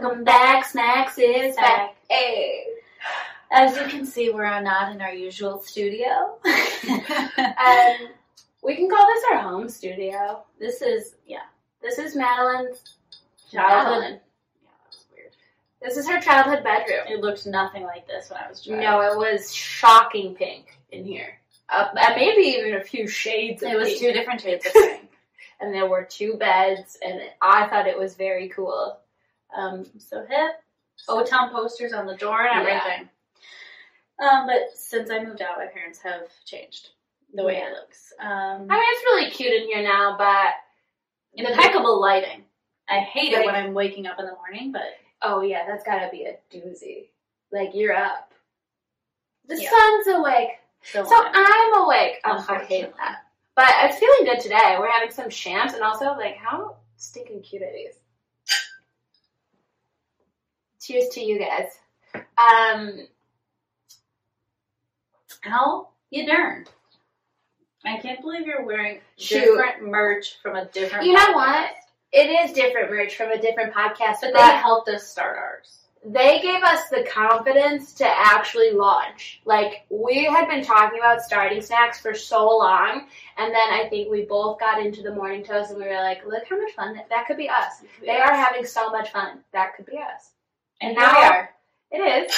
Welcome 0.00 0.22
back. 0.22 0.64
Snacks 0.64 1.18
is 1.18 1.56
back. 1.56 1.96
Hey. 2.08 2.66
As 3.50 3.76
you 3.76 3.84
can 3.88 4.06
see, 4.06 4.30
we're 4.30 4.60
not 4.60 4.92
in 4.92 5.00
our 5.00 5.12
usual 5.12 5.60
studio. 5.60 6.38
Um, 7.38 8.08
we 8.62 8.76
can 8.76 8.88
call 8.88 9.06
this 9.06 9.24
our 9.32 9.38
home 9.38 9.68
studio. 9.68 10.44
this 10.60 10.82
is 10.82 11.14
yeah. 11.26 11.42
This 11.82 11.98
is 11.98 12.14
Madeline's 12.14 12.78
childhood. 13.50 14.00
Madeline. 14.00 14.20
Yeah, 14.62 14.70
that 14.70 14.86
was 14.86 15.04
weird. 15.12 15.32
This 15.82 15.96
is 15.96 16.08
her 16.08 16.20
childhood 16.20 16.62
bedroom. 16.62 17.06
It 17.08 17.20
looked 17.20 17.46
nothing 17.46 17.82
like 17.82 18.06
this 18.06 18.30
when 18.30 18.40
I 18.40 18.48
was 18.48 18.62
driving. 18.64 18.84
No, 18.84 19.00
it 19.00 19.16
was 19.16 19.52
shocking 19.52 20.34
pink 20.34 20.78
in 20.92 21.04
here. 21.04 21.38
Uh, 21.68 21.88
maybe 22.16 22.42
even 22.42 22.74
a 22.74 22.84
few 22.84 23.08
shades 23.08 23.62
of 23.64 23.70
it 23.72 23.76
was 23.76 23.88
pink. 23.88 24.00
two 24.00 24.12
different 24.12 24.40
shades 24.40 24.64
of 24.66 24.72
pink. 24.74 25.10
and 25.60 25.74
there 25.74 25.86
were 25.88 26.04
two 26.04 26.34
beds, 26.34 26.96
and 27.04 27.20
I 27.42 27.66
thought 27.68 27.88
it 27.88 27.98
was 27.98 28.14
very 28.14 28.48
cool. 28.48 28.98
Um, 29.56 29.86
so 29.98 30.24
hip. 30.26 30.50
O 31.08 31.24
Town 31.24 31.50
posters 31.50 31.92
on 31.92 32.06
the 32.06 32.16
door 32.16 32.46
and 32.46 32.66
Yeah. 32.66 32.74
everything. 32.82 33.08
Um, 34.20 34.46
but 34.46 34.76
since 34.76 35.10
I 35.10 35.20
moved 35.22 35.42
out, 35.42 35.58
my 35.58 35.66
parents 35.66 36.00
have 36.02 36.28
changed 36.44 36.90
the 37.34 37.44
way 37.44 37.58
Yeah. 37.58 37.68
it 37.68 37.72
looks. 37.74 38.12
Um, 38.18 38.26
I 38.28 38.74
mean, 38.74 38.82
it's 38.84 39.04
really 39.04 39.30
cute 39.30 39.52
in 39.54 39.68
here 39.68 39.82
now, 39.82 40.16
but 40.18 40.54
in 41.34 41.46
impeccable 41.52 42.00
lighting. 42.00 42.44
I 42.88 43.00
hate 43.00 43.32
it 43.32 43.44
when 43.44 43.54
I'm 43.54 43.74
waking 43.74 44.06
up 44.06 44.18
in 44.18 44.26
the 44.26 44.34
morning, 44.34 44.72
but 44.72 44.96
oh 45.22 45.40
yeah, 45.42 45.66
that's 45.66 45.84
gotta 45.84 46.08
be 46.10 46.24
a 46.24 46.38
doozy. 46.50 47.08
Like 47.52 47.70
you're 47.74 47.94
up. 47.94 48.32
The 49.46 49.60
Yeah. 49.60 49.70
sun's 49.70 50.06
awake. 50.08 50.58
so, 50.82 51.04
So 51.04 51.14
I'm 51.16 51.74
awake. 51.84 52.20
Oh, 52.24 52.44
I 52.48 52.64
hate 52.64 52.94
that. 52.96 53.24
But 53.54 53.72
it's 53.84 53.98
feeling 53.98 54.24
good 54.24 54.40
today. 54.40 54.76
We're 54.78 54.90
having 54.90 55.10
some 55.10 55.28
shams, 55.30 55.74
and 55.74 55.82
also 55.82 56.12
like 56.16 56.36
how 56.36 56.76
stinking 56.96 57.42
cute 57.42 57.62
are 57.62 57.72
these? 57.72 57.94
Cheers 60.88 61.08
to 61.10 61.20
you 61.20 61.38
guys. 61.38 61.78
Um, 62.38 63.06
how 65.42 65.88
you 66.08 66.26
darn. 66.26 66.64
I 67.84 67.98
can't 67.98 68.22
believe 68.22 68.46
you're 68.46 68.64
wearing 68.64 69.00
Shoot. 69.18 69.40
different 69.40 69.86
merch 69.86 70.38
from 70.42 70.56
a 70.56 70.64
different. 70.64 71.04
You 71.04 71.12
know 71.12 71.32
what? 71.32 71.72
it 72.10 72.30
is 72.30 72.54
different 72.54 72.90
merch 72.90 73.16
from 73.16 73.32
a 73.32 73.38
different 73.38 73.74
podcast, 73.74 74.22
But 74.22 74.32
but 74.32 74.50
they 74.50 74.56
helped 74.56 74.88
us 74.88 75.06
start 75.06 75.36
ours. 75.36 75.80
they 76.06 76.40
gave 76.40 76.62
us 76.62 76.88
the 76.88 77.02
confidence 77.02 77.92
to 77.96 78.06
actually 78.08 78.70
launch. 78.70 79.42
Like 79.44 79.84
we 79.90 80.24
had 80.24 80.48
been 80.48 80.64
talking 80.64 81.00
about 81.00 81.20
starting 81.20 81.60
snacks 81.60 82.00
for 82.00 82.14
so 82.14 82.48
long, 82.48 83.08
and 83.36 83.54
then 83.54 83.68
I 83.74 83.88
think 83.90 84.10
we 84.10 84.22
both 84.22 84.58
got 84.58 84.82
into 84.82 85.02
the 85.02 85.14
morning 85.14 85.44
toast, 85.44 85.70
and 85.70 85.78
we 85.78 85.86
were 85.86 86.00
like, 86.00 86.24
"Look 86.24 86.44
how 86.48 86.58
much 86.58 86.72
fun 86.72 86.96
that, 86.96 87.10
that 87.10 87.26
could 87.26 87.36
be 87.36 87.50
us." 87.50 87.82
They 88.00 88.16
are 88.16 88.34
having 88.34 88.64
so 88.64 88.88
much 88.88 89.12
fun. 89.12 89.40
That 89.52 89.76
could 89.76 89.84
be 89.84 89.98
us. 89.98 90.30
And 90.80 90.96
now- 90.96 91.12
we 91.12 91.24
are. 91.24 91.54
It 91.90 91.98
is, 92.00 92.32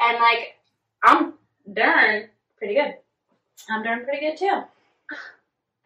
and 0.00 0.18
like 0.18 0.56
I'm 1.04 1.34
darn 1.72 2.28
pretty 2.58 2.74
good. 2.74 2.96
I'm 3.70 3.84
doing 3.84 4.04
pretty 4.04 4.26
good 4.26 4.36
too. 4.36 4.62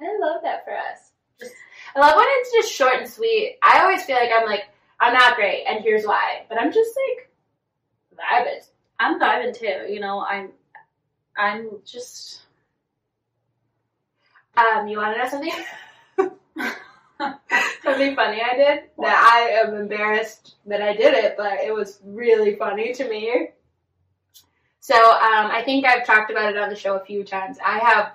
I 0.00 0.18
love 0.18 0.40
that 0.42 0.64
for 0.64 0.74
us. 0.74 1.10
Just, 1.38 1.52
I 1.94 2.00
love 2.00 2.16
when 2.16 2.24
it's 2.28 2.52
just 2.52 2.72
short 2.72 2.94
and 2.94 3.08
sweet. 3.08 3.58
I 3.62 3.80
always 3.80 4.02
feel 4.04 4.16
like 4.16 4.30
I'm 4.34 4.46
like 4.46 4.64
I'm 4.98 5.12
not 5.12 5.36
great, 5.36 5.64
and 5.66 5.82
here's 5.84 6.04
why. 6.04 6.46
But 6.48 6.58
I'm 6.60 6.72
just 6.72 6.96
like 7.08 7.30
vibing. 8.18 8.66
I'm 8.98 9.20
vibing 9.20 9.54
too. 9.54 9.92
You 9.92 10.00
know, 10.00 10.20
I'm. 10.20 10.50
I'm 11.36 11.68
just. 11.84 12.42
Um, 14.56 14.88
you 14.88 14.96
want 14.96 15.14
to 15.14 15.22
know 15.22 15.28
something? 15.28 15.52
something 17.86 18.16
funny 18.16 18.42
I 18.42 18.56
did 18.56 18.80
that 18.98 19.32
I 19.32 19.66
am 19.66 19.74
embarrassed 19.74 20.56
that 20.66 20.82
I 20.82 20.94
did 20.94 21.14
it, 21.14 21.36
but 21.36 21.60
it 21.60 21.74
was 21.74 22.00
really 22.04 22.56
funny 22.56 22.92
to 22.94 23.08
me. 23.08 23.48
So 24.80 24.94
um, 24.94 25.50
I 25.50 25.62
think 25.64 25.84
I've 25.84 26.06
talked 26.06 26.30
about 26.30 26.50
it 26.50 26.58
on 26.58 26.68
the 26.68 26.76
show 26.76 26.96
a 26.96 27.04
few 27.04 27.24
times. 27.24 27.58
I 27.64 27.78
have 27.78 28.12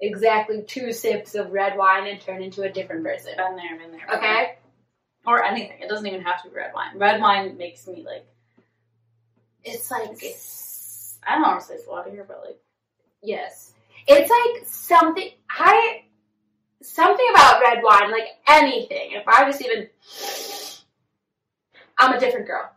exactly 0.00 0.62
two 0.62 0.92
sips 0.92 1.34
of 1.34 1.52
red 1.52 1.76
wine 1.76 2.06
and 2.06 2.20
turn 2.20 2.42
into 2.42 2.62
a 2.62 2.70
different 2.70 3.04
person. 3.04 3.32
Been 3.36 3.56
there, 3.56 3.78
been 3.78 3.92
there. 3.92 4.16
Okay. 4.16 4.54
Or 5.26 5.42
anything. 5.42 5.80
It 5.80 5.88
doesn't 5.88 6.06
even 6.06 6.22
have 6.22 6.42
to 6.42 6.50
be 6.50 6.56
red 6.56 6.72
wine. 6.74 6.98
Red 6.98 7.20
wine 7.20 7.56
makes 7.56 7.86
me 7.86 8.04
like. 8.04 8.26
It's 9.62 9.90
like 9.90 10.22
I 11.26 11.36
don't 11.36 11.42
want 11.42 11.60
to 11.60 11.66
say 11.66 11.78
water 11.88 12.10
here, 12.10 12.24
but 12.28 12.42
like. 12.44 12.58
Yes. 13.22 13.72
It's 14.06 14.30
like 14.30 14.66
something 14.66 15.30
I 15.48 16.03
something 16.84 17.26
about 17.30 17.60
red 17.60 17.82
wine, 17.82 18.10
like 18.10 18.28
anything. 18.48 19.12
If 19.12 19.26
I 19.26 19.44
was 19.44 19.60
even 19.62 19.88
I'm 21.98 22.14
a 22.14 22.20
different 22.20 22.46
girl. 22.46 22.70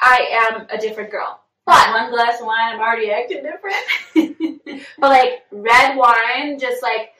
I 0.00 0.50
am 0.54 0.66
a 0.70 0.78
different 0.78 1.10
girl. 1.10 1.40
But 1.66 1.90
one 1.92 2.10
glass 2.10 2.40
of 2.40 2.46
wine, 2.46 2.74
I'm 2.74 2.80
already 2.80 3.10
acting 3.10 3.42
different. 3.42 4.82
but 4.98 5.08
like 5.08 5.44
red 5.50 5.96
wine 5.96 6.58
just 6.58 6.82
like 6.82 7.12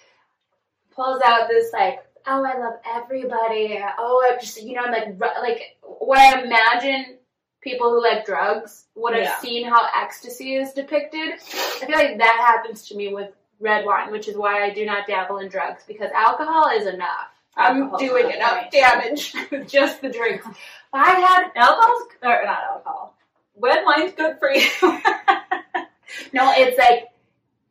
pulls 0.94 1.20
out 1.24 1.48
this 1.48 1.72
like 1.72 2.00
oh 2.26 2.44
I 2.44 2.58
love 2.58 2.74
everybody. 2.94 3.80
Oh 3.98 4.26
I'm 4.30 4.40
just 4.40 4.62
you 4.62 4.74
know 4.74 4.82
I'm 4.82 4.92
like 4.92 5.18
like 5.42 5.76
when 6.00 6.18
I 6.18 6.42
imagine 6.42 7.16
people 7.60 7.90
who 7.90 8.02
like 8.02 8.24
drugs 8.24 8.86
would 8.94 9.14
have 9.14 9.22
Yeah. 9.24 9.38
seen 9.40 9.68
how 9.68 9.86
ecstasy 10.02 10.54
is 10.54 10.72
depicted. 10.72 11.32
I 11.34 11.86
feel 11.86 11.96
like 11.96 12.18
that 12.18 12.44
happens 12.46 12.88
to 12.88 12.96
me 12.96 13.12
with 13.12 13.30
red 13.60 13.84
wine, 13.84 14.10
which 14.10 14.28
is 14.28 14.36
why 14.36 14.64
I 14.64 14.70
do 14.70 14.84
not 14.84 15.06
dabble 15.06 15.38
in 15.38 15.48
drugs 15.48 15.82
because 15.86 16.10
alcohol 16.12 16.70
is 16.74 16.86
enough. 16.86 17.28
I'm 17.56 17.94
doing 17.96 18.30
enough 18.30 18.70
damage 18.70 19.34
with 19.50 19.68
just 19.68 20.00
the 20.00 20.08
drinks. 20.08 20.46
I 20.92 21.10
had 21.10 21.50
Alcohol's 21.54 22.08
or 22.22 22.44
not 22.44 22.62
alcohol. 22.70 23.16
Red 23.58 23.84
wine's 23.84 24.14
good 24.14 24.38
for 24.38 24.50
you. 24.50 24.66
no, 26.32 26.52
it's 26.56 26.78
like 26.78 27.08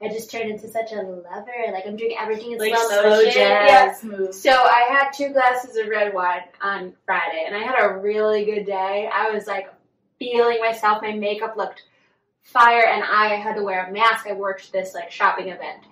I 0.02 0.08
just 0.08 0.32
turned 0.32 0.50
into 0.50 0.68
such 0.70 0.92
a 0.92 1.02
lover. 1.02 1.52
Like 1.74 1.86
I'm 1.86 1.98
drinking 1.98 2.18
everything 2.20 2.52
in 2.54 2.60
like 2.60 2.76
slow 2.76 2.88
slow 2.88 3.10
motion. 3.10 3.34
jazz 3.34 4.04
Yeah. 4.04 4.32
So 4.32 4.52
I 4.52 4.86
had 4.90 5.12
two 5.12 5.30
glasses 5.30 5.76
of 5.76 5.88
red 5.88 6.14
wine 6.14 6.44
on 6.62 6.94
Friday, 7.06 7.44
and 7.46 7.56
I 7.56 7.60
had 7.60 7.76
a 7.80 7.98
really 7.98 8.46
good 8.46 8.66
day. 8.66 9.10
I 9.12 9.32
was 9.32 9.48
like 9.48 9.74
feeling 10.20 10.60
myself. 10.60 11.02
My 11.02 11.14
makeup 11.14 11.58
looked 11.58 11.84
fire, 12.44 12.86
and 12.86 13.04
I 13.04 13.36
had 13.36 13.56
to 13.56 13.64
wear 13.64 13.86
a 13.86 13.92
mask. 13.92 14.28
I 14.28 14.34
worked 14.34 14.72
this 14.72 14.94
like 14.94 15.12
shopping 15.12 15.50
event, 15.50 15.84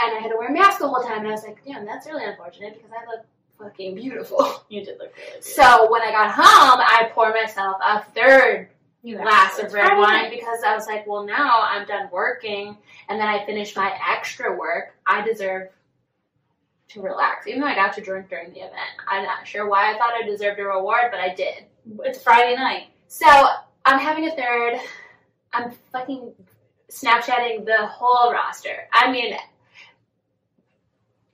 and 0.00 0.16
I 0.16 0.20
had 0.20 0.28
to 0.28 0.36
wear 0.36 0.48
a 0.48 0.52
mask 0.52 0.78
the 0.78 0.88
whole 0.88 1.02
time. 1.02 1.20
And 1.20 1.28
I 1.28 1.32
was 1.32 1.44
like, 1.44 1.64
damn, 1.64 1.84
that's 1.84 2.06
really 2.06 2.24
unfortunate 2.24 2.74
because 2.74 2.90
I 2.90 3.04
look 3.10 3.26
fucking 3.58 3.94
beautiful. 3.94 4.64
You 4.70 4.84
did 4.84 4.98
look 4.98 5.14
really 5.16 5.34
good. 5.34 5.44
So 5.44 5.90
when 5.90 6.02
I 6.02 6.10
got 6.10 6.32
home, 6.32 6.80
I 6.80 7.10
poured 7.12 7.34
myself 7.34 7.76
a 7.84 8.02
third 8.02 8.68
glass 9.04 9.58
of 9.58 9.72
red 9.72 9.96
wine 9.98 10.30
because 10.30 10.60
I 10.66 10.74
was 10.74 10.86
like, 10.86 11.06
well, 11.06 11.24
now 11.24 11.60
I'm 11.62 11.86
done 11.86 12.08
working 12.10 12.76
and 13.08 13.20
then 13.20 13.28
I 13.28 13.44
finished 13.44 13.76
my 13.76 13.92
extra 14.10 14.56
work. 14.56 14.96
I 15.06 15.22
deserve 15.22 15.68
to 16.88 17.02
relax, 17.02 17.46
even 17.46 17.60
though 17.60 17.66
I 17.66 17.74
got 17.74 17.92
to 17.94 18.00
drink 18.00 18.28
during 18.30 18.52
the 18.52 18.60
event. 18.60 18.80
I'm 19.08 19.24
not 19.24 19.46
sure 19.46 19.68
why 19.68 19.92
I 19.92 19.98
thought 19.98 20.14
I 20.14 20.26
deserved 20.26 20.58
a 20.58 20.64
reward, 20.64 21.10
but 21.10 21.20
I 21.20 21.34
did. 21.34 21.64
It's 22.00 22.22
Friday 22.22 22.56
night. 22.56 22.88
So 23.08 23.26
I'm 23.84 23.98
having 23.98 24.26
a 24.26 24.34
third. 24.34 24.80
I'm 25.54 25.70
fucking 25.92 26.32
Snapchatting 26.90 27.64
the 27.64 27.86
whole 27.86 28.32
roster. 28.32 28.88
I 28.92 29.10
mean, 29.10 29.34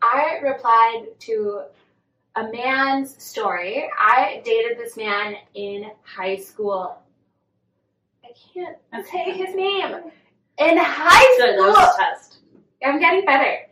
I 0.02 0.38
replied 0.42 1.06
to 1.20 1.62
a 2.36 2.44
man's 2.50 3.22
story. 3.22 3.88
I 3.98 4.42
dated 4.44 4.78
this 4.78 4.96
man 4.96 5.34
in 5.54 5.90
high 6.02 6.36
school. 6.36 6.96
I 8.24 8.28
can't 8.54 8.76
say 9.10 9.32
his 9.32 9.54
name. 9.54 9.94
In 10.58 10.76
high 10.76 11.36
Good, 11.38 11.48
that 11.48 11.58
school. 11.58 11.72
was 11.72 11.94
a 11.94 11.98
test. 11.98 12.38
I'm 12.84 13.00
getting 13.00 13.24
better. 13.24 13.66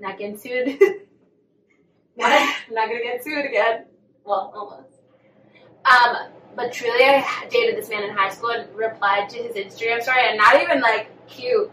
Not 0.00 0.18
getting 0.18 0.36
sued. 0.36 0.78
what? 2.14 2.32
I'm 2.32 2.74
not 2.74 2.88
gonna 2.88 3.02
get 3.02 3.24
sued 3.24 3.44
again. 3.44 3.86
Well, 4.24 4.52
almost. 4.54 5.00
Um, 5.84 6.32
but 6.56 6.72
truly, 6.72 7.04
I 7.04 7.24
dated 7.50 7.76
this 7.76 7.88
man 7.88 8.04
in 8.04 8.10
high 8.10 8.30
school 8.30 8.50
and 8.50 8.74
replied 8.74 9.28
to 9.30 9.38
his 9.38 9.56
Instagram 9.56 10.02
story, 10.02 10.20
and 10.28 10.36
not 10.38 10.60
even 10.62 10.80
like 10.80 11.08
cute. 11.28 11.70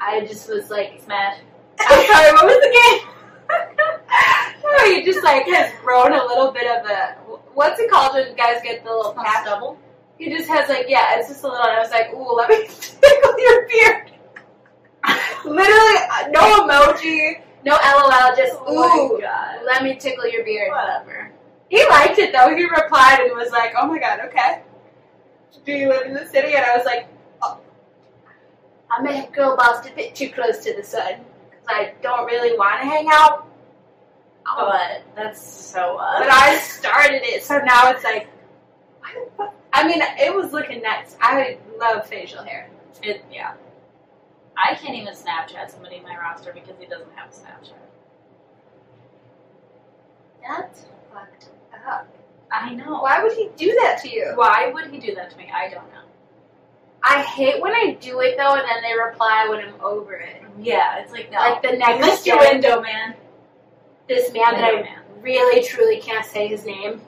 I 0.00 0.20
just 0.26 0.48
was 0.48 0.70
like, 0.70 1.00
Smash. 1.02 1.38
I'm 1.80 2.06
sorry, 2.06 2.32
what 2.32 2.44
was 2.46 2.60
the 2.60 2.72
game? 2.72 3.10
no, 4.64 4.94
he 4.94 5.04
just 5.04 5.22
like 5.24 5.46
has 5.46 5.72
grown 5.82 6.12
a 6.12 6.24
little 6.24 6.50
bit 6.52 6.66
of 6.66 6.86
a 6.86 7.12
what's 7.54 7.78
it 7.80 7.90
called 7.90 8.14
when 8.14 8.34
guys 8.36 8.60
get 8.62 8.84
the 8.84 8.90
little 8.90 9.12
patch? 9.14 9.44
double. 9.44 9.78
He 10.18 10.30
just 10.30 10.48
has 10.48 10.68
like 10.68 10.86
yeah, 10.88 11.18
it's 11.18 11.28
just 11.28 11.42
a 11.44 11.48
little. 11.48 11.62
And 11.66 11.76
I 11.76 11.80
was 11.80 11.90
like, 11.90 12.12
ooh, 12.12 12.34
let 12.34 12.48
me 12.48 12.66
tickle 12.68 13.40
your 13.40 13.68
beard. 13.68 14.10
Literally, 15.44 15.98
uh, 16.10 16.28
no 16.30 16.66
emoji, 16.66 17.42
no 17.64 17.72
LOL, 17.72 18.34
just 18.36 18.54
Oh 18.66 19.16
ooh, 19.16 19.20
god. 19.20 19.58
let 19.66 19.82
me 19.82 19.96
tickle 19.96 20.26
your 20.28 20.44
beard. 20.44 20.70
Whatever. 20.70 21.30
He 21.68 21.84
liked 21.88 22.18
it 22.18 22.32
though. 22.32 22.54
He 22.54 22.64
replied 22.64 23.20
and 23.20 23.32
was 23.36 23.50
like, 23.50 23.72
"Oh 23.78 23.86
my 23.86 23.98
god, 23.98 24.20
okay. 24.26 24.62
Do 25.64 25.72
you 25.72 25.88
live 25.88 26.06
in 26.06 26.14
the 26.14 26.26
city?" 26.26 26.54
And 26.54 26.64
I 26.64 26.76
was 26.76 26.84
like, 26.84 27.08
oh. 27.42 27.58
"I'm 28.90 29.06
a 29.06 29.26
girl 29.30 29.56
boss 29.56 29.86
a 29.86 29.92
bit 29.92 30.14
too 30.14 30.30
close 30.30 30.58
to 30.64 30.74
the 30.74 30.82
sun 30.82 31.14
because 31.50 31.64
I 31.68 31.94
don't 32.02 32.26
really 32.26 32.56
want 32.56 32.80
to 32.80 32.86
hang 32.86 33.08
out 33.10 33.48
Oh, 34.46 34.70
But 34.70 35.02
that's 35.16 35.42
so 35.42 35.96
us. 35.96 36.18
but 36.20 36.30
I 36.30 36.58
started 36.58 37.22
it, 37.24 37.42
so 37.42 37.58
now 37.58 37.90
it's 37.90 38.04
like, 38.04 38.28
why 39.00 39.14
the 39.14 39.30
fuck? 39.36 39.54
I 39.72 39.86
mean, 39.86 40.02
it 40.02 40.34
was 40.34 40.52
looking 40.52 40.82
nuts. 40.82 41.16
I 41.20 41.58
love 41.78 42.06
facial 42.06 42.42
hair. 42.44 42.68
It, 43.02 43.24
yeah. 43.32 43.54
I 44.56 44.74
can't 44.74 44.94
even 44.94 45.14
Snapchat 45.14 45.70
somebody 45.70 45.96
in 45.96 46.02
my 46.04 46.16
roster 46.16 46.52
because 46.52 46.76
he 46.78 46.86
doesn't 46.86 47.12
have 47.16 47.30
a 47.30 47.32
Snapchat. 47.32 47.72
That's 50.46 50.84
up. 51.86 52.08
I 52.50 52.74
know. 52.74 53.00
Why 53.02 53.22
would 53.22 53.32
he 53.32 53.50
do 53.56 53.76
that 53.82 54.00
to 54.02 54.10
you? 54.10 54.32
Why 54.34 54.70
would 54.72 54.90
he 54.90 54.98
do 54.98 55.14
that 55.14 55.30
to 55.30 55.36
me? 55.36 55.50
I 55.52 55.68
don't 55.68 55.90
know. 55.92 56.00
I 57.02 57.22
hate 57.22 57.60
when 57.60 57.72
I 57.72 57.98
do 58.00 58.20
it 58.20 58.36
though, 58.38 58.54
and 58.54 58.62
then 58.62 58.82
they 58.82 58.98
reply 58.98 59.46
when 59.50 59.60
I'm 59.60 59.74
over 59.82 60.14
it. 60.14 60.42
Yeah, 60.58 61.00
it's 61.00 61.12
like 61.12 61.30
no. 61.30 61.38
Like 61.38 61.62
the 61.62 61.72
next 61.72 62.22
day, 62.22 62.34
window, 62.34 62.80
man. 62.80 63.14
this 64.08 64.32
man 64.32 64.54
that 64.54 64.64
I 64.64 64.82
man. 64.82 64.98
really 65.20 65.62
truly 65.66 66.00
can't 66.00 66.24
say 66.24 66.48
his 66.48 66.64
name, 66.64 67.02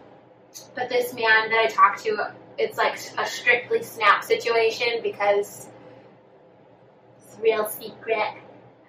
but 0.75 0.90
this 0.90 1.14
man 1.14 1.49
that 1.49 1.64
I 1.64 1.67
talked 1.69 2.05
to, 2.05 2.34
it's 2.58 2.76
like 2.76 2.99
a 3.17 3.26
strictly 3.26 3.82
snap 3.82 4.23
situation 4.23 5.00
because 5.02 5.69
it's 7.19 7.38
real 7.40 7.67
secret. 7.67 8.34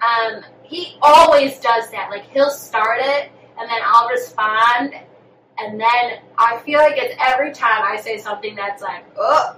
Um, 0.01 0.43
he 0.63 0.97
always 1.01 1.57
does 1.59 1.89
that. 1.91 2.09
Like 2.09 2.29
he'll 2.31 2.49
start 2.49 2.99
it, 3.01 3.31
and 3.57 3.69
then 3.69 3.79
I'll 3.85 4.09
respond, 4.09 4.93
and 5.59 5.79
then 5.79 6.19
I 6.37 6.57
feel 6.59 6.79
like 6.79 6.93
it's 6.97 7.15
every 7.19 7.51
time 7.53 7.83
I 7.83 7.97
say 7.97 8.17
something 8.17 8.55
that's 8.55 8.81
like, 8.81 9.05
oh, 9.17 9.55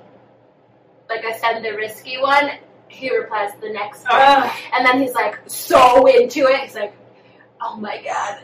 like 1.10 1.26
I 1.26 1.38
send 1.38 1.64
the 1.66 1.72
risky 1.74 2.18
one, 2.20 2.52
he 2.88 3.16
replies 3.16 3.52
the 3.62 3.70
next 3.70 4.04
one. 4.04 4.14
Ugh. 4.22 4.52
And 4.74 4.86
then 4.86 5.02
he's 5.02 5.14
like 5.14 5.40
so 5.48 6.06
into 6.06 6.48
it. 6.48 6.60
He's 6.62 6.76
like, 6.76 6.94
"Oh 7.62 7.76
my 7.78 8.02
god, 8.04 8.42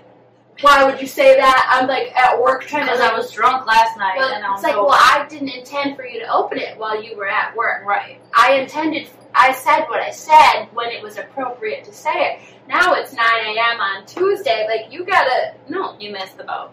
why 0.61 0.83
would 0.83 0.99
you 0.99 1.07
say 1.07 1.35
that?" 1.35 1.67
I'm 1.69 1.87
like 1.87 2.15
at 2.15 2.41
work 2.41 2.65
trying 2.65 2.85
to. 2.85 2.91
Because 2.91 2.99
Like, 3.01 3.13
I 3.13 3.17
was 3.17 3.31
drunk 3.31 3.65
last 3.65 3.97
night 3.97 4.15
well, 4.17 4.33
and 4.33 4.43
I 4.45 4.51
was 4.51 4.59
it's 4.59 4.67
like, 4.67 4.75
well, 4.75 4.89
I 4.91 5.25
didn't 5.29 5.49
intend 5.49 5.95
for 5.95 6.05
you 6.05 6.19
to 6.21 6.27
open 6.31 6.57
it 6.57 6.77
while 6.77 7.01
you 7.01 7.15
were 7.17 7.27
at 7.27 7.55
work. 7.55 7.85
right. 7.85 8.19
I 8.33 8.53
intended. 8.55 9.07
I 9.33 9.51
said 9.51 9.85
what 9.87 9.99
I 10.01 10.11
said 10.11 10.67
when 10.73 10.89
it 10.91 11.03
was 11.03 11.17
appropriate 11.17 11.83
to 11.85 11.93
say 11.93 12.11
it. 12.13 12.39
Now 12.69 12.93
it's 12.93 13.11
9 13.13 13.19
a.m. 13.19 13.79
on 13.81 14.05
Tuesday. 14.05 14.65
Like 14.67 14.91
you 14.93 15.05
gotta 15.05 15.53
no. 15.67 15.97
You 15.99 16.11
missed 16.11 16.37
the 16.37 16.45
boat. 16.45 16.71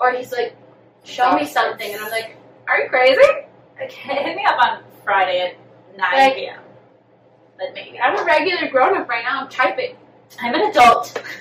Or 0.00 0.12
he's 0.12 0.32
like, 0.32 0.56
"Show 1.04 1.34
me 1.36 1.44
something," 1.46 1.92
and 1.92 2.00
I'm 2.02 2.10
like, 2.10 2.36
"Are 2.68 2.80
you 2.80 2.88
crazy?" 2.88 3.20
Like, 3.78 3.92
hit 3.92 4.36
me 4.36 4.44
up 4.44 4.58
on 4.58 4.82
Friday 5.04 5.40
at 5.40 5.96
9 5.98 6.12
Like- 6.12 6.34
p.m. 6.36 6.60
But 7.58 7.74
maybe. 7.74 8.00
I'm 8.00 8.18
a 8.18 8.24
regular 8.24 8.68
grown 8.70 8.96
up 8.96 9.08
right 9.08 9.22
now. 9.22 9.42
I'm 9.42 9.48
typing. 9.50 9.96
I'm 10.40 10.54
an 10.54 10.70
adult. 10.70 11.22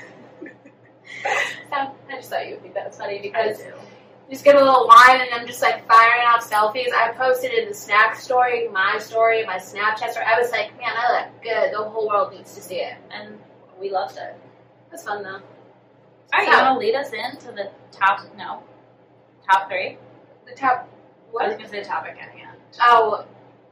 So 1.70 1.76
I 1.76 1.92
just 2.16 2.30
thought 2.30 2.46
you 2.48 2.54
would 2.54 2.62
think 2.62 2.74
that 2.76 2.88
was 2.88 2.98
funny 2.98 3.20
because 3.20 3.62
just 4.30 4.44
get 4.44 4.56
a 4.56 4.60
little 4.64 4.88
wine 4.88 5.22
and 5.22 5.30
I'm 5.34 5.46
just 5.46 5.62
like 5.62 5.86
firing 5.88 6.26
off 6.28 6.50
selfies. 6.50 6.92
I 6.96 7.12
posted 7.16 7.52
in 7.54 7.68
the 7.68 7.74
snack 7.74 8.16
story, 8.16 8.68
my 8.70 8.98
story, 9.00 9.46
my 9.46 9.58
Snapchat 9.58 10.12
story. 10.12 10.26
I 10.26 10.40
was 10.40 10.52
like, 10.52 10.76
man, 10.78 10.94
I 10.98 11.20
look 11.22 11.44
good. 11.44 11.74
The 11.74 11.84
whole 11.90 12.08
world 12.08 12.32
needs 12.34 12.56
to 12.56 12.62
see 12.62 12.78
it. 12.78 12.96
And 13.12 13.38
we 13.80 13.90
loved 13.92 14.18
it. 14.18 14.34
It 14.88 14.92
was 14.94 15.04
fun 15.04 15.24
though. 15.24 15.30
All 15.34 15.42
right, 16.34 16.48
you 16.48 16.54
So- 16.54 16.62
want 16.64 16.80
to 16.82 16.86
lead 16.86 16.96
us 16.96 17.12
into 17.12 17.52
the 17.52 17.70
top, 17.92 18.22
no, 18.38 18.64
top 19.50 19.70
three? 19.70 19.98
The 20.48 20.56
top. 20.56 20.88
I 20.88 21.32
was 21.32 21.50
What? 21.50 21.50
going 21.50 21.62
to 21.62 21.70
say 21.70 21.84
topic 21.84 22.18
at 22.22 22.30
hand. 22.30 22.58
Oh, 22.82 23.26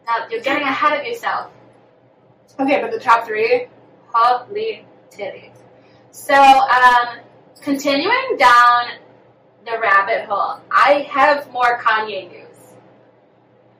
now 0.06 0.28
you're 0.30 0.42
getting 0.42 0.64
ahead 0.64 1.00
of 1.00 1.06
yourself. 1.06 1.52
Okay, 2.60 2.82
but 2.82 2.92
the 2.92 3.00
top 3.00 3.26
three, 3.26 3.68
holy 4.08 4.86
titties. 5.12 5.56
So, 6.12 6.34
um, 6.36 7.20
continuing 7.62 8.38
down 8.38 8.92
the 9.66 9.78
rabbit 9.80 10.26
hole, 10.26 10.60
I 10.72 11.08
have 11.12 11.52
more 11.52 11.80
Kanye 11.80 12.32
news. 12.32 12.44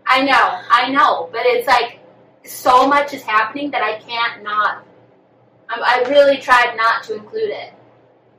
I 0.06 0.24
know, 0.24 0.62
I 0.70 0.90
know, 0.90 1.30
but 1.32 1.42
it's 1.46 1.68
like 1.68 2.00
so 2.44 2.88
much 2.88 3.14
is 3.14 3.24
happening 3.24 3.72
that 3.72 3.82
I 3.84 4.00
can't 4.00 4.44
not. 4.44 4.84
Um, 5.70 5.80
I 5.84 6.04
really 6.08 6.38
tried 6.38 6.76
not 6.78 7.04
to 7.04 7.16
include 7.16 7.50
it. 7.50 7.74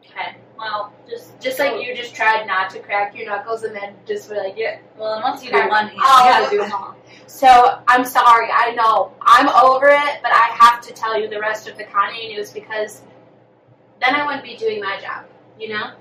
Okay. 0.07 0.37
Well, 0.59 0.93
just 1.09 1.41
Just 1.41 1.59
like 1.61 1.81
you 1.81 1.95
just 1.95 2.15
tried 2.15 2.47
not 2.47 2.69
to 2.71 2.81
crack 2.81 3.17
your 3.17 3.27
knuckles 3.27 3.63
and 3.63 3.75
then 3.75 3.95
just 4.07 4.29
were 4.29 4.37
like, 4.37 4.55
yeah, 4.57 4.79
Well, 4.97 5.15
and 5.15 5.23
once 5.23 5.45
you 5.45 5.53
do 5.53 5.69
one, 5.69 5.87
you 5.89 6.01
Oh. 6.05 6.25
gotta 6.29 6.51
do 6.51 6.59
them 6.59 6.73
all. 6.73 6.97
So 7.27 7.81
I'm 7.87 8.05
sorry. 8.05 8.49
I 8.53 8.73
know 8.75 9.13
I'm 9.23 9.49
over 9.49 9.87
it, 9.87 10.19
but 10.23 10.33
I 10.33 10.49
have 10.59 10.81
to 10.83 10.93
tell 10.93 11.19
you 11.21 11.29
the 11.29 11.39
rest 11.39 11.69
of 11.69 11.77
the 11.79 11.85
Kanye 11.85 12.29
news 12.35 12.53
because 12.53 13.03
then 14.01 14.15
I 14.17 14.27
wouldn't 14.27 14.45
be 14.45 14.57
doing 14.57 14.81
my 14.81 14.99
job. 15.01 15.27
You 15.61 15.69
know. 15.71 15.93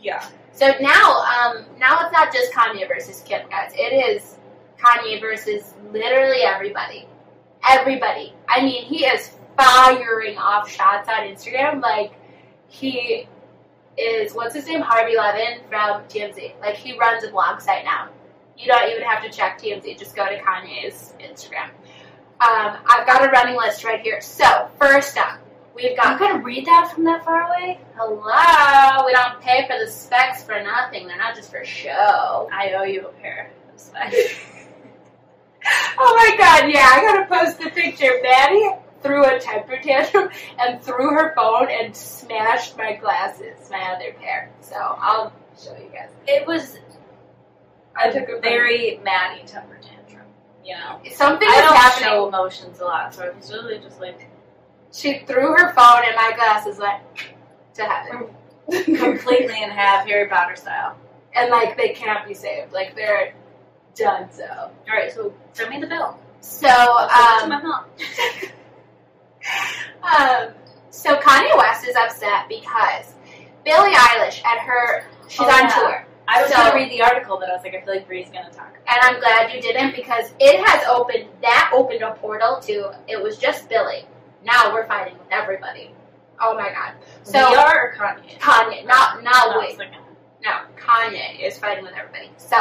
Yeah. 0.00 0.26
So 0.52 0.72
now, 0.80 1.20
um, 1.20 1.66
now 1.78 1.98
it's 2.02 2.12
not 2.12 2.32
just 2.32 2.52
Kanye 2.52 2.88
versus 2.88 3.22
Kim, 3.22 3.48
guys. 3.48 3.72
It 3.74 3.92
is 4.16 4.38
Kanye 4.80 5.20
versus 5.20 5.74
literally 5.92 6.42
everybody. 6.42 7.06
Everybody. 7.68 8.34
I 8.48 8.62
mean, 8.62 8.84
he 8.84 9.04
is 9.06 9.32
firing 9.56 10.38
off 10.38 10.70
shots 10.70 11.08
on 11.08 11.20
Instagram. 11.26 11.80
Like 11.82 12.12
he 12.68 13.28
is. 13.98 14.34
What's 14.34 14.54
his 14.54 14.66
name? 14.66 14.80
Harvey 14.80 15.16
Levin 15.16 15.60
from 15.68 16.02
TMZ. 16.04 16.60
Like 16.60 16.76
he 16.76 16.98
runs 16.98 17.24
a 17.24 17.30
blog 17.30 17.60
site 17.60 17.84
now. 17.84 18.08
You 18.58 18.66
don't 18.66 18.90
even 18.90 19.02
have 19.02 19.22
to 19.22 19.30
check 19.30 19.60
TMZ. 19.60 19.98
Just 19.98 20.16
go 20.16 20.26
to 20.26 20.38
Kanye's 20.40 21.14
Instagram. 21.20 21.70
Um, 22.40 22.78
I've 22.86 23.06
got 23.06 23.24
a 23.24 23.30
running 23.30 23.56
list 23.56 23.84
right 23.84 24.00
here. 24.00 24.20
So 24.20 24.70
first 24.78 25.16
up, 25.16 25.38
we've 25.74 25.90
You 25.90 25.96
got 25.96 26.18
gonna 26.18 26.42
read 26.42 26.66
that 26.66 26.92
from 26.92 27.04
that 27.04 27.24
far 27.24 27.48
away? 27.48 27.80
Hello, 27.96 29.06
we 29.06 29.12
don't 29.12 29.40
pay 29.40 29.66
for 29.66 29.78
the 29.82 29.90
specs 29.90 30.42
for 30.42 30.62
nothing. 30.62 31.06
They're 31.06 31.16
not 31.16 31.34
just 31.34 31.50
for 31.50 31.64
show. 31.64 32.48
I 32.52 32.72
owe 32.78 32.84
you 32.84 33.06
a 33.06 33.12
pair 33.20 33.50
of 33.72 33.80
specs. 33.80 34.16
Oh 35.98 36.14
my 36.14 36.36
god, 36.36 36.70
yeah, 36.70 36.88
I 36.92 37.00
gotta 37.00 37.26
post 37.26 37.58
the 37.58 37.70
picture. 37.70 38.20
Maddie 38.22 38.70
threw 39.02 39.24
a 39.24 39.38
temper 39.38 39.78
tantrum 39.82 40.30
and 40.58 40.82
threw 40.82 41.10
her 41.14 41.34
phone 41.34 41.68
and 41.70 41.94
smashed 41.96 42.76
my 42.76 42.94
glasses, 42.94 43.68
my 43.70 43.80
other 43.94 44.12
pair. 44.20 44.50
So 44.60 44.76
I'll 44.76 45.32
show 45.62 45.72
you 45.76 45.90
guys. 45.92 46.10
it 46.26 46.46
was 46.46 46.78
I 47.98 48.10
took 48.10 48.28
a 48.28 48.40
very 48.40 49.00
Maddie 49.04 49.44
temper 49.46 49.78
tantrum. 49.80 50.26
You 50.64 50.74
know, 50.74 51.00
Something 51.12 51.48
I 51.48 51.52
was 51.52 51.60
don't 51.62 51.76
happening. 51.76 52.08
show 52.08 52.28
emotions 52.28 52.80
a 52.80 52.84
lot, 52.84 53.14
so 53.14 53.24
it 53.24 53.36
was 53.36 53.50
really 53.52 53.78
just 53.78 54.00
like 54.00 54.28
She 54.92 55.20
threw 55.20 55.52
her 55.56 55.72
phone 55.74 56.02
and 56.04 56.14
my 56.16 56.32
glasses 56.36 56.78
went 56.78 57.02
to 57.74 57.84
heaven. 57.84 58.28
completely 58.96 59.62
in 59.62 59.70
half, 59.70 60.06
Harry 60.08 60.28
Potter 60.28 60.56
style. 60.56 60.96
and 61.34 61.50
like 61.50 61.76
they 61.76 61.90
can't 61.90 62.26
be 62.26 62.34
saved. 62.34 62.72
Like 62.72 62.94
they're 62.96 63.32
done 63.94 64.28
so. 64.32 64.44
All 64.44 64.72
right, 64.88 65.12
so 65.12 65.32
send 65.52 65.70
me 65.70 65.80
the 65.80 65.86
bill. 65.86 66.18
So 66.40 66.68
um 66.68 67.40
to 67.42 67.46
my 67.48 67.62
mom. 67.62 67.84
Um, 70.02 70.48
so 70.90 71.16
Kanye 71.16 71.56
West 71.56 71.86
is 71.86 71.96
upset 71.96 72.48
because 72.48 73.14
Billie 73.64 73.92
Eilish 73.94 74.44
at 74.44 74.58
her 74.60 75.04
she's 75.28 75.40
Oh, 75.40 75.44
on 75.50 75.62
yeah. 75.64 75.68
tour, 75.74 76.06
I 76.28 76.42
was 76.42 76.50
So- 76.50 76.56
gonna 76.56 76.74
read 76.74 76.90
the 76.90 77.02
article, 77.02 77.38
but 77.38 77.48
I 77.48 77.52
was 77.52 77.62
like, 77.64 77.74
I 77.74 77.80
feel 77.82 77.94
like 77.94 78.06
Bree's 78.06 78.28
gonna 78.30 78.50
talk. 78.50 78.72
and 78.86 78.98
I'm 79.02 79.18
glad 79.20 79.52
you 79.52 79.60
didn't 79.60 79.94
because 79.94 80.32
it 80.40 80.64
has 80.66 80.86
opened 80.88 81.26
that 81.42 81.70
opened 81.74 82.02
a 82.02 82.12
portal 82.14 82.60
to 82.62 82.94
it 83.08 83.22
was 83.22 83.36
just 83.38 83.68
Billie. 83.68 84.06
Now 84.44 84.72
we're 84.72 84.86
fighting 84.86 85.14
with 85.18 85.26
everybody. 85.30 85.92
Oh 86.40 86.54
my 86.54 86.68
god! 86.70 86.92
So 87.24 87.38
VR 87.38 87.74
or 87.74 87.94
Kanye? 87.98 88.38
Kanye, 88.38 88.86
not 88.86 89.22
not 89.24 89.50
No, 89.52 89.58
wait, 89.60 89.78
no 90.44 90.50
Kanye 90.78 91.40
is 91.40 91.58
fighting 91.58 91.82
with 91.84 91.94
everybody. 91.94 92.30
So 92.36 92.56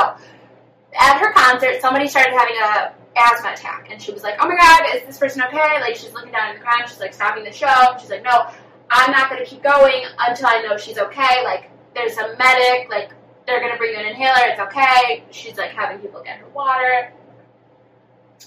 at 0.97 1.19
her 1.19 1.31
concert, 1.33 1.81
somebody 1.81 2.07
started 2.07 2.33
having 2.33 2.55
a 2.57 2.93
asthma 3.15 3.51
attack, 3.53 3.88
and 3.91 4.01
she 4.01 4.12
was 4.12 4.24
like, 4.24 4.36
"Oh 4.39 4.48
my 4.48 4.55
god, 4.55 4.95
is 4.95 5.03
this 5.03 5.17
person 5.17 5.41
okay?" 5.43 5.79
Like 5.81 5.95
she's 5.95 6.13
looking 6.13 6.31
down 6.31 6.50
in 6.51 6.55
the 6.57 6.62
ground, 6.62 6.84
she's 6.88 7.00
like 7.00 7.13
stopping 7.13 7.43
the 7.43 7.51
show. 7.51 7.95
She's 8.00 8.10
like, 8.10 8.24
"No, 8.24 8.48
I'm 8.89 9.12
not 9.12 9.29
going 9.29 9.43
to 9.43 9.50
keep 9.50 9.63
going 9.63 10.05
until 10.19 10.48
I 10.48 10.62
know 10.62 10.77
she's 10.77 10.98
okay. 10.98 11.43
Like 11.43 11.69
there's 11.93 12.17
a 12.17 12.36
medic, 12.38 12.89
like 12.89 13.12
they're 13.48 13.60
going 13.60 13.72
to 13.72 13.77
bring 13.77 13.93
you 13.93 14.00
an 14.00 14.05
inhaler. 14.07 14.48
It's 14.48 14.60
okay." 14.60 15.24
She's 15.31 15.57
like 15.57 15.72
having 15.72 16.00
people 16.00 16.22
get 16.24 16.38
her 16.39 16.48
water. 16.50 17.12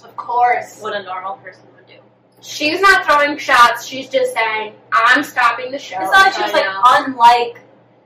Of 0.05 0.17
course, 0.17 0.81
what 0.81 0.95
a 0.95 1.03
normal 1.03 1.37
person 1.37 1.65
would 1.75 1.87
do. 1.87 1.95
she's 2.41 2.81
not 2.81 3.05
throwing 3.05 3.37
shots. 3.39 3.87
She's 3.87 4.09
just 4.09 4.33
saying, 4.35 4.75
"I'm 4.93 5.23
stopping 5.25 5.71
the 5.73 5.79
show." 5.79 5.97
It's 6.01 6.13
not 6.13 6.27
like 6.27 6.35
she 6.35 6.43
was 6.43 6.53
like 6.53 6.65
know." 6.65 6.83
unlike 6.85 7.61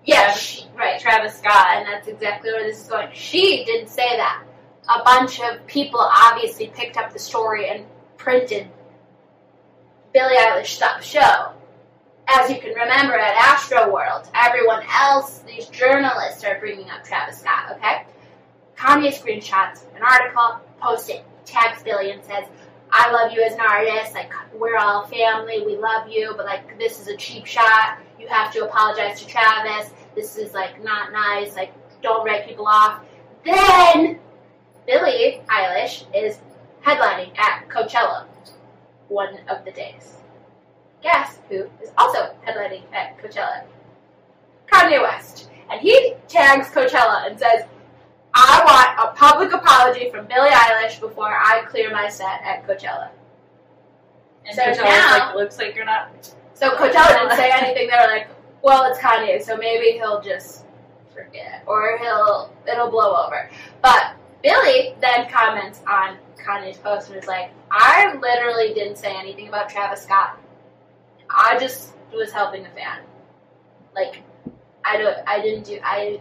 yeah, 0.05 0.25
Travis- 0.27 0.41
she, 0.41 0.65
right. 0.77 1.01
Travis 1.01 1.39
Scott. 1.39 1.67
and 1.77 1.87
that's 1.87 2.09
exactly 2.09 2.51
where 2.53 2.65
this 2.65 2.81
is 2.81 2.89
going. 2.89 3.09
She 3.13 3.65
didn't 3.65 3.89
say 3.89 4.17
that. 4.17 4.43
A 4.89 5.03
bunch 5.05 5.41
of 5.41 5.67
people 5.67 6.01
obviously 6.01 6.67
picked 6.69 6.97
up 6.97 7.13
the 7.13 7.19
story 7.19 7.69
and 7.69 7.87
printed 8.17 8.69
Billie 10.13 10.37
Eilish 10.37 10.67
stop 10.67 11.03
show. 11.03 11.53
As 12.29 12.51
you 12.51 12.61
can 12.61 12.71
remember 12.71 13.15
at 13.15 13.35
Astroworld, 13.37 14.29
everyone 14.35 14.83
else, 14.91 15.39
these 15.41 15.67
journalists 15.67 16.45
are 16.45 16.59
bringing 16.59 16.91
up 16.91 17.05
Travis 17.05 17.39
Scott, 17.39 17.73
okay? 17.77 18.05
Kanye 18.77 19.13
screenshots 19.13 19.85
an 19.95 20.03
article, 20.03 20.61
posts 20.81 21.09
it, 21.09 21.25
tags 21.45 21.83
Billie 21.83 22.11
and 22.11 22.23
says, 22.25 22.45
I 22.91 23.11
love 23.11 23.33
you 23.33 23.43
as 23.43 23.55
an 23.55 23.61
artist, 23.61 24.15
like, 24.15 24.33
we're 24.53 24.77
all 24.77 25.07
family, 25.07 25.65
we 25.65 25.77
love 25.77 26.09
you, 26.09 26.35
but 26.37 26.45
like, 26.45 26.79
this 26.79 27.01
is 27.01 27.09
a 27.09 27.17
cheap 27.17 27.47
shot. 27.47 27.99
you 28.19 28.29
have 28.29 28.53
to 28.53 28.65
apologize 28.65 29.21
to 29.21 29.27
Travis. 29.27 29.91
This 30.15 30.37
is 30.37 30.53
like 30.53 30.83
not 30.83 31.13
nice. 31.13 31.57
Like, 31.57 31.73
don't 32.03 32.25
write 32.25 32.47
people 32.47 32.67
off. 32.67 33.03
Then 33.45 34.21
Billie 34.87 35.43
Eilish 35.49 36.05
is 36.15 36.39
headlining 36.85 37.37
at 37.39 37.69
Coachella 37.69 38.27
one 39.09 39.39
of 39.49 39.65
the 39.65 39.71
days. 39.71 40.17
Guess 41.03 41.39
who 41.49 41.69
is 41.83 41.91
also 41.99 42.35
headlining 42.47 42.83
at 42.93 43.19
Coachella? 43.19 43.65
Kanye 44.71 45.01
West. 45.03 45.51
And 45.71 45.81
he 45.81 46.15
tags 46.29 46.69
Coachella 46.69 47.27
and 47.29 47.39
says, 47.39 47.65
I 48.35 48.63
want 48.65 49.11
a 49.11 49.17
public 49.17 49.53
apology 49.53 50.11
from 50.11 50.27
Billie 50.27 50.51
Eilish 50.51 51.01
before 51.01 51.29
I 51.29 51.65
clear 51.69 51.91
my 51.91 52.09
set 52.09 52.41
at 52.43 52.67
Coachella. 52.67 53.11
And 54.47 54.57
So 54.57 54.63
Coachella's 54.63 54.79
now- 54.79 55.27
like, 55.27 55.35
looks 55.37 55.59
like 55.59 55.75
you're 55.77 55.85
not. 55.85 56.09
So 56.55 56.71
Coachella 56.77 57.09
didn't 57.09 57.37
say 57.37 57.51
anything. 57.53 57.89
They 57.89 57.97
were 57.97 58.13
like, 58.13 58.29
well, 58.63 58.85
it's 58.91 58.99
Kanye, 59.01 59.43
so 59.43 59.57
maybe 59.57 59.99
he'll 59.99 60.21
just 60.21 60.65
forget. 61.13 61.63
Or 61.67 61.99
he'll, 61.99 62.53
it'll 62.71 62.91
blow 62.91 63.15
over. 63.27 63.51
But 63.83 64.15
Billie 64.43 64.95
then 65.01 65.29
comments 65.31 65.81
on 65.87 66.17
Kanye's 66.37 66.79
post 66.79 67.09
and 67.09 67.19
is 67.19 67.27
like, 67.27 67.51
I 67.71 68.15
literally 68.21 68.75
didn't 68.75 68.97
say 68.97 69.15
anything 69.17 69.49
about 69.49 69.69
Travis 69.69 70.03
Scott. 70.03 70.39
I 71.31 71.59
just 71.59 71.95
was 72.13 72.33
helping 72.33 72.67
a 72.67 72.71
fan. 72.71 72.99
Like, 73.95 74.23
I 74.85 74.97
don't, 74.99 75.17
I 75.27 75.41
didn't 75.41 75.65
do, 75.65 75.79
I, 75.83 76.21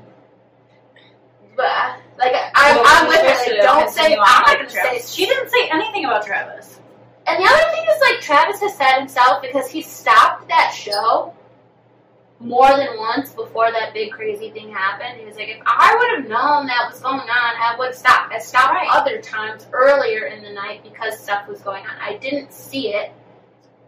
but, 1.55 1.65
like, 2.17 2.33
I, 2.55 2.75
Well, 2.75 2.83
I'm 2.85 3.07
with 3.07 3.21
her. 3.21 3.53
Like, 3.53 3.61
don't 3.61 3.89
say, 3.89 4.13
I'm 4.13 4.19
not 4.19 4.47
like 4.47 4.57
going 4.57 4.67
to 4.67 4.73
Travis. 4.73 5.05
say 5.05 5.23
She 5.23 5.25
didn't 5.27 5.49
say 5.49 5.69
anything 5.71 6.05
about 6.05 6.25
Travis. 6.25 6.79
and 7.27 7.43
the 7.43 7.47
other 7.49 7.71
thing 7.71 7.85
is, 7.89 8.01
like, 8.01 8.21
Travis 8.21 8.59
has 8.61 8.75
said 8.77 8.99
himself 8.99 9.41
because 9.41 9.69
he 9.69 9.81
stopped 9.81 10.47
that 10.47 10.73
show 10.75 11.33
more 12.41 12.67
than 12.75 12.97
once 12.97 13.31
before 13.33 13.71
that 13.71 13.93
big 13.93 14.11
crazy 14.11 14.49
thing 14.49 14.71
happened. 14.71 15.19
He 15.19 15.25
was 15.25 15.35
like, 15.35 15.49
if 15.49 15.61
I 15.65 15.95
would 15.95 16.21
have 16.21 16.29
known 16.29 16.65
that 16.67 16.89
was 16.91 16.99
going 16.99 17.19
on, 17.19 17.27
I 17.29 17.75
would 17.77 17.93
stop. 17.93 18.31
I 18.31 18.39
stopped 18.39 18.73
Right. 18.73 18.87
other 18.91 19.21
times 19.21 19.67
earlier 19.71 20.25
in 20.25 20.43
the 20.43 20.51
night 20.51 20.83
because 20.83 21.19
stuff 21.19 21.47
was 21.47 21.61
going 21.61 21.85
on. 21.85 21.95
I 22.01 22.17
didn't 22.17 22.51
see 22.51 22.93
it. 22.93 23.11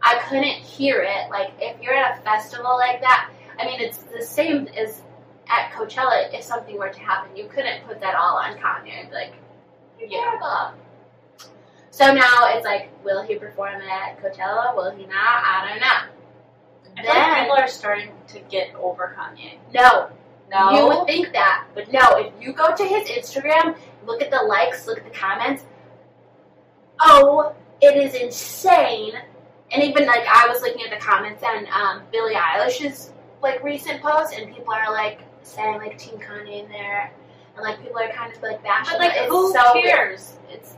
I 0.01 0.19
couldn't 0.29 0.45
hear 0.45 1.01
it. 1.01 1.29
Like, 1.31 1.53
if 1.60 1.81
you're 1.81 1.95
at 1.95 2.19
a 2.19 2.22
festival 2.22 2.77
like 2.77 3.01
that, 3.01 3.31
I 3.60 3.65
mean, 3.65 3.79
it's 3.79 3.98
the 4.00 4.22
same 4.22 4.67
as 4.67 5.01
at 5.48 5.72
Coachella. 5.72 6.33
If 6.33 6.43
something 6.43 6.77
were 6.77 6.89
to 6.89 7.00
happen, 7.00 7.36
you 7.36 7.48
couldn't 7.48 7.86
put 7.88 8.01
that 8.01 8.15
all 8.15 8.38
on 8.38 8.57
Kanye 8.57 9.00
and 9.00 9.10
be 9.10 9.15
like, 9.15 9.33
you're 10.00 10.10
terrible. 10.10 10.74
So 11.89 12.13
now 12.13 12.55
it's 12.55 12.65
like, 12.65 12.89
will 13.03 13.24
he 13.24 13.36
perform 13.36 13.81
at 13.81 14.22
Coachella? 14.22 14.75
Will 14.75 14.91
he 14.91 15.05
not? 15.05 15.15
I 15.15 15.69
don't 15.69 15.79
know. 15.79 16.22
I 16.97 17.01
feel 17.01 17.09
like 17.09 17.15
Then, 17.25 17.43
people 17.45 17.57
are 17.57 17.67
starting 17.67 18.09
to 18.27 18.39
get 18.50 18.73
over 18.75 19.15
Kanye. 19.17 19.57
no, 19.73 20.09
No. 20.51 20.69
you 20.71 20.88
would 20.88 21.07
think 21.07 21.33
that, 21.33 21.65
but 21.73 21.91
no. 21.91 22.17
If 22.17 22.33
you 22.39 22.53
go 22.53 22.75
to 22.75 22.83
his 22.83 23.07
Instagram, 23.09 23.75
look 24.05 24.21
at 24.21 24.29
the 24.31 24.41
likes, 24.43 24.85
look 24.88 24.97
at 25.00 25.03
the 25.05 25.09
comments. 25.17 25.65
Oh, 27.00 27.53
it 27.81 27.97
is 27.97 28.13
insane. 28.15 29.13
And 29.71 29.83
even 29.83 30.05
like 30.05 30.23
I 30.27 30.47
was 30.47 30.62
looking 30.62 30.83
at 30.85 30.91
the 30.91 31.03
comments 31.03 31.41
on 31.43 31.65
um, 31.71 32.03
Billie 32.12 32.35
Eilish's 32.35 33.12
like 33.41 33.63
recent 33.63 34.01
post, 34.01 34.33
and 34.38 34.53
people 34.53 34.73
are 34.73 34.91
like 34.93 35.21
saying 35.41 35.77
like 35.77 35.97
Team 35.97 36.19
Kanye 36.19 36.63
in 36.63 36.69
there, 36.69 37.12
and 37.55 37.63
like 37.63 37.81
people 37.81 37.97
are 38.00 38.09
kind 38.12 38.31
of 38.31 38.41
like 38.43 38.62
bashing. 38.63 38.93
But 39.00 39.07
like, 39.07 39.15
it. 39.17 39.23
It's 39.23 39.31
who 39.31 39.51
so 39.51 39.71
weird. 39.73 39.85
cares? 39.88 40.38
It's 40.50 40.77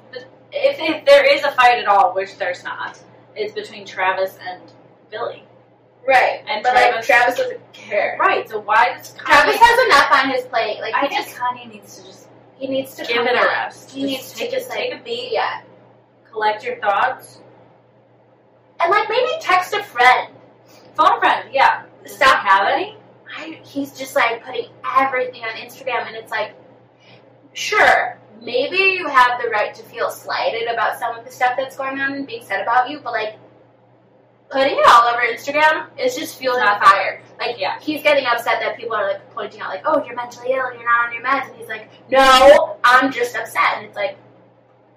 if, 0.54 0.78
if 0.80 1.06
there 1.06 1.26
is 1.36 1.44
a 1.44 1.52
fight 1.52 1.80
at 1.80 1.86
all, 1.88 2.14
which 2.16 2.38
there's 2.38 2.64
not, 2.64 2.98
it's 3.36 3.54
between 3.54 3.86
Travis 3.86 4.38
and 4.48 4.62
Billie. 5.12 5.44
Right, 6.08 6.44
And 6.48 6.62
but 6.64 6.72
Travis- 6.74 6.96
like 6.96 7.06
Travis 7.06 7.36
doesn't 7.38 7.74
care. 7.74 8.18
Right. 8.20 8.48
So 8.48 8.60
why 8.60 8.96
does 8.98 9.14
Kanye? 9.14 9.26
Travis 9.26 9.56
has 9.60 9.86
enough 9.88 10.12
on 10.12 10.30
his 10.30 10.46
plate. 10.46 10.80
Like 10.80 10.94
I 10.94 11.02
he 11.02 11.08
think 11.08 11.26
just 11.26 11.36
Kanye 11.38 11.72
needs 11.72 11.98
to 11.98 12.04
just 12.06 12.28
he 12.58 12.68
needs 12.68 12.96
to 12.96 13.06
give 13.06 13.26
it 13.26 13.36
a 13.36 13.46
rest. 13.46 13.92
He 13.92 14.02
Just 14.02 14.12
needs 14.12 14.32
to 14.32 14.38
take 14.38 14.52
just, 14.52 14.68
a, 14.70 14.74
like- 14.76 15.02
a 15.02 15.04
beat, 15.04 15.30
Yeah, 15.32 15.62
collect 16.32 16.64
your 16.64 16.78
thoughts, 16.78 17.40
and 18.80 18.92
like 18.92 19.10
maybe 19.10 19.30
text 19.42 19.74
a 19.74 19.84
friend. 19.84 20.34
phone 20.96 21.18
a 21.18 21.20
friend. 21.20 21.50
Yeah. 21.52 21.84
Does 22.04 22.16
Stop. 22.16 22.44
have 22.46 22.68
any? 22.68 22.98
I, 23.38 23.60
he's 23.64 23.98
just 23.98 24.16
like 24.16 24.46
putting 24.46 24.70
everything 24.98 25.44
on 25.44 25.56
Instagram, 25.56 26.06
and 26.08 26.16
it's 26.16 26.32
like, 26.32 26.54
sure, 27.54 28.20
maybe 28.42 28.78
you 28.78 29.08
have 29.08 29.42
the 29.42 29.50
right 29.50 29.74
to 29.74 29.84
feel 29.84 30.10
slighted 30.12 30.68
about 30.72 31.00
some 31.00 31.18
of 31.18 31.26
the 31.26 31.32
stuff 31.32 31.54
that's 31.58 31.76
going 31.76 32.00
on 32.00 32.14
and 32.14 32.28
being 32.28 32.44
said 32.44 32.62
about 32.62 32.90
you, 32.90 33.00
but 33.00 33.12
like 33.14 33.38
putting 34.50 34.78
it 34.78 34.86
all 34.88 35.08
over 35.08 35.22
Instagram 35.22 35.88
is 36.00 36.16
just 36.16 36.38
fueling 36.38 36.60
the 36.64 36.80
fire. 36.86 37.22
Like, 37.40 37.58
Yeah. 37.60 37.80
he's 37.80 38.02
getting 38.04 38.26
upset 38.26 38.60
that 38.62 38.78
people 38.78 38.96
are 38.96 39.08
like 39.08 39.30
pointing 39.32 39.62
out, 39.62 39.70
like, 39.70 39.82
oh, 39.86 40.04
you're 40.06 40.16
mentally 40.16 40.52
ill, 40.52 40.72
you're 40.74 40.86
not 40.86 41.08
on 41.08 41.14
your 41.14 41.24
meds, 41.24 41.48
and 41.50 41.56
he's 41.58 41.68
like, 41.68 41.90
no, 42.10 42.78
I'm 42.84 43.12
just 43.12 43.36
upset, 43.36 43.78
and 43.78 43.86
it's 43.86 43.96
like, 43.96 44.18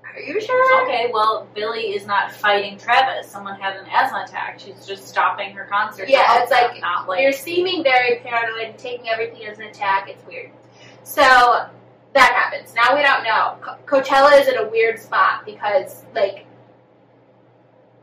are 0.05 0.21
you 0.21 0.41
sure? 0.41 0.83
Okay, 0.85 1.11
well, 1.13 1.47
Billie 1.55 1.95
is 1.95 2.05
not 2.07 2.33
fighting 2.33 2.77
Travis. 2.79 3.31
Someone 3.31 3.59
had 3.61 3.77
an 3.77 3.87
asthma 3.89 4.25
attack. 4.27 4.59
She's 4.59 4.85
just 4.87 5.07
stopping 5.07 5.53
her 5.53 5.65
concert. 5.65 6.09
Yeah, 6.09 6.25
oh, 6.31 6.43
it's 6.43 6.51
like, 6.51 6.81
not 6.81 7.07
like 7.09 7.21
You're 7.23 7.31
seeming 7.31 7.85
very 7.85 8.17
paranoid 8.21 8.69
and 8.71 8.79
taking 8.79 9.09
everything 9.09 9.47
as 9.47 9.59
an 9.59 9.67
attack. 9.67 10.09
It's 10.09 10.25
weird. 10.27 10.51
So 11.05 11.23
that 11.23 11.69
happens. 12.33 12.75
Now 12.75 12.97
we 12.97 13.03
don't 13.03 13.23
know. 13.23 13.59
Co- 13.61 14.01
Coachella 14.01 14.41
is 14.41 14.49
in 14.49 14.57
a 14.57 14.69
weird 14.69 14.99
spot 14.99 15.45
because, 15.47 16.05
like, 16.15 16.47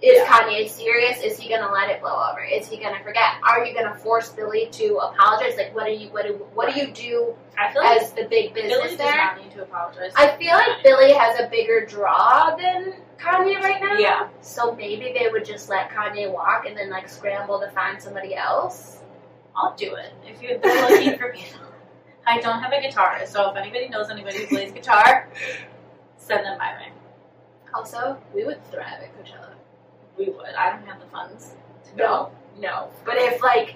is 0.01 0.17
Yeah. 0.17 0.25
Kanye 0.25 0.69
serious? 0.69 1.21
Is 1.21 1.37
he 1.37 1.49
gonna 1.49 1.71
let 1.71 1.89
it 1.89 2.01
blow 2.01 2.15
over? 2.31 2.43
Is 2.43 2.67
he 2.67 2.77
gonna 2.77 3.01
forget? 3.03 3.35
Are 3.47 3.65
you 3.65 3.73
gonna 3.73 3.95
force 3.95 4.29
Billie 4.29 4.67
to 4.73 4.97
apologize? 4.97 5.55
Like, 5.57 5.73
what 5.73 5.85
do 5.85 5.91
you 5.93 6.09
what 6.09 6.25
do 6.25 6.33
what 6.53 6.73
do 6.73 6.79
you 6.79 6.91
do 6.91 7.35
I 7.57 7.71
feel 7.71 7.81
like 7.81 8.01
as 8.01 8.11
the 8.13 8.25
big 8.25 8.53
Billie 8.53 8.67
business 8.67 8.89
does 8.91 8.97
there? 8.97 9.15
not 9.15 9.41
need 9.41 9.51
to 9.51 9.63
apologize. 9.63 10.11
I 10.15 10.35
feel 10.37 10.53
like 10.53 10.83
Billie 10.83 11.13
has 11.13 11.39
a 11.39 11.47
bigger 11.47 11.85
draw 11.85 12.55
than 12.55 12.95
Kanye 13.17 13.59
right 13.61 13.81
now. 13.81 13.97
Yeah. 13.97 14.27
So 14.41 14.75
maybe 14.75 15.15
they 15.17 15.29
would 15.31 15.45
just 15.45 15.69
let 15.69 15.89
Kanye 15.89 16.31
walk 16.31 16.65
and 16.67 16.77
then 16.77 16.89
like 16.89 17.07
scramble 17.09 17.59
to 17.61 17.69
find 17.71 18.01
somebody 18.01 18.35
else. 18.35 18.99
I'll 19.55 19.73
do 19.75 19.95
it 19.95 20.11
if 20.25 20.41
you're 20.41 20.59
looking 20.59 21.17
for 21.17 21.31
people. 21.31 21.61
I 22.27 22.41
don't 22.41 22.61
have 22.61 22.73
a 22.73 22.81
guitar, 22.81 23.21
so 23.25 23.51
if 23.51 23.55
anybody 23.55 23.87
knows 23.87 24.09
anybody 24.09 24.39
who 24.39 24.47
plays 24.47 24.71
guitar, 24.71 25.29
send 26.17 26.43
them 26.43 26.57
my 26.57 26.73
way. 26.73 26.91
Also, 27.73 28.17
we 28.33 28.43
would 28.43 28.63
thrive 28.71 29.01
at 29.01 29.15
Coachella. 29.15 29.54
We 30.17 30.29
would. 30.29 30.55
I 30.57 30.71
don't 30.71 30.85
have 30.87 30.99
the 30.99 31.05
funds 31.07 31.53
to 31.89 31.95
No, 31.95 32.31
no. 32.59 32.89
But 33.05 33.15
if 33.17 33.41
like 33.41 33.75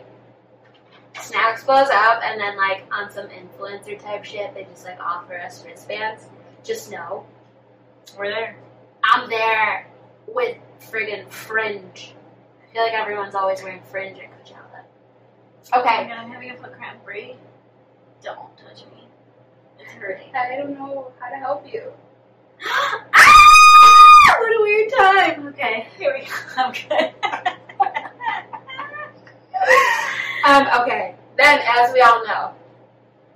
snacks 1.22 1.64
blows 1.64 1.90
up 1.92 2.22
and 2.24 2.40
then 2.40 2.58
like 2.58 2.84
on 2.92 3.12
some 3.12 3.28
influencer 3.28 4.02
type 4.02 4.24
shit, 4.24 4.54
they 4.54 4.64
just 4.64 4.86
like 4.86 5.00
offer 5.00 5.38
us 5.38 5.64
wristbands, 5.66 6.26
just 6.64 6.92
know. 6.92 7.26
We're 8.18 8.30
there. 8.30 8.56
I'm 9.04 9.30
there 9.30 9.88
with 10.28 10.58
friggin' 10.80 11.30
fringe. 11.30 12.14
I 12.70 12.74
feel 12.74 12.84
like 12.84 12.94
everyone's 12.94 13.36
always 13.36 13.62
wearing 13.64 13.82
fringe 13.92 14.18
at 14.20 14.26
Coachella. 14.32 14.84
Oh 15.74 15.82
Okay. 15.82 16.04
my 16.04 16.08
god, 16.08 16.18
I'm 16.20 16.32
having 16.32 16.52
a 16.52 16.58
foot 16.58 16.74
cramp. 16.74 17.04
Bree, 17.04 17.36
don't 18.24 18.56
touch 18.58 18.86
me. 18.96 19.08
It's 19.80 19.92
hurting. 19.94 20.34
I 20.36 20.56
don't 20.58 20.74
know 20.74 21.12
how 21.20 21.30
to 21.30 21.36
help 21.38 21.72
you. 21.72 21.92
Ah! 22.66 23.36
What 24.40 24.52
a 24.52 24.62
weird 24.62 24.90
time. 24.98 25.48
Okay, 25.50 25.88
here 25.98 26.14
we 26.18 26.26
go. 26.26 26.32
I'm. 30.46 30.68
Um, 30.68 30.82
okay. 30.82 31.16
Then, 31.38 31.60
as 31.78 31.94
we 31.94 32.00
all 32.02 32.26
know, 32.26 32.54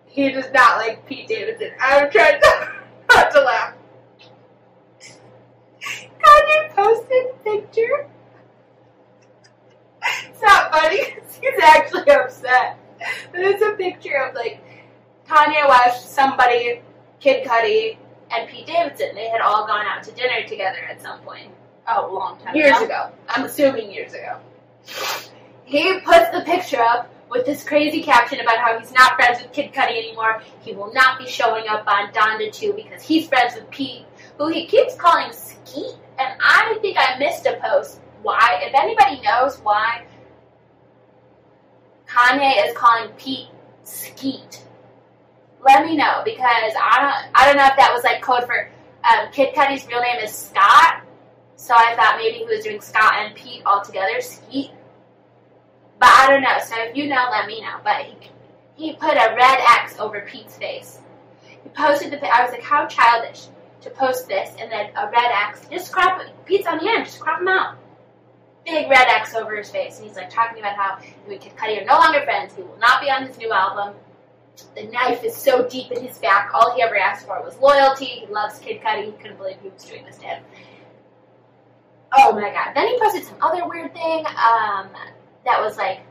he 0.05 0.31
does 0.31 0.49
not 0.53 0.77
like 0.77 1.05
Pete 1.05 1.27
Davidson. 1.27 1.71
I'm 1.81 2.09
trying 2.09 2.39
to, 2.39 2.71
not 3.09 3.31
to 3.31 3.41
laugh. 3.41 3.73
Kanye 5.91 6.69
posted 6.73 7.25
a 7.25 7.33
picture. 7.43 8.07
It's 10.29 10.41
not 10.41 10.71
funny 10.71 11.15
he's 11.43 11.63
actually 11.63 12.09
upset. 12.09 12.77
But 13.31 13.41
it's 13.41 13.61
a 13.61 13.73
picture 13.73 14.17
of 14.23 14.35
like 14.35 14.63
Kanye 15.27 15.67
West, 15.67 16.13
somebody, 16.13 16.81
Kid 17.19 17.45
Cudi, 17.45 17.97
and 18.31 18.49
Pete 18.49 18.67
Davidson. 18.67 19.15
They 19.15 19.29
had 19.29 19.41
all 19.41 19.67
gone 19.67 19.85
out 19.85 20.03
to 20.03 20.11
dinner 20.11 20.47
together 20.47 20.79
at 20.89 21.01
some 21.01 21.19
point 21.21 21.51
oh, 21.87 22.11
long 22.13 22.39
time 22.39 22.55
years 22.55 22.77
ago. 22.77 22.85
ago. 22.85 23.11
I'm 23.29 23.45
assuming 23.45 23.91
years 23.91 24.13
ago. 24.13 24.39
He 25.65 25.99
puts 26.01 26.29
the 26.29 26.41
picture 26.45 26.81
up 26.81 27.09
with 27.29 27.45
this 27.45 27.63
crazy 27.63 28.03
caption 28.03 28.39
about 28.39 28.57
how 28.57 28.77
he's 28.79 28.91
not 28.91 29.15
friends 29.15 29.41
with 29.41 29.51
Kid 29.51 29.73
Cudi 29.73 29.97
anymore. 29.97 30.41
He 30.61 30.73
will 30.73 30.93
not 30.93 31.17
be 31.17 31.27
showing 31.27 31.67
up 31.67 31.87
on 31.87 32.11
Donda 32.11 32.51
2 32.51 32.73
because 32.73 33.01
he's 33.01 33.27
friends 33.27 33.55
with 33.55 33.69
Pete, 33.71 34.05
who 34.37 34.49
he 34.49 34.67
keeps 34.67 34.95
calling 34.95 35.31
Skeet. 35.31 35.95
And 36.19 36.37
I 36.39 36.77
think 36.81 36.97
I 36.99 37.17
missed 37.17 37.45
a 37.45 37.59
post. 37.61 37.99
Why? 38.21 38.59
If 38.61 38.73
anybody 38.75 39.21
knows 39.21 39.57
why 39.57 40.05
Kanye 42.07 42.67
is 42.67 42.77
calling 42.77 43.09
Pete 43.17 43.49
Skeet, 43.83 44.63
let 45.65 45.85
me 45.85 45.95
know 45.95 46.21
because 46.25 46.73
I 46.81 46.99
don't. 47.01 47.31
I 47.35 47.45
don't 47.45 47.57
know 47.57 47.65
if 47.65 47.75
that 47.77 47.91
was 47.93 48.03
like 48.03 48.21
code 48.21 48.45
for 48.45 48.69
um, 49.03 49.31
Kid 49.31 49.53
Cudi's 49.55 49.87
real 49.87 50.01
name 50.01 50.19
is 50.21 50.31
Scott, 50.31 51.03
so 51.55 51.73
I 51.73 51.95
thought 51.95 52.17
maybe 52.17 52.39
he 52.39 52.45
was 52.45 52.63
doing 52.63 52.81
Scott 52.81 53.13
and 53.15 53.35
Pete 53.35 53.63
all 53.65 53.81
together, 53.81 54.21
Skeet. 54.21 54.71
But 55.99 56.09
I 56.09 56.29
don't 56.29 56.41
know. 56.41 56.57
So 56.63 56.75
if 56.77 56.95
you 56.95 57.07
know, 57.07 57.27
let 57.31 57.47
me 57.47 57.61
know. 57.61 57.79
But 57.83 58.05
he 58.05 58.15
he 58.75 58.93
put 58.93 59.13
a 59.13 59.35
red 59.35 59.59
X 59.81 59.99
over 59.99 60.21
Pete's 60.21 60.57
face. 60.57 60.99
He 61.63 61.69
posted 61.69 62.11
the. 62.11 62.25
I 62.25 62.43
was 62.43 62.51
like, 62.51 62.63
how 62.63 62.85
childish 62.87 63.47
to 63.81 63.89
post 63.89 64.27
this 64.27 64.49
and 64.59 64.71
then 64.71 64.89
a 64.95 65.09
red 65.09 65.31
X. 65.47 65.61
Just 65.69 65.91
crop 65.91 66.21
Pete's 66.45 66.67
on 66.67 66.79
the 66.79 66.89
end. 66.89 67.05
Just 67.05 67.19
crop 67.19 67.41
him 67.41 67.47
out. 67.47 67.77
Big 68.65 68.89
red 68.89 69.07
X 69.09 69.35
over 69.35 69.57
his 69.57 69.69
face, 69.69 69.97
and 69.99 70.07
he's 70.07 70.15
like 70.15 70.29
talking 70.29 70.59
about 70.59 70.75
how 70.77 70.95
him 70.97 71.13
and 71.29 71.41
Kid 71.41 71.55
Cudi 71.57 71.81
are 71.81 71.85
no 71.85 71.97
longer 71.97 72.21
friends. 72.23 72.53
He 72.55 72.61
will 72.61 72.77
not 72.79 73.01
be 73.01 73.09
on 73.09 73.27
his 73.27 73.37
new 73.37 73.51
album. 73.51 73.95
The 74.75 74.83
knife 74.87 75.23
is 75.23 75.35
so 75.35 75.67
deep 75.67 75.91
in 75.91 76.05
his 76.05 76.17
back. 76.19 76.51
All 76.53 76.75
he 76.75 76.81
ever 76.81 76.97
asked 76.97 77.25
for 77.25 77.41
was 77.43 77.57
loyalty. 77.57 78.05
He 78.05 78.27
loves 78.27 78.59
Kid 78.59 78.81
Cudi. 78.81 79.05
He 79.05 79.11
couldn't 79.13 79.37
believe 79.37 79.57
he 79.61 79.69
was 79.69 79.83
doing 79.83 80.05
this 80.05 80.17
to 80.17 80.25
him. 80.25 80.43
Oh 82.15 82.33
my 82.33 82.51
god. 82.51 82.73
Then 82.75 82.87
he 82.87 82.99
posted 82.99 83.23
some 83.23 83.37
other 83.41 83.67
weird 83.67 83.93
thing 83.93 84.25
um, 84.25 84.89
that 85.45 85.59
was 85.59 85.77
like 85.77 86.01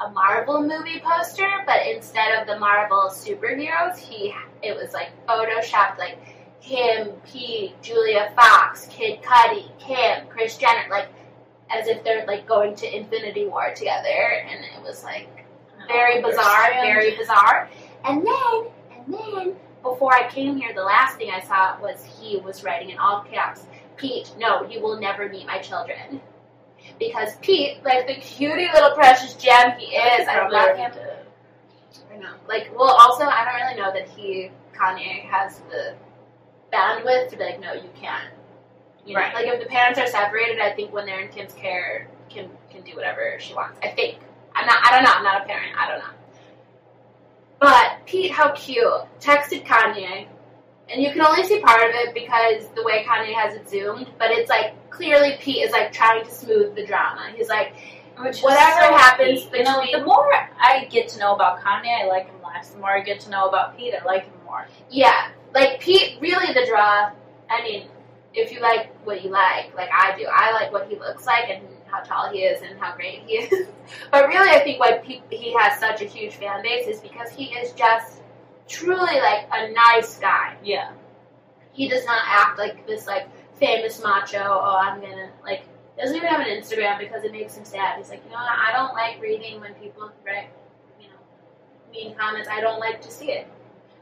a 0.00 0.10
Marvel 0.10 0.62
movie 0.62 1.00
poster, 1.00 1.48
but 1.66 1.86
instead 1.86 2.40
of 2.40 2.46
the 2.46 2.58
Marvel 2.58 3.10
superheroes, 3.10 3.98
he 3.98 4.34
it 4.62 4.74
was 4.74 4.92
like 4.92 5.08
photoshopped 5.26 5.98
like 5.98 6.18
him, 6.60 7.12
Pete, 7.26 7.80
Julia 7.82 8.32
Fox, 8.34 8.86
Kid 8.90 9.22
Cudi, 9.22 9.78
Kim, 9.78 10.26
Kris 10.28 10.56
Jenner, 10.56 10.88
like 10.90 11.08
as 11.70 11.86
if 11.86 12.02
they're 12.02 12.26
like 12.26 12.46
going 12.46 12.74
to 12.76 12.96
Infinity 12.96 13.46
War 13.46 13.72
together, 13.74 14.08
and 14.08 14.64
it 14.64 14.82
was 14.82 15.04
like 15.04 15.39
very 15.88 16.22
bizarre, 16.22 16.70
very 16.82 17.16
bizarre. 17.16 17.68
And 18.04 18.26
then, 18.26 18.66
and 18.96 19.14
then, 19.14 19.56
before 19.82 20.14
I 20.14 20.28
came 20.30 20.56
here, 20.56 20.74
the 20.74 20.82
last 20.82 21.16
thing 21.16 21.30
I 21.30 21.40
saw 21.40 21.80
was 21.80 22.04
he 22.04 22.36
was 22.38 22.62
writing 22.64 22.90
in 22.90 22.98
all 22.98 23.22
caps, 23.24 23.66
Pete, 23.96 24.32
no, 24.38 24.66
you 24.68 24.80
will 24.80 24.98
never 25.00 25.28
meet 25.28 25.46
my 25.46 25.58
children. 25.58 26.20
Because 26.98 27.36
Pete, 27.42 27.82
like 27.84 28.06
the 28.06 28.14
cutie 28.14 28.68
little 28.72 28.92
precious 28.92 29.34
gem 29.34 29.72
he 29.78 29.94
is, 29.94 30.28
I 30.28 30.48
love 30.48 30.76
him. 30.76 30.92
I 32.12 32.16
know. 32.16 32.32
Like, 32.48 32.70
well, 32.76 32.94
also, 32.98 33.24
I 33.24 33.44
don't 33.44 33.54
really 33.54 33.80
know 33.80 33.92
that 33.92 34.08
he, 34.08 34.50
Kanye, 34.74 35.22
has 35.24 35.60
the 35.70 35.94
bandwidth 36.72 37.30
to 37.30 37.36
be 37.36 37.44
like, 37.44 37.60
no, 37.60 37.72
you 37.74 37.90
can't. 38.00 38.32
You 39.06 39.14
know, 39.14 39.20
Right. 39.20 39.34
like 39.34 39.46
if 39.46 39.60
the 39.60 39.66
parents 39.66 39.98
are 39.98 40.06
separated, 40.06 40.60
I 40.60 40.72
think 40.72 40.92
when 40.92 41.06
they're 41.06 41.20
in 41.20 41.28
Kim's 41.28 41.52
care, 41.54 42.08
Kim 42.28 42.50
can 42.70 42.82
do 42.82 42.94
whatever 42.96 43.36
she 43.38 43.54
wants. 43.54 43.78
I 43.82 43.88
think. 43.88 44.18
I'm 44.60 44.66
not. 44.66 44.78
I 44.84 44.90
don't 44.94 45.04
know. 45.04 45.12
I'm 45.12 45.24
not 45.24 45.42
a 45.42 45.44
parent. 45.46 45.72
I 45.78 45.88
don't 45.88 45.98
know. 45.98 46.14
But 47.58 48.06
Pete, 48.06 48.30
how 48.32 48.52
cute, 48.52 48.86
texted 49.20 49.66
Kanye, 49.66 50.26
and 50.88 51.02
you 51.02 51.10
can 51.12 51.20
only 51.20 51.44
see 51.44 51.60
part 51.60 51.82
of 51.82 51.90
it 51.94 52.14
because 52.14 52.68
the 52.74 52.82
way 52.82 53.04
Kanye 53.04 53.34
has 53.34 53.54
it 53.54 53.68
zoomed. 53.68 54.08
But 54.18 54.30
it's 54.30 54.48
like 54.48 54.90
clearly 54.90 55.36
Pete 55.40 55.64
is 55.64 55.72
like 55.72 55.92
trying 55.92 56.24
to 56.24 56.30
smooth 56.30 56.74
the 56.74 56.86
drama. 56.86 57.30
He's 57.36 57.48
like, 57.48 57.74
Which 58.18 58.40
Whatever 58.40 58.80
so 58.86 58.96
happens 58.96 59.42
sweet. 59.44 59.58
you 59.58 59.64
know, 59.64 59.80
between- 59.80 59.98
the 60.00 60.04
more 60.06 60.32
I 60.58 60.86
get 60.90 61.08
to 61.10 61.18
know 61.18 61.34
about 61.34 61.60
Kanye, 61.60 62.02
I 62.04 62.06
like 62.06 62.26
him 62.26 62.36
less. 62.42 62.70
The 62.70 62.78
more 62.78 62.90
I 62.90 63.00
get 63.00 63.20
to 63.20 63.30
know 63.30 63.48
about 63.48 63.76
Pete, 63.76 63.94
I 63.94 64.04
like 64.04 64.24
him 64.24 64.32
more. 64.44 64.66
yeah, 64.90 65.28
like 65.54 65.80
Pete, 65.80 66.18
really 66.20 66.52
the 66.54 66.64
draw. 66.66 67.10
I 67.50 67.62
mean, 67.62 67.88
if 68.32 68.52
you 68.52 68.60
like 68.60 68.94
what 69.04 69.22
you 69.22 69.30
like, 69.30 69.74
like 69.76 69.90
I 69.92 70.16
do, 70.16 70.26
I 70.32 70.52
like 70.52 70.72
what 70.72 70.88
he 70.88 70.96
looks 70.98 71.26
like 71.26 71.50
and 71.50 71.62
how 71.90 72.00
tall 72.00 72.30
he 72.32 72.40
is 72.40 72.62
and 72.62 72.78
how 72.78 72.94
great 72.94 73.22
he 73.26 73.34
is. 73.38 73.68
but 74.10 74.28
really, 74.28 74.50
I 74.50 74.60
think 74.60 74.80
why 74.80 74.98
pe- 74.98 75.20
he 75.30 75.54
has 75.58 75.78
such 75.78 76.00
a 76.02 76.04
huge 76.04 76.34
fan 76.34 76.62
base 76.62 76.86
is 76.86 77.00
because 77.00 77.30
he 77.30 77.46
is 77.46 77.72
just 77.72 78.20
truly 78.68 79.20
like 79.20 79.46
a 79.52 79.72
nice 79.72 80.18
guy. 80.18 80.56
Yeah. 80.62 80.92
He 81.72 81.88
does 81.88 82.04
not 82.04 82.20
act 82.26 82.58
like 82.58 82.86
this 82.86 83.06
like 83.06 83.28
famous 83.58 84.02
macho. 84.02 84.38
Oh, 84.38 84.78
I'm 84.80 85.00
gonna 85.00 85.30
like. 85.44 85.62
Doesn't 85.98 86.16
even 86.16 86.28
have 86.28 86.40
an 86.40 86.46
Instagram 86.46 86.98
because 86.98 87.24
it 87.24 87.32
makes 87.32 87.54
him 87.56 87.64
sad. 87.66 87.98
He's 87.98 88.08
like, 88.08 88.22
you 88.24 88.30
know, 88.30 88.36
what? 88.36 88.48
I 88.58 88.72
don't 88.74 88.94
like 88.94 89.20
reading 89.20 89.60
when 89.60 89.74
people 89.74 90.10
write, 90.24 90.48
you 90.98 91.08
know, 91.08 91.14
mean 91.92 92.16
comments. 92.16 92.48
I 92.50 92.62
don't 92.62 92.80
like 92.80 93.02
to 93.02 93.10
see 93.10 93.32
it. 93.32 93.46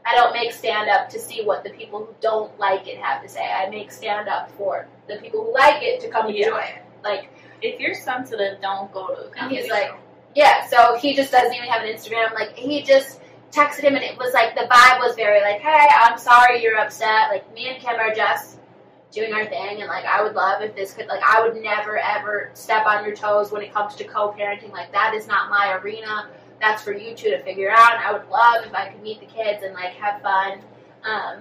I 0.05 0.15
don't 0.15 0.31
make 0.31 0.53
stand 0.53 0.89
up 0.89 1.09
to 1.09 1.19
see 1.19 1.43
what 1.43 1.65
the 1.65 1.71
people 1.71 1.99
who 2.05 2.15
don't 2.21 2.57
like 2.57 2.87
it 2.87 2.99
have 2.99 3.21
to 3.21 3.27
say. 3.27 3.41
I 3.43 3.69
make 3.69 3.91
stand 3.91 4.29
up 4.29 4.49
for 4.51 4.87
the 5.09 5.17
people 5.17 5.43
who 5.43 5.53
like 5.53 5.83
it 5.83 5.99
to 6.01 6.07
come 6.09 6.29
Yeah. 6.29 6.45
enjoy 6.45 6.59
it. 6.59 6.83
Like, 7.03 7.29
If 7.61 7.79
you're 7.79 7.93
sensitive, 7.93 8.61
don't 8.61 8.91
go 8.91 9.07
to 9.07 9.31
and 9.39 9.51
he's 9.51 9.69
like, 9.69 9.91
yeah. 10.35 10.67
So 10.67 10.97
he 10.97 11.15
just 11.15 11.31
doesn't 11.31 11.53
even 11.53 11.67
have 11.67 11.83
an 11.83 11.93
Instagram. 11.93 12.33
Like, 12.33 12.55
he 12.55 12.81
just 12.83 13.19
texted 13.51 13.81
him, 13.81 13.95
and 13.95 14.03
it 14.03 14.17
was 14.17 14.33
like 14.33 14.55
the 14.55 14.67
vibe 14.71 14.99
was 14.99 15.15
very 15.15 15.41
like, 15.41 15.59
hey, 15.59 15.87
I'm 15.93 16.17
sorry 16.17 16.61
you're 16.61 16.77
upset. 16.77 17.29
Like, 17.29 17.51
me 17.53 17.69
and 17.69 17.81
Kim 17.81 17.99
are 17.99 18.13
just 18.13 18.59
doing 19.11 19.33
our 19.33 19.45
thing, 19.45 19.81
and 19.81 19.87
like, 19.87 20.05
I 20.05 20.21
would 20.21 20.35
love 20.35 20.61
if 20.61 20.75
this 20.75 20.93
could, 20.93 21.07
like, 21.07 21.21
I 21.27 21.41
would 21.41 21.61
never 21.61 21.97
ever 21.97 22.51
step 22.53 22.85
on 22.85 23.03
your 23.03 23.15
toes 23.15 23.51
when 23.51 23.63
it 23.63 23.73
comes 23.73 23.95
to 23.95 24.03
co-parenting. 24.03 24.71
Like, 24.71 24.91
that 24.91 25.15
is 25.15 25.25
not 25.25 25.49
my 25.49 25.79
arena. 25.81 26.29
That's 26.61 26.83
for 26.83 26.93
you 26.93 27.15
two 27.15 27.31
to 27.31 27.41
figure 27.43 27.71
out. 27.71 27.95
And 27.95 28.03
I 28.03 28.13
would 28.13 28.29
love 28.29 28.65
if 28.65 28.73
I 28.73 28.89
could 28.89 29.01
meet 29.01 29.19
the 29.19 29.25
kids 29.25 29.63
and 29.63 29.73
like 29.73 29.93
have 29.93 30.21
fun. 30.21 30.59
Um, 31.03 31.39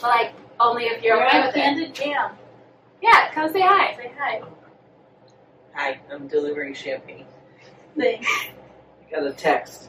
but, 0.00 0.02
like, 0.02 0.32
only 0.62 0.84
if 0.84 1.02
you're 1.02 1.16
You're 1.16 1.26
okay 1.28 1.40
on 1.40 1.46
with 1.46 1.56
it. 1.56 1.60
Candid 1.60 1.94
Jam. 1.94 2.32
Yeah, 3.02 3.32
come 3.32 3.52
say 3.52 3.60
hi. 3.60 3.96
Say 3.96 4.12
hi. 4.18 4.42
Hi, 5.74 6.00
I'm 6.12 6.28
delivering 6.28 6.74
champagne. 6.74 7.26
Thanks. 7.98 8.26
I 9.08 9.10
got 9.10 9.26
a 9.26 9.32
text. 9.32 9.88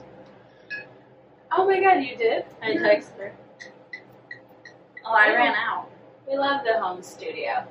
Oh 1.51 1.67
my 1.67 1.79
god, 1.79 2.03
you 2.03 2.15
did? 2.17 2.45
I 2.61 2.71
texted 2.71 3.17
her. 3.17 3.33
Oh, 5.05 5.13
I 5.13 5.33
ran 5.33 5.53
out. 5.55 5.89
We 6.27 6.37
love 6.37 6.61
the 6.65 6.79
home 6.81 7.03
studio. 7.03 7.67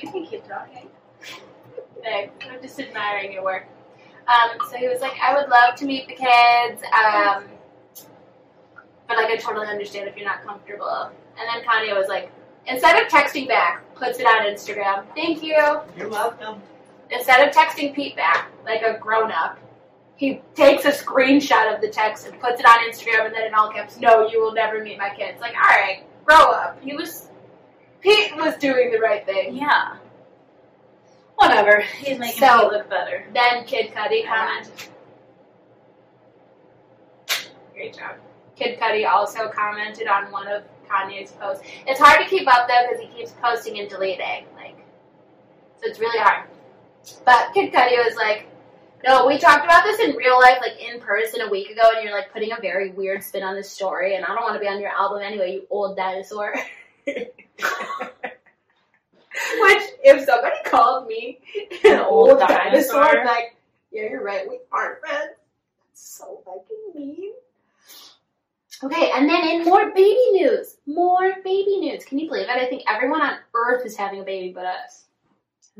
You 0.00 0.10
can 0.10 0.26
keep 0.26 0.46
talking. 0.48 0.88
Babe, 2.02 2.30
I'm 2.50 2.60
just 2.60 2.78
admiring 2.80 3.32
your 3.32 3.44
work. 3.44 3.66
Um, 4.26 4.58
so 4.70 4.76
he 4.76 4.88
was 4.88 5.00
like, 5.00 5.12
I 5.22 5.34
would 5.34 5.48
love 5.48 5.74
to 5.76 5.84
meet 5.84 6.08
the 6.08 6.14
kids, 6.14 6.82
um, 6.92 7.44
but 9.08 9.16
like 9.16 9.26
I 9.28 9.36
totally 9.36 9.66
understand 9.66 10.08
if 10.08 10.16
you're 10.16 10.26
not 10.26 10.44
comfortable. 10.44 11.10
And 11.38 11.48
then 11.48 11.64
Kanye 11.68 11.96
was 11.96 12.08
like, 12.08 12.30
instead 12.66 13.02
of 13.02 13.08
texting 13.10 13.48
back, 13.48 13.82
puts 13.94 14.18
it 14.18 14.26
on 14.26 14.42
Instagram. 14.46 15.04
Thank 15.14 15.42
you. 15.42 15.56
You're 15.96 16.08
welcome. 16.08 16.60
Instead 17.10 17.46
of 17.46 17.54
texting 17.54 17.94
Pete 17.94 18.16
back 18.16 18.50
like 18.64 18.82
a 18.82 18.98
grown 18.98 19.30
up, 19.30 19.58
he 20.16 20.40
takes 20.54 20.84
a 20.84 20.92
screenshot 20.92 21.74
of 21.74 21.80
the 21.80 21.88
text 21.88 22.26
and 22.26 22.38
puts 22.40 22.60
it 22.60 22.66
on 22.66 22.78
Instagram, 22.88 23.26
and 23.26 23.34
then 23.34 23.46
in 23.46 23.54
all 23.54 23.70
caps, 23.70 23.98
"No, 23.98 24.28
you 24.28 24.40
will 24.40 24.52
never 24.52 24.82
meet 24.82 24.96
my 24.96 25.10
kids." 25.10 25.40
Like, 25.40 25.54
all 25.54 25.60
right, 25.76 26.04
grow 26.24 26.36
up. 26.52 26.78
He 26.80 26.94
was, 26.94 27.28
Pete 28.00 28.34
was 28.36 28.56
doing 28.56 28.90
the 28.92 28.98
right 29.00 29.26
thing. 29.26 29.56
Yeah. 29.56 29.96
Whatever. 31.34 31.80
He's 31.80 32.18
making 32.18 32.40
So- 32.40 32.68
me 32.70 32.76
look 32.76 32.88
better. 32.88 33.26
Then 33.34 33.64
Kid 33.64 33.92
Cudi 33.92 34.24
commented. 34.24 34.72
Great 37.74 37.96
job. 37.96 38.16
Kid 38.56 38.78
Cudi 38.78 39.08
also 39.08 39.48
commented 39.48 40.06
on 40.06 40.30
one 40.30 40.46
of 40.48 40.62
Kanye's 40.88 41.32
posts. 41.32 41.64
It's 41.86 41.98
hard 42.00 42.22
to 42.22 42.28
keep 42.28 42.46
up 42.46 42.68
though 42.68 42.86
because 42.88 43.02
he 43.02 43.08
keeps 43.16 43.32
posting 43.42 43.78
and 43.78 43.88
deleting, 43.88 44.46
like, 44.56 44.76
so 45.80 45.88
it's 45.88 45.98
really 45.98 46.18
hard. 46.18 46.48
But 47.24 47.52
Kid 47.52 47.72
Cudi 47.72 48.02
was 48.04 48.16
like, 48.16 48.46
"No, 49.04 49.26
we 49.26 49.38
talked 49.38 49.64
about 49.64 49.84
this 49.84 50.00
in 50.00 50.16
real 50.16 50.38
life, 50.38 50.58
like 50.60 50.80
in 50.80 51.00
person, 51.00 51.40
a 51.42 51.50
week 51.50 51.70
ago, 51.70 51.82
and 51.94 52.04
you're 52.04 52.16
like 52.16 52.32
putting 52.32 52.52
a 52.52 52.60
very 52.60 52.90
weird 52.90 53.22
spin 53.22 53.42
on 53.42 53.54
this 53.54 53.70
story, 53.70 54.14
and 54.16 54.24
I 54.24 54.28
don't 54.28 54.42
want 54.42 54.54
to 54.54 54.60
be 54.60 54.68
on 54.68 54.80
your 54.80 54.90
album 54.90 55.22
anyway, 55.22 55.52
you 55.52 55.66
old 55.70 55.96
dinosaur." 55.96 56.54
Which, 59.58 59.82
if 60.04 60.24
somebody 60.24 60.56
called 60.64 61.06
me 61.08 61.40
an 61.84 62.00
old, 62.00 62.30
Old 62.30 62.38
dinosaur, 62.38 63.24
like, 63.24 63.56
yeah, 63.90 64.02
you're 64.10 64.22
right, 64.22 64.48
we 64.48 64.60
aren't 64.72 65.00
friends. 65.00 65.34
That's 65.88 66.16
so 66.16 66.40
fucking 66.44 66.94
mean. 66.94 67.32
Okay, 68.84 69.10
and 69.14 69.28
then 69.28 69.48
in 69.48 69.64
more 69.64 69.90
baby 69.92 70.30
news, 70.32 70.76
more 70.86 71.36
baby 71.42 71.78
news. 71.78 72.04
Can 72.04 72.18
you 72.18 72.28
believe 72.28 72.48
it? 72.48 72.50
I 72.50 72.66
think 72.66 72.82
everyone 72.86 73.22
on 73.22 73.38
earth 73.54 73.86
is 73.86 73.96
having 73.96 74.20
a 74.20 74.24
baby 74.24 74.52
but 74.52 74.66
us. 74.66 75.04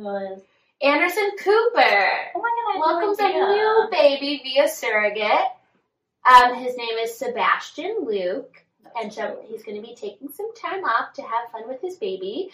Oh 0.01 0.43
Anderson 0.83 1.31
Cooper 1.39 2.09
Oh 2.35 2.43
my 2.43 2.75
god, 2.75 2.81
welcomes 2.81 3.19
a 3.19 3.29
new 3.29 3.89
baby 3.91 4.41
via 4.43 4.69
surrogate. 4.69 5.51
Um, 6.29 6.55
his 6.55 6.77
name 6.77 6.97
is 7.01 7.17
Sebastian 7.17 7.99
Luke, 8.07 8.65
and 8.99 9.13
so 9.13 9.39
he's 9.47 9.63
going 9.63 9.81
to 9.81 9.87
be 9.87 9.95
taking 9.95 10.31
some 10.33 10.55
time 10.55 10.85
off 10.85 11.13
to 11.15 11.23
have 11.23 11.51
fun 11.53 11.69
with 11.69 11.83
his 11.83 11.97
baby. 11.97 12.51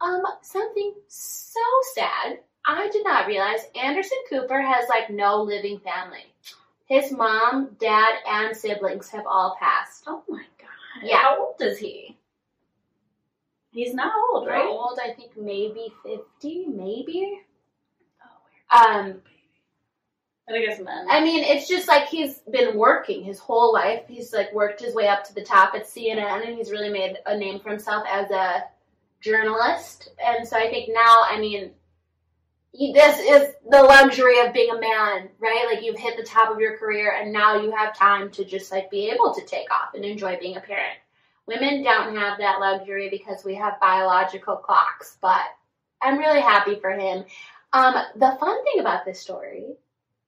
Um, 0.00 0.22
something 0.42 0.92
so 1.06 1.60
sad. 1.94 2.40
I 2.66 2.88
did 2.90 3.04
not 3.04 3.28
realize 3.28 3.60
Anderson 3.80 4.18
Cooper 4.28 4.60
has 4.60 4.88
like 4.88 5.10
no 5.10 5.42
living 5.42 5.78
family. 5.78 6.33
His 6.86 7.12
mom, 7.12 7.76
dad, 7.80 8.14
and 8.28 8.56
siblings 8.56 9.08
have 9.10 9.26
all 9.26 9.56
passed. 9.58 10.04
Oh 10.06 10.22
my 10.28 10.44
god. 10.58 11.02
Yeah. 11.02 11.18
How 11.18 11.46
old 11.46 11.60
is 11.60 11.78
he? 11.78 12.16
He's 13.70 13.94
not 13.94 14.12
old, 14.30 14.46
right? 14.46 14.64
old, 14.64 14.98
I 15.02 15.12
think 15.14 15.32
maybe 15.36 15.92
fifty, 16.04 16.66
maybe. 16.66 17.40
Oh, 18.72 18.78
Um, 18.78 19.22
I 20.48 20.60
guess 20.60 20.78
men. 20.78 21.06
I 21.10 21.22
mean, 21.24 21.42
it's 21.42 21.66
just 21.66 21.88
like 21.88 22.06
he's 22.06 22.40
been 22.52 22.76
working 22.76 23.24
his 23.24 23.38
whole 23.38 23.72
life. 23.72 24.02
He's 24.06 24.32
like 24.32 24.52
worked 24.52 24.80
his 24.80 24.94
way 24.94 25.08
up 25.08 25.24
to 25.24 25.34
the 25.34 25.42
top 25.42 25.74
at 25.74 25.86
CNN, 25.86 26.46
and 26.46 26.56
he's 26.56 26.70
really 26.70 26.90
made 26.90 27.16
a 27.26 27.36
name 27.36 27.60
for 27.60 27.70
himself 27.70 28.04
as 28.08 28.30
a 28.30 28.64
journalist, 29.20 30.10
and 30.24 30.46
so 30.46 30.56
I 30.56 30.68
think 30.68 30.90
now, 30.92 31.22
I 31.24 31.40
mean, 31.40 31.72
you, 32.74 32.92
this 32.92 33.18
is 33.20 33.54
the 33.70 33.82
luxury 33.82 34.40
of 34.40 34.52
being 34.52 34.70
a 34.70 34.80
man, 34.80 35.28
right? 35.38 35.66
Like 35.70 35.84
you've 35.84 35.98
hit 35.98 36.16
the 36.16 36.24
top 36.24 36.50
of 36.50 36.58
your 36.58 36.76
career, 36.76 37.16
and 37.18 37.32
now 37.32 37.60
you 37.60 37.70
have 37.70 37.96
time 37.96 38.30
to 38.32 38.44
just 38.44 38.72
like 38.72 38.90
be 38.90 39.10
able 39.10 39.32
to 39.32 39.46
take 39.46 39.70
off 39.70 39.94
and 39.94 40.04
enjoy 40.04 40.36
being 40.40 40.56
a 40.56 40.60
parent. 40.60 40.98
Women 41.46 41.84
don't 41.84 42.16
have 42.16 42.38
that 42.38 42.58
luxury 42.58 43.08
because 43.10 43.44
we 43.44 43.54
have 43.54 43.80
biological 43.80 44.56
clocks, 44.56 45.18
but 45.20 45.42
I'm 46.02 46.18
really 46.18 46.40
happy 46.40 46.80
for 46.80 46.90
him. 46.90 47.24
Um, 47.72 47.94
the 48.16 48.36
fun 48.40 48.64
thing 48.64 48.80
about 48.80 49.04
this 49.04 49.20
story 49.20 49.76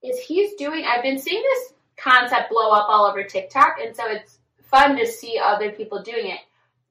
is 0.03 0.19
he's 0.21 0.55
doing, 0.55 0.85
I've 0.85 1.03
been 1.03 1.19
seeing 1.19 1.43
this 1.43 1.73
concept 1.97 2.51
blow 2.51 2.71
up 2.71 2.87
all 2.89 3.07
over 3.07 3.25
TikTok, 3.25 3.79
and 3.83 3.97
so 3.97 4.05
it's 4.07 4.39
fun 4.71 4.97
to 4.97 5.07
see 5.07 5.41
other 5.43 5.73
people 5.73 6.03
doing 6.03 6.29
it. 6.29 6.41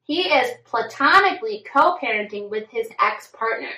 He 0.03 0.23
is 0.23 0.51
platonically 0.65 1.65
co 1.71 1.97
parenting 2.01 2.49
with 2.49 2.67
his 2.69 2.87
ex 2.99 3.27
partner. 3.27 3.69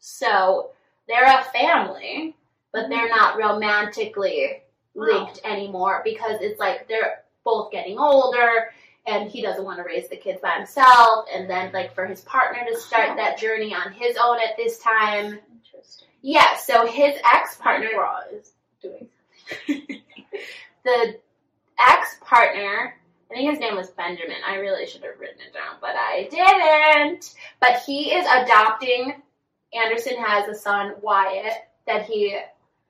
So 0.00 0.70
they're 1.06 1.24
a 1.24 1.44
family, 1.44 2.34
but 2.72 2.88
they're 2.88 3.08
mm-hmm. 3.08 3.16
not 3.16 3.38
romantically 3.38 4.62
linked 4.94 5.40
anymore 5.44 6.02
because 6.04 6.40
it's 6.40 6.58
like 6.58 6.88
they're 6.88 7.22
both 7.44 7.70
getting 7.70 7.98
older 7.98 8.70
and 9.06 9.30
he 9.30 9.42
doesn't 9.42 9.64
want 9.64 9.78
to 9.78 9.84
raise 9.84 10.08
the 10.08 10.16
kids 10.16 10.40
by 10.40 10.50
himself 10.50 11.26
and 11.32 11.48
then 11.48 11.72
like 11.72 11.94
for 11.94 12.06
his 12.06 12.20
partner 12.22 12.60
to 12.70 12.78
start 12.78 13.16
that 13.16 13.34
uh-huh. 13.34 13.36
journey 13.36 13.74
on 13.74 13.92
his 13.92 14.16
own 14.22 14.38
at 14.38 14.56
this 14.56 14.78
time. 14.78 15.38
Interesting. 15.64 16.08
yeah 16.22 16.56
so 16.56 16.86
his 16.86 17.14
ex-partner 17.32 17.88
is 18.32 18.52
doing 18.82 19.08
the 20.84 21.18
ex-partner 21.78 22.94
i 23.30 23.34
think 23.34 23.50
his 23.50 23.58
name 23.58 23.76
was 23.76 23.90
benjamin 23.90 24.36
i 24.46 24.56
really 24.56 24.86
should 24.86 25.02
have 25.02 25.18
written 25.18 25.40
it 25.46 25.54
down 25.54 25.76
but 25.80 25.94
i 25.96 26.28
didn't. 26.30 27.34
But 27.60 27.80
he 27.80 28.12
is 28.12 28.26
adopting 28.26 29.22
anderson 29.74 30.16
has 30.16 30.48
a 30.48 30.54
son 30.54 30.94
wyatt 31.02 31.68
that 31.86 32.06
he 32.06 32.38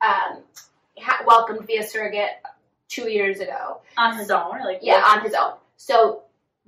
um, 0.01 0.39
ha- 0.97 1.23
welcomed 1.25 1.65
via 1.67 1.83
surrogate 1.83 2.31
two 2.87 3.09
years 3.09 3.39
ago 3.39 3.81
on 3.97 4.17
his 4.17 4.29
own, 4.29 4.57
or 4.57 4.65
like 4.65 4.79
Yeah, 4.81 5.01
on 5.05 5.21
his 5.21 5.33
own. 5.33 5.53
So 5.77 6.23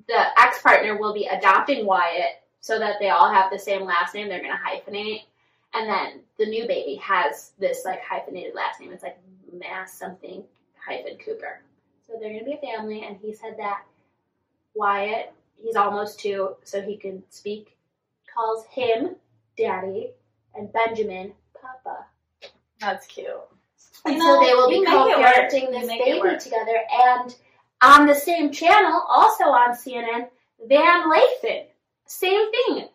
the 0.08 0.26
ex 0.41 0.62
partner 0.62 0.97
will 0.97 1.13
be 1.13 1.26
adopting 1.26 1.86
Wyatt 1.86 2.41
so 2.62 2.80
that 2.80 2.95
they 2.99 3.10
all 3.10 3.32
have 3.32 3.52
the 3.52 3.60
same 3.60 3.84
last 3.84 4.15
name. 4.15 4.30
They're 4.30 4.41
going 4.41 4.52
to 4.52 4.58
hyphenate. 4.58 5.23
And 5.73 5.89
then 5.89 6.21
the 6.38 6.45
new 6.45 6.67
baby 6.67 6.95
has 6.95 7.52
this 7.60 7.84
like 7.86 8.02
hyphenated 8.02 8.56
last 8.56 8.80
name. 8.80 8.91
It's 8.91 9.04
like 9.04 9.19
Mass 9.52 9.97
something 9.97 10.43
hyphen 10.86 11.17
Cooper. 11.17 11.62
So 12.08 12.13
they're 12.19 12.30
going 12.30 12.39
to 12.39 12.45
be 12.45 12.54
a 12.62 12.76
family. 12.76 13.04
And 13.06 13.17
he 13.17 13.34
said 13.34 13.56
that 13.58 13.84
Wyatt, 14.76 15.34
he's 15.62 15.76
almost 15.76 16.19
two, 16.19 16.56
so 16.63 16.82
he 16.82 16.97
can 16.97 17.23
speak, 17.30 17.76
calls 18.34 18.65
him 18.67 19.15
daddy 19.57 20.11
and 20.55 20.71
Benjamin 20.71 21.33
papa. 21.59 22.05
That's 22.79 23.05
cute. 23.07 23.27
And 24.05 24.15
You 24.15 24.21
so 24.21 24.27
know, 24.27 24.45
they 24.45 24.53
will 24.53 24.69
be 24.69 24.75
you 24.75 24.83
make 24.83 24.93
it 24.93 25.17
work. 25.19 25.49
co-parenting 25.49 25.71
this 25.71 25.87
baby 25.87 26.39
together. 26.39 26.79
And 26.91 27.35
on 27.81 28.07
the 28.07 28.15
same 28.15 28.51
channel, 28.51 29.01
also 29.07 29.45
on 29.45 29.75
CNN, 29.75 30.27
Van 30.67 31.09
Lathan, 31.09 31.65
same 32.05 32.51
thing. 32.51 32.87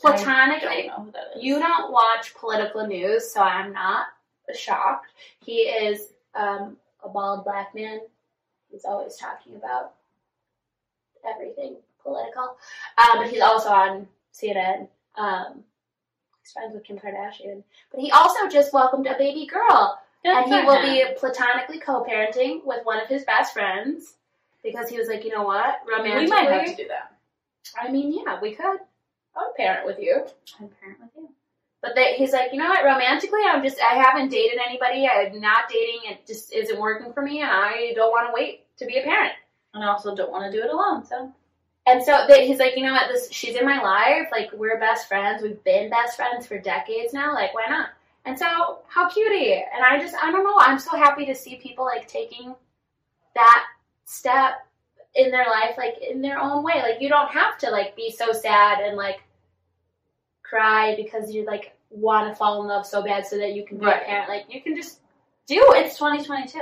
Platonic. 0.00 0.62
I 0.62 0.82
don't 0.82 0.86
know 0.88 1.04
who 1.04 1.10
that 1.12 1.36
is. 1.36 1.42
you 1.42 1.58
don't 1.58 1.90
watch 1.92 2.34
political 2.34 2.86
news, 2.86 3.32
so 3.32 3.40
I'm 3.40 3.72
not 3.72 4.06
shocked. 4.54 5.06
He 5.42 5.60
is 5.62 6.12
um, 6.34 6.76
a 7.02 7.08
bald 7.08 7.44
black 7.44 7.74
man. 7.74 8.00
He's 8.70 8.84
always 8.84 9.16
talking 9.16 9.56
about 9.56 9.94
everything 11.28 11.76
political. 12.02 12.56
Um, 12.98 13.18
but 13.18 13.28
he's 13.30 13.40
also 13.40 13.70
on 13.70 14.06
CNN. 14.34 14.88
Um, 15.16 15.64
he's 16.46 16.52
friends 16.52 16.74
with 16.74 16.84
Kim 16.84 16.98
Kardashian. 16.98 17.62
But 17.90 18.00
he 18.00 18.10
also 18.10 18.48
just 18.48 18.72
welcomed 18.72 19.06
a 19.06 19.16
baby 19.18 19.46
girl 19.46 19.98
Good 20.24 20.36
and 20.36 20.46
he 20.46 20.64
will 20.64 20.80
him. 20.80 21.08
be 21.08 21.18
platonically 21.18 21.78
co-parenting 21.78 22.64
with 22.64 22.84
one 22.84 23.00
of 23.00 23.08
his 23.08 23.24
best 23.24 23.52
friends 23.52 24.14
because 24.62 24.88
he 24.88 24.98
was 24.98 25.08
like, 25.08 25.24
you 25.24 25.30
know 25.30 25.42
what, 25.42 25.80
romantically. 25.88 26.24
We 26.24 26.30
might 26.30 26.50
have 26.50 26.76
to 26.76 26.82
do 26.82 26.88
that. 26.88 27.12
I 27.80 27.90
mean, 27.90 28.12
yeah, 28.12 28.40
we 28.40 28.54
could. 28.54 28.78
I 29.36 29.42
would 29.42 29.54
parent 29.56 29.86
with 29.86 29.98
you, 29.98 30.24
I'm 30.58 30.70
parent 30.80 30.98
with 31.00 31.10
you. 31.14 31.28
but 31.82 31.94
they, 31.94 32.14
he's 32.14 32.32
like, 32.32 32.52
you 32.52 32.58
know 32.58 32.70
what, 32.70 32.84
romantically, 32.84 33.40
I'm 33.46 33.62
just, 33.62 33.78
I 33.82 33.94
haven't 33.94 34.30
dated 34.30 34.58
anybody. 34.66 35.06
I'm 35.06 35.40
not 35.40 35.68
dating. 35.68 36.10
It 36.10 36.26
just 36.26 36.52
isn't 36.52 36.80
working 36.80 37.12
for 37.12 37.20
me, 37.22 37.42
and 37.42 37.50
I 37.50 37.92
don't 37.94 38.10
want 38.10 38.28
to 38.28 38.32
wait 38.32 38.64
to 38.78 38.86
be 38.86 38.96
a 38.96 39.02
parent. 39.02 39.34
And 39.74 39.84
I 39.84 39.88
also 39.88 40.14
don't 40.14 40.32
want 40.32 40.50
to 40.50 40.58
do 40.58 40.64
it 40.64 40.72
alone. 40.72 41.04
So 41.04 41.30
And 41.88 42.02
so 42.02 42.24
they, 42.28 42.46
he's 42.48 42.58
like, 42.58 42.76
you 42.76 42.84
know 42.84 42.92
what, 42.92 43.08
this 43.08 43.30
she's 43.30 43.54
in 43.54 43.64
my 43.64 43.80
life. 43.80 44.28
Like 44.32 44.50
we're 44.52 44.78
best 44.80 45.06
friends. 45.08 45.42
We've 45.42 45.62
been 45.62 45.88
best 45.88 46.16
friends 46.16 46.46
for 46.46 46.58
decades 46.58 47.12
now. 47.12 47.32
Like 47.32 47.54
why 47.54 47.64
not? 47.68 47.90
And 48.24 48.36
so 48.36 48.80
how 48.88 49.08
cutie. 49.08 49.52
And 49.54 49.84
I 49.84 49.98
just 50.00 50.16
I 50.20 50.32
don't 50.32 50.42
know. 50.44 50.56
I'm 50.58 50.78
so 50.80 50.96
happy 50.96 51.26
to 51.26 51.34
see 51.34 51.56
people 51.56 51.84
like 51.84 52.08
taking 52.08 52.54
that 53.36 53.64
step 54.04 54.66
in 55.14 55.30
their 55.30 55.46
life, 55.46 55.76
like 55.78 55.94
in 56.02 56.20
their 56.20 56.38
own 56.40 56.64
way. 56.64 56.82
Like 56.82 57.00
you 57.00 57.08
don't 57.08 57.30
have 57.30 57.56
to 57.58 57.70
like 57.70 57.94
be 57.94 58.10
so 58.10 58.32
sad 58.32 58.80
and 58.80 58.96
like 58.96 59.22
cry 60.42 60.94
because 60.96 61.32
you 61.32 61.44
like 61.46 61.72
want 61.90 62.28
to 62.28 62.34
fall 62.36 62.62
in 62.62 62.68
love 62.68 62.84
so 62.86 63.02
bad 63.02 63.26
so 63.26 63.38
that 63.38 63.52
you 63.54 63.64
can 63.64 63.78
be 63.78 63.86
Right. 63.86 64.02
a 64.02 64.04
parent. 64.04 64.28
Like 64.28 64.46
you 64.48 64.60
can 64.60 64.74
just 64.76 65.00
do 65.46 65.54
it. 65.74 65.86
it's 65.86 65.96
2022. 65.98 66.58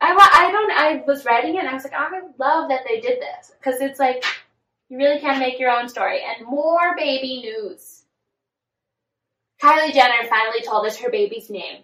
I, 0.00 0.30
I 0.34 0.50
don't 0.52 0.70
I 0.72 1.04
was 1.06 1.24
writing 1.24 1.54
it 1.54 1.58
and 1.60 1.68
I 1.68 1.74
was 1.74 1.84
like 1.84 1.94
I 1.94 2.08
love 2.38 2.68
that 2.68 2.80
they 2.86 3.00
did 3.00 3.20
this 3.20 3.52
because 3.58 3.80
it's 3.80 3.98
like 4.00 4.24
you 4.94 4.98
really 5.00 5.18
can 5.18 5.40
make 5.40 5.58
your 5.58 5.70
own 5.70 5.88
story 5.88 6.20
and 6.22 6.46
more 6.46 6.94
baby 6.96 7.40
news. 7.40 8.04
Kylie 9.60 9.92
Jenner 9.92 10.28
finally 10.28 10.62
told 10.62 10.86
us 10.86 10.96
her 10.98 11.10
baby's 11.10 11.50
name, 11.50 11.82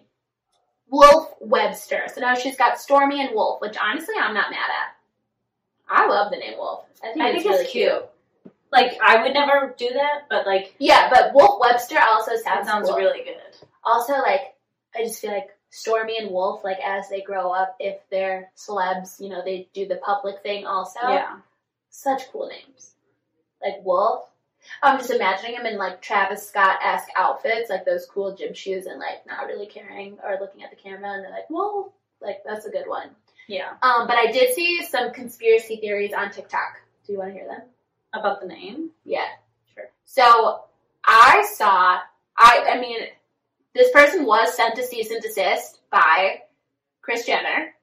Wolf 0.89 1.33
Webster. 1.41 2.03
So 2.13 2.21
now 2.21 2.35
she's 2.35 2.55
got 2.55 2.79
Stormy 2.79 3.19
and 3.19 3.35
Wolf, 3.35 3.59
which 3.59 3.75
honestly 3.77 4.15
I'm 4.17 4.33
not 4.33 4.49
mad 4.49 4.69
at. 4.69 4.95
I 5.89 6.07
love 6.07 6.31
the 6.31 6.37
name 6.37 6.57
Wolf. 6.57 6.85
I 7.03 7.11
think, 7.11 7.21
I 7.21 7.29
it's 7.29 7.43
think 7.43 7.49
really 7.49 7.63
it's 7.63 7.71
cute. 7.71 8.05
Like 8.71 8.97
I 9.03 9.21
would 9.21 9.33
never 9.33 9.75
do 9.77 9.89
that, 9.89 10.27
but 10.29 10.45
like 10.45 10.73
Yeah, 10.79 11.09
but 11.09 11.33
Wolf 11.33 11.59
Webster 11.59 11.99
also 11.99 12.31
sounds 12.37 12.67
sounds 12.67 12.87
cool. 12.87 12.97
really 12.97 13.25
good. 13.25 13.35
Also, 13.83 14.13
like, 14.13 14.55
I 14.95 15.03
just 15.03 15.19
feel 15.19 15.31
like 15.31 15.49
Stormy 15.69 16.17
and 16.17 16.31
Wolf, 16.31 16.63
like, 16.63 16.77
as 16.85 17.09
they 17.09 17.21
grow 17.21 17.51
up, 17.51 17.75
if 17.79 17.97
they're 18.09 18.51
celebs, 18.55 19.19
you 19.19 19.27
know, 19.27 19.41
they 19.43 19.67
do 19.73 19.85
the 19.87 19.95
public 19.97 20.41
thing 20.43 20.65
also. 20.65 20.99
Yeah. 21.01 21.39
Such 21.89 22.31
cool 22.31 22.47
names. 22.47 22.93
Like 23.63 23.83
Wolf. 23.83 24.25
I'm 24.83 24.99
just 24.99 25.09
imagining 25.09 25.55
him 25.55 25.65
in, 25.65 25.79
like, 25.79 26.03
Travis 26.03 26.47
Scott 26.47 26.77
esque 26.83 27.09
outfits, 27.17 27.71
like 27.71 27.83
those 27.83 28.05
cool 28.05 28.35
gym 28.35 28.53
shoes, 28.53 28.85
and, 28.85 28.99
like, 28.99 29.25
not 29.25 29.47
really 29.47 29.65
caring 29.65 30.19
or 30.23 30.37
looking 30.39 30.61
at 30.61 30.69
the 30.69 30.75
camera, 30.75 31.13
and 31.13 31.23
they're 31.23 31.31
like, 31.31 31.49
Wolf. 31.49 31.87
Like, 32.21 32.43
that's 32.45 32.67
a 32.67 32.69
good 32.69 32.87
one. 32.87 33.09
Yeah. 33.47 33.71
Um, 33.81 34.07
but 34.07 34.17
I 34.17 34.31
did 34.31 34.53
see 34.53 34.83
some 34.83 35.11
conspiracy 35.11 35.77
theories 35.77 36.13
on 36.13 36.31
TikTok. 36.31 36.79
Do 37.05 37.13
you 37.13 37.19
want 37.19 37.31
to 37.31 37.33
hear 37.33 37.47
them? 37.47 37.61
About 38.13 38.41
the 38.41 38.47
name. 38.47 38.91
Yeah. 39.03 39.27
Sure. 39.73 39.89
So 40.05 40.63
I 41.05 41.45
saw 41.55 41.99
I 42.37 42.65
I 42.69 42.79
mean 42.79 42.99
this 43.73 43.91
person 43.91 44.25
was 44.25 44.55
sent 44.55 44.75
to 44.75 44.83
cease 44.83 45.11
and 45.11 45.21
desist 45.21 45.79
by 45.89 46.41
Kris 47.01 47.25
Jenner. 47.25 47.73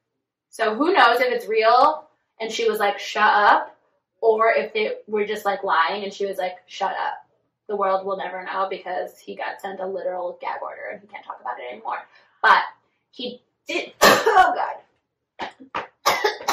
So 0.51 0.75
who 0.75 0.93
knows 0.93 1.21
if 1.21 1.33
it's 1.33 1.49
real 1.49 2.09
and 2.41 2.53
she 2.53 2.69
was 2.69 2.79
like 2.79 2.99
shut 2.99 3.23
up 3.23 3.78
or 4.21 4.53
if 4.53 4.73
they 4.73 4.97
were 5.07 5.27
just 5.27 5.45
like 5.45 5.63
lying 5.65 6.05
and 6.05 6.13
she 6.13 6.27
was 6.27 6.39
like 6.39 6.57
shut 6.67 6.93
up. 6.93 7.25
The 7.69 7.77
world 7.77 8.07
will 8.07 8.17
never 8.17 8.43
know 8.45 8.67
because 8.71 9.19
he 9.19 9.37
got 9.37 9.61
sent 9.61 9.81
a 9.81 9.87
literal 9.87 10.39
gag 10.41 10.63
order 10.63 10.89
and 10.91 11.01
he 11.01 11.07
can't 11.07 11.25
talk 11.25 11.39
about 11.41 11.59
it 11.59 11.73
anymore. 11.73 11.99
But 12.43 12.63
he 13.11 13.43
did 13.67 13.93
oh 14.01 14.55
god. 14.55 15.85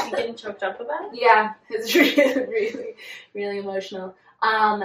You 0.06 0.12
getting 0.15 0.36
choked 0.36 0.63
up 0.63 0.80
about 0.80 1.06
it? 1.06 1.19
Yeah, 1.21 1.54
it's 1.69 1.95
really, 1.95 2.45
really, 2.45 2.95
really 3.34 3.58
emotional. 3.60 4.15
Um, 4.41 4.84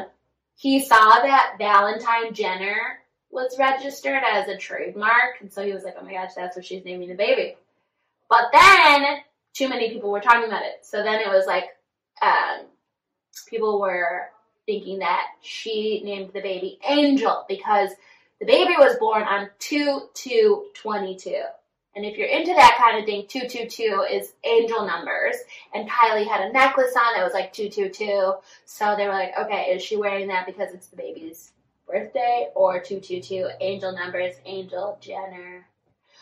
he 0.57 0.81
saw 0.81 1.23
that 1.23 1.57
Valentine 1.59 2.33
Jenner 2.33 3.01
was 3.31 3.59
registered 3.59 4.23
as 4.25 4.49
a 4.49 4.57
trademark, 4.57 5.41
and 5.41 5.53
so 5.53 5.65
he 5.65 5.73
was 5.73 5.85
like, 5.85 5.97
"Oh 5.99 6.05
my 6.05 6.13
gosh, 6.13 6.35
that's 6.35 6.57
what 6.57 6.65
she's 6.65 6.85
naming 6.85 7.09
the 7.09 7.15
baby." 7.15 7.57
But 8.29 8.51
then, 8.53 9.19
too 9.53 9.69
many 9.69 9.91
people 9.91 10.11
were 10.11 10.21
talking 10.21 10.49
about 10.49 10.63
it, 10.65 10.81
so 10.83 11.03
then 11.03 11.21
it 11.21 11.29
was 11.29 11.47
like, 11.47 11.65
um, 12.23 12.67
people 13.49 13.81
were 13.81 14.29
thinking 14.67 15.01
that 15.01 15.27
she 15.41 16.03
named 16.05 16.31
the 16.33 16.41
baby 16.41 16.79
Angel 16.89 17.45
because 17.49 17.91
the 18.39 18.47
baby 18.47 18.75
was 18.79 18.97
born 18.99 19.23
on 19.23 19.51
two 19.59 20.09
two 20.15 20.67
twenty 20.75 21.17
two. 21.17 21.43
And 21.97 22.05
if 22.05 22.17
you're 22.17 22.29
into 22.29 22.53
that 22.55 22.79
kind 22.79 22.99
of 22.99 23.05
thing, 23.05 23.27
222 23.27 24.07
is 24.11 24.33
angel 24.45 24.87
numbers. 24.87 25.35
And 25.75 25.91
Kylie 25.91 26.27
had 26.27 26.41
a 26.41 26.53
necklace 26.53 26.95
on 26.97 27.15
that 27.15 27.25
was 27.25 27.33
like 27.33 27.53
222. 27.53 28.35
So 28.65 28.95
they 28.97 29.07
were 29.07 29.13
like, 29.13 29.33
okay, 29.37 29.73
is 29.75 29.83
she 29.83 29.97
wearing 29.97 30.29
that 30.29 30.47
because 30.47 30.73
it's 30.73 30.87
the 30.87 30.97
baby's 30.97 31.51
birthday 31.89 32.49
or 32.55 32.75
222 32.75 33.49
angel 33.61 33.93
numbers, 33.93 34.37
Angel 34.45 34.99
Jenner? 35.01 35.67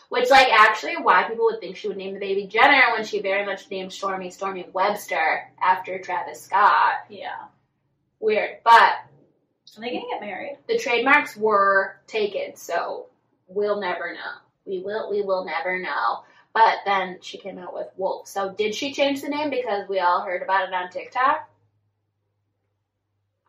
Which, 0.09 0.29
like, 0.31 0.47
actually, 0.51 0.97
why 0.97 1.23
people 1.23 1.45
would 1.45 1.59
think 1.59 1.77
she 1.77 1.87
would 1.87 1.97
name 1.97 2.15
the 2.15 2.19
baby 2.19 2.47
Jenner 2.47 2.93
when 2.93 3.05
she 3.05 3.21
very 3.21 3.45
much 3.45 3.69
named 3.69 3.93
Stormy 3.93 4.31
Stormy 4.31 4.67
Webster 4.73 5.47
after 5.61 5.99
Travis 5.99 6.41
Scott. 6.41 7.05
Yeah. 7.09 7.45
Weird. 8.19 8.57
But 8.63 8.71
Are 9.77 9.81
they 9.81 9.91
gonna 9.91 10.05
get 10.11 10.21
married? 10.21 10.57
The 10.67 10.79
trademarks 10.79 11.37
were 11.37 11.97
taken, 12.07 12.55
so 12.55 13.05
we'll 13.47 13.79
never 13.79 14.13
know. 14.13 14.41
We 14.65 14.81
will 14.81 15.09
we 15.11 15.21
will 15.21 15.45
never 15.45 15.79
know. 15.79 16.23
But 16.53 16.79
then 16.85 17.19
she 17.21 17.37
came 17.37 17.59
out 17.59 17.73
with 17.73 17.87
Wolf. 17.95 18.27
So 18.27 18.51
did 18.51 18.73
she 18.73 18.93
change 18.93 19.21
the 19.21 19.29
name 19.29 19.51
because 19.51 19.87
we 19.87 19.99
all 19.99 20.21
heard 20.21 20.41
about 20.41 20.67
it 20.67 20.73
on 20.73 20.89
TikTok? 20.89 21.47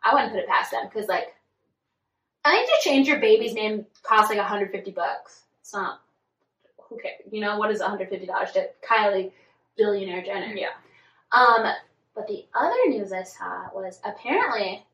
I 0.03 0.13
wouldn't 0.13 0.31
put 0.31 0.41
it 0.41 0.47
past 0.47 0.71
them 0.71 0.85
because 0.87 1.07
like 1.09 1.35
I 2.45 2.51
think 2.51 2.67
to 2.69 2.89
change 2.89 3.07
your 3.07 3.19
baby's 3.19 3.53
name 3.53 3.85
costs 4.03 4.29
like 4.29 4.37
150 4.37 4.91
bucks. 4.91 5.41
It's 5.61 5.73
not 5.73 6.01
who 6.91 6.99
cares? 6.99 7.21
You 7.31 7.41
know 7.41 7.57
what 7.57 7.71
is 7.71 7.79
150 7.79 8.27
dollars 8.27 8.51
to 8.51 8.69
Kylie 8.87 9.31
billionaire 9.77 10.21
Jenner? 10.21 10.53
Yeah. 10.53 10.67
Um, 11.31 11.71
but 12.13 12.27
the 12.27 12.45
other 12.53 12.89
news 12.89 13.13
I 13.13 13.23
saw 13.23 13.69
was 13.73 13.99
apparently 14.03 14.85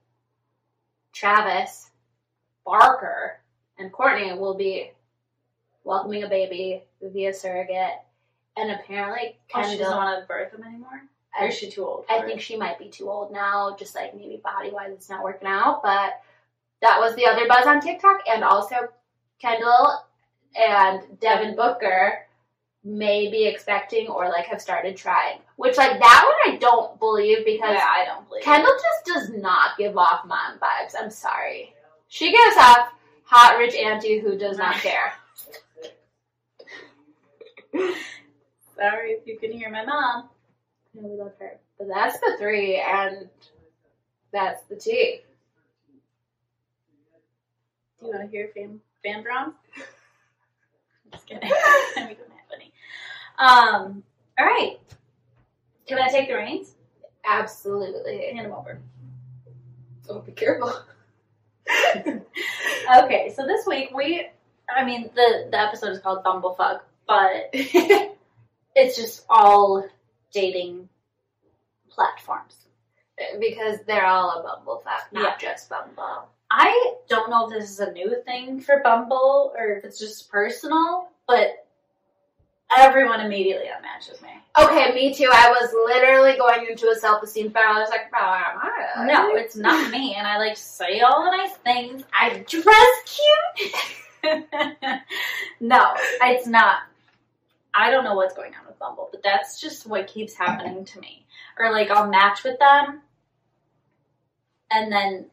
Travis 1.12 1.90
Barker 2.64 3.40
and 3.80 3.92
Courtney 3.92 4.32
will 4.34 4.54
be 4.54 4.92
welcoming 5.84 6.24
a 6.24 6.30
baby 6.30 6.84
via 7.02 7.34
surrogate, 7.34 8.00
and 8.56 8.72
apparently 8.72 9.38
Kendall. 9.48 9.70
Oh, 9.70 9.74
she 9.74 9.80
doesn't 9.80 9.98
want 9.98 10.22
to 10.22 10.28
birth 10.28 10.52
them 10.52 10.64
anymore? 10.64 11.02
Or 11.40 11.48
is 11.48 11.56
she 11.56 11.70
too 11.70 11.86
old? 11.86 12.06
I 12.10 12.20
it? 12.20 12.26
think 12.26 12.42
she 12.42 12.58
might 12.58 12.78
be 12.78 12.90
too 12.90 13.10
old 13.10 13.32
now, 13.32 13.76
just 13.80 13.96
like 13.96 14.16
maybe 14.16 14.42
body 14.44 14.70
wise, 14.72 14.92
it's 14.92 15.10
not 15.10 15.24
working 15.24 15.48
out. 15.48 15.82
But 15.82 16.20
that 16.82 17.00
was 17.00 17.16
the 17.16 17.26
other 17.26 17.48
buzz 17.48 17.66
on 17.66 17.82
TikTok, 17.82 18.22
and 18.30 18.44
also 18.44 18.76
Kendall 19.40 20.07
and 20.56 21.20
Devin 21.20 21.56
Booker 21.56 22.20
may 22.84 23.30
be 23.30 23.46
expecting 23.46 24.08
or 24.08 24.30
like 24.30 24.46
have 24.46 24.62
started 24.62 24.96
trying. 24.96 25.40
Which 25.58 25.78
like 25.78 26.00
that 26.00 26.24
one 26.46 26.54
I 26.54 26.58
don't 26.58 27.00
believe 27.00 27.44
because 27.46 27.74
Yeah, 27.74 27.84
I 27.86 28.06
don't 28.06 28.28
believe. 28.28 28.42
it. 28.42 28.46
Kendall 28.46 28.72
just 28.74 29.06
does 29.30 29.42
not 29.42 29.78
give 29.78 29.98
off 29.98 30.26
mom 30.26 30.58
vibes. 30.60 30.94
I'm 30.98 31.10
sorry. 31.10 31.74
She 32.08 32.32
gives 32.32 32.58
off 32.58 32.90
hot 33.24 33.58
rich 33.58 33.76
auntie 33.76 34.20
who 34.20 34.38
does 34.38 34.58
not 34.58 34.76
care. 34.82 35.14
Sorry 38.76 39.12
if 39.12 39.26
you 39.28 39.38
can 39.38 39.52
hear 39.52 39.70
my 39.70 39.84
mom. 39.86 40.30
No, 40.94 41.08
we 41.08 41.18
love 41.18 41.34
her. 41.40 41.60
But 41.78 41.88
that's 41.94 42.20
the 42.20 42.36
three, 42.40 42.78
and 42.78 43.30
that's 44.32 44.64
the 44.64 44.76
T. 44.76 45.22
Do 48.00 48.06
you 48.08 48.12
want 48.14 48.24
to 48.24 48.30
hear 48.30 48.50
fan 48.56 48.80
fan 49.04 49.24
drums? 49.24 49.56
Just 51.12 51.28
kidding. 51.28 51.50
we 51.50 52.02
don't 52.02 52.08
have 52.08 52.52
any. 52.56 52.72
Um. 53.38 54.04
All 54.40 54.46
right. 54.46 54.78
Can 55.88 56.00
I 56.00 56.10
take 56.10 56.28
the 56.28 56.36
reins? 56.36 56.74
Absolutely. 57.26 58.32
Hand 58.34 58.46
them 58.46 58.54
over. 58.54 58.80
Oh, 60.10 60.20
be 60.20 60.32
careful. 60.32 60.74
Okay, 63.04 63.34
so 63.36 63.46
this 63.46 63.66
week 63.66 63.90
we, 63.94 64.26
I 64.74 64.86
mean, 64.86 65.10
the 65.14 65.50
the 65.52 65.60
episode 65.60 65.92
is 65.92 66.00
called 66.00 66.24
Bumblefuck, 66.24 66.80
but 67.06 67.50
it's 67.54 68.96
just 68.96 69.26
all 69.30 69.86
dating 70.32 70.88
platforms. 71.90 72.56
because 73.40 73.80
they're 73.88 74.06
all 74.06 74.30
a 74.30 74.44
bumblefuck, 74.44 75.12
not 75.12 75.40
just 75.40 75.70
Bumble. 75.70 76.30
I 76.50 76.94
don't 77.10 77.30
know 77.30 77.48
if 77.48 77.54
this 77.54 77.70
is 77.70 77.80
a 77.80 77.92
new 77.92 78.22
thing 78.24 78.62
for 78.62 78.82
Bumble 78.84 79.54
or 79.58 79.68
if 79.70 79.84
it's 79.84 80.00
just 80.00 80.30
personal, 80.32 81.10
but 81.28 81.66
everyone 82.76 83.22
immediately 83.22 83.68
unmatches 83.68 84.22
me. 84.22 84.30
Okay, 84.60 84.94
me 84.94 85.14
too. 85.14 85.30
I 85.32 85.50
was 85.50 85.72
literally 85.86 86.38
going 86.38 86.68
into 86.70 86.90
a 86.90 86.96
self-esteem 86.96 87.50
battle. 87.50 87.78
I 87.78 87.80
was 87.80 87.90
like, 87.90 88.10
"Bro, 88.10 88.22
am 88.22 89.08
No, 89.08 89.36
it's 89.36 89.56
not 89.56 89.92
me, 89.92 90.16
and 90.16 90.26
I 90.26 90.38
like 90.38 90.58
say 90.58 91.02
all 91.02 91.24
the 91.24 91.38
nice 91.38 91.56
things. 91.58 92.04
I 92.14 92.44
dress 92.48 93.20
cute. 94.24 94.42
no, 95.60 95.94
it's 96.22 96.48
not. 96.48 96.80
I 97.74 97.92
don't 97.92 98.04
know 98.04 98.16
what's 98.16 98.34
going 98.34 98.54
on 98.56 98.66
with 98.66 98.80
Bumble, 98.80 99.10
but 99.12 99.22
that's 99.22 99.62
just 99.62 99.86
what 99.86 100.08
keeps 100.08 100.34
happening 100.34 100.86
to 100.86 101.00
me. 101.00 101.26
Or 101.60 101.72
like 101.72 101.92
I'll 101.92 102.10
match 102.10 102.44
with 102.44 102.58
them, 102.58 103.02
and 104.72 104.92
then 104.92 105.28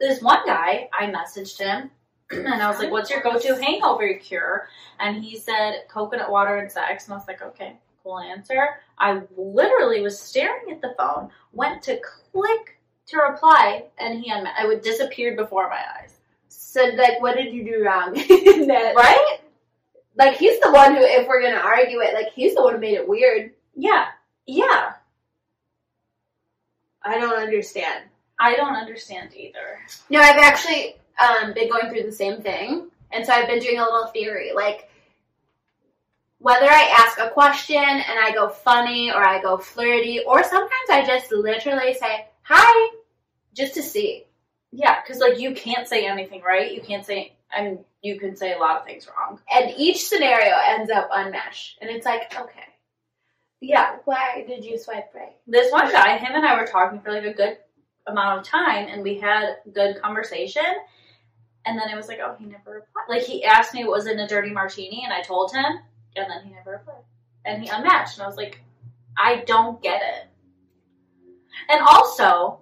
this 0.00 0.22
one 0.22 0.44
guy, 0.46 0.88
I 0.92 1.06
messaged 1.06 1.58
him, 1.58 1.90
and 2.30 2.62
I 2.62 2.68
was 2.68 2.78
like, 2.78 2.90
"What's 2.90 3.10
your 3.10 3.20
go-to 3.22 3.56
hangover 3.62 4.12
cure?" 4.14 4.68
And 4.98 5.22
he 5.24 5.36
said 5.36 5.84
coconut 5.88 6.30
water 6.30 6.56
and 6.56 6.70
sex, 6.70 7.04
and 7.04 7.14
I 7.14 7.16
was 7.16 7.26
like, 7.28 7.42
"Okay." 7.42 7.76
Cool 8.02 8.20
answer. 8.20 8.68
I 8.98 9.22
literally 9.36 10.00
was 10.00 10.16
staring 10.16 10.70
at 10.70 10.80
the 10.80 10.94
phone, 10.96 11.28
went 11.52 11.82
to 11.82 11.98
click 12.32 12.78
to 13.06 13.16
reply, 13.18 13.86
and 13.98 14.22
he 14.22 14.30
unma- 14.30 14.54
I 14.56 14.64
would 14.64 14.80
disappeared 14.82 15.36
before 15.36 15.68
my 15.68 15.80
eyes. 16.00 16.18
So, 16.48 16.84
like, 16.94 17.20
what 17.20 17.36
did 17.36 17.52
you 17.52 17.64
do 17.64 17.84
wrong? 17.84 18.14
Right? 18.94 19.38
Like, 20.16 20.36
he's 20.36 20.60
the 20.60 20.70
one 20.70 20.94
who, 20.94 21.02
if 21.02 21.26
we're 21.26 21.42
gonna 21.42 21.56
argue 21.56 22.00
it, 22.00 22.14
like, 22.14 22.32
he's 22.32 22.54
the 22.54 22.62
one 22.62 22.74
who 22.74 22.80
made 22.80 22.94
it 22.94 23.08
weird. 23.08 23.52
Yeah. 23.74 24.06
Yeah. 24.46 24.92
I 27.02 27.18
don't 27.18 27.38
understand. 27.38 28.04
I 28.38 28.54
don't 28.56 28.76
understand 28.76 29.30
either. 29.34 29.78
No, 30.10 30.20
I've 30.20 30.38
actually 30.38 30.96
um, 31.20 31.54
been 31.54 31.68
going 31.68 31.90
through 31.90 32.04
the 32.04 32.12
same 32.12 32.42
thing, 32.42 32.88
and 33.10 33.24
so 33.24 33.32
I've 33.32 33.48
been 33.48 33.60
doing 33.60 33.78
a 33.78 33.84
little 33.84 34.08
theory, 34.08 34.52
like 34.54 34.90
whether 36.38 36.66
I 36.68 36.94
ask 36.98 37.18
a 37.18 37.30
question 37.30 37.76
and 37.76 38.18
I 38.20 38.32
go 38.32 38.48
funny 38.48 39.10
or 39.10 39.26
I 39.26 39.40
go 39.40 39.56
flirty, 39.56 40.20
or 40.26 40.44
sometimes 40.44 40.90
I 40.90 41.04
just 41.04 41.32
literally 41.32 41.94
say 41.94 42.26
hi, 42.42 42.94
just 43.54 43.74
to 43.74 43.82
see. 43.82 44.24
Yeah, 44.70 45.00
because 45.00 45.20
like 45.20 45.40
you 45.40 45.54
can't 45.54 45.88
say 45.88 46.06
anything 46.06 46.42
right. 46.42 46.72
You 46.72 46.82
can't 46.82 47.06
say, 47.06 47.32
I 47.56 47.62
mean, 47.62 47.78
you 48.02 48.20
can 48.20 48.36
say 48.36 48.52
a 48.52 48.58
lot 48.58 48.78
of 48.78 48.84
things 48.84 49.08
wrong. 49.08 49.40
And 49.52 49.72
each 49.76 50.06
scenario 50.06 50.54
ends 50.68 50.90
up 50.90 51.08
unmatched, 51.12 51.78
and 51.80 51.90
it's 51.90 52.04
like, 52.04 52.38
okay, 52.38 52.64
yeah, 53.60 53.96
why 54.04 54.44
did 54.46 54.64
you 54.64 54.78
swipe 54.78 55.12
right? 55.14 55.36
This 55.46 55.72
one 55.72 55.90
guy, 55.90 56.18
him 56.18 56.34
and 56.34 56.46
I 56.46 56.60
were 56.60 56.66
talking 56.66 57.00
for 57.00 57.10
like 57.10 57.24
a 57.24 57.32
good 57.32 57.58
amount 58.06 58.40
of 58.40 58.46
time, 58.46 58.86
and 58.88 59.02
we 59.02 59.18
had 59.18 59.56
good 59.72 60.00
conversation. 60.02 60.62
And 61.64 61.76
then 61.78 61.88
it 61.90 61.96
was 61.96 62.06
like, 62.06 62.18
oh, 62.24 62.36
he 62.38 62.44
never 62.46 62.70
replied. 62.74 63.04
Like 63.08 63.22
he 63.22 63.44
asked 63.44 63.74
me 63.74 63.82
what 63.84 63.92
was 63.96 64.06
in 64.06 64.20
a 64.20 64.28
dirty 64.28 64.50
martini, 64.52 65.02
and 65.04 65.12
I 65.12 65.22
told 65.22 65.52
him, 65.52 65.64
and 65.64 66.30
then 66.30 66.44
he 66.44 66.52
never 66.52 66.72
replied. 66.72 67.02
And 67.44 67.62
he 67.62 67.68
unmatched, 67.68 68.16
and 68.18 68.22
I 68.24 68.26
was 68.26 68.36
like, 68.36 68.60
I 69.18 69.42
don't 69.46 69.82
get 69.82 70.00
it. 70.02 70.28
And 71.68 71.80
also, 71.80 72.60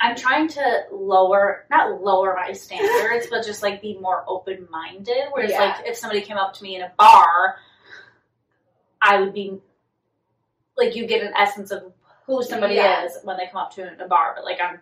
I'm 0.00 0.14
trying 0.14 0.46
to 0.48 0.82
lower, 0.92 1.66
not 1.70 2.00
lower 2.02 2.34
my 2.36 2.52
standards, 2.52 3.26
but 3.30 3.44
just 3.44 3.62
like 3.62 3.82
be 3.82 3.98
more 3.98 4.24
open 4.28 4.68
minded. 4.70 5.16
Whereas, 5.32 5.50
Yeah. 5.50 5.60
like, 5.78 5.86
if 5.86 5.96
somebody 5.96 6.20
came 6.20 6.36
up 6.36 6.54
to 6.54 6.62
me 6.62 6.76
in 6.76 6.82
a 6.82 6.92
bar, 6.98 7.56
I 9.02 9.20
would 9.20 9.32
be 9.32 9.58
like, 10.76 10.94
you 10.94 11.06
get 11.06 11.22
an 11.24 11.32
essence 11.36 11.70
of 11.72 11.92
who 12.28 12.42
somebody 12.44 12.74
Yeah. 12.74 13.04
is 13.06 13.18
when 13.24 13.36
they 13.38 13.46
come 13.46 13.62
up 13.62 13.74
to 13.74 13.90
a 14.04 14.06
bar. 14.06 14.34
But 14.36 14.44
like 14.44 14.60
on 14.60 14.78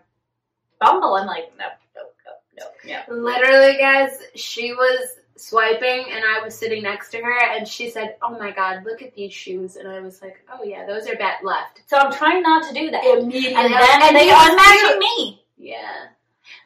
Bumble, 0.80 1.14
I'm 1.14 1.26
like, 1.26 1.52
nope, 1.58 1.72
nope, 1.94 2.14
nope, 2.26 2.42
nope, 2.58 2.74
yeah. 2.84 3.04
Literally, 3.08 3.78
guys, 3.78 4.18
she 4.34 4.72
was 4.74 5.16
swiping 5.36 6.06
and 6.10 6.24
I 6.24 6.42
was 6.42 6.54
sitting 6.58 6.82
next 6.82 7.10
to 7.10 7.18
her 7.18 7.38
and 7.44 7.66
she 7.68 7.88
said, 7.88 8.16
Oh 8.20 8.36
my 8.38 8.50
god, 8.50 8.84
look 8.84 9.00
at 9.00 9.14
these 9.14 9.32
shoes. 9.32 9.76
And 9.76 9.86
I 9.88 10.00
was 10.00 10.20
like, 10.20 10.44
Oh 10.52 10.64
yeah, 10.64 10.84
those 10.86 11.06
are 11.06 11.14
bet 11.16 11.44
left. 11.44 11.82
So 11.86 11.96
I'm 11.98 12.12
trying 12.12 12.42
not 12.42 12.66
to 12.68 12.74
do 12.74 12.90
that. 12.90 13.04
Immediately. 13.04 13.54
and 13.54 13.72
then 13.72 14.02
and 14.02 14.16
they 14.16 14.28
unmatching 14.28 14.90
your- 14.90 14.98
me. 14.98 15.44
Yeah. 15.56 16.06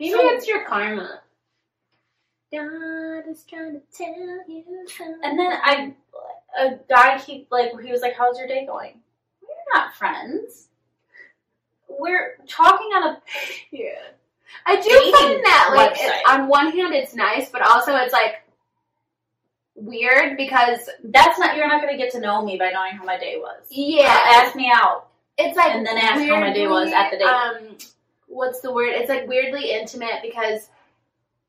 Maybe 0.00 0.12
So- 0.12 0.30
it's 0.30 0.48
your 0.48 0.64
karma. 0.64 1.20
God 2.52 3.28
is 3.30 3.44
trying 3.44 3.74
to 3.74 3.80
tell 3.96 4.48
you 4.48 4.64
something. 4.88 5.20
And 5.22 5.38
then 5.38 5.52
I, 5.62 5.94
a 6.58 6.76
guy 6.88 7.18
he 7.18 7.46
like 7.50 7.70
he 7.80 7.92
was 7.92 8.00
like, 8.00 8.16
"How's 8.16 8.38
your 8.38 8.48
day 8.48 8.66
going?" 8.66 8.98
We're 9.40 9.78
not 9.78 9.94
friends. 9.94 10.66
We're 12.00 12.36
talking 12.48 12.86
on 12.88 13.02
a 13.14 13.22
Yeah. 13.70 13.90
I 14.66 14.76
do 14.76 14.88
Dating 14.88 15.12
find 15.12 15.44
that, 15.44 15.72
like, 15.76 15.92
it- 15.96 16.22
on 16.28 16.48
one 16.48 16.72
hand, 16.72 16.92
it's 16.94 17.14
nice, 17.14 17.48
but 17.50 17.62
also 17.62 17.94
it's 17.96 18.12
like 18.12 18.36
weird 19.74 20.36
because, 20.36 20.88
that's 21.04 21.38
not 21.38 21.56
you're 21.56 21.68
not 21.68 21.80
going 21.82 21.96
to 21.96 22.02
get 22.02 22.12
to 22.12 22.20
know 22.20 22.44
me 22.44 22.56
by 22.58 22.70
knowing 22.70 22.92
how 22.92 23.04
my 23.04 23.18
day 23.18 23.36
was. 23.38 23.62
yeah, 23.70 24.04
Uh, 24.06 24.42
ask 24.42 24.54
me 24.56 24.70
out. 24.74 25.08
it's 25.38 25.56
like 25.56 25.74
and 25.74 25.86
then 25.86 25.96
ask 25.96 26.20
how 26.28 26.40
my 26.40 26.52
day 26.52 26.66
was 26.66 26.92
at 26.92 27.10
the 27.10 27.18
date. 27.18 27.24
Um, 27.26 27.76
what's 28.26 28.60
the 28.60 28.72
word? 28.72 28.90
It's 28.90 29.08
like 29.08 29.26
weirdly 29.26 29.70
intimate 29.72 30.20
because 30.22 30.68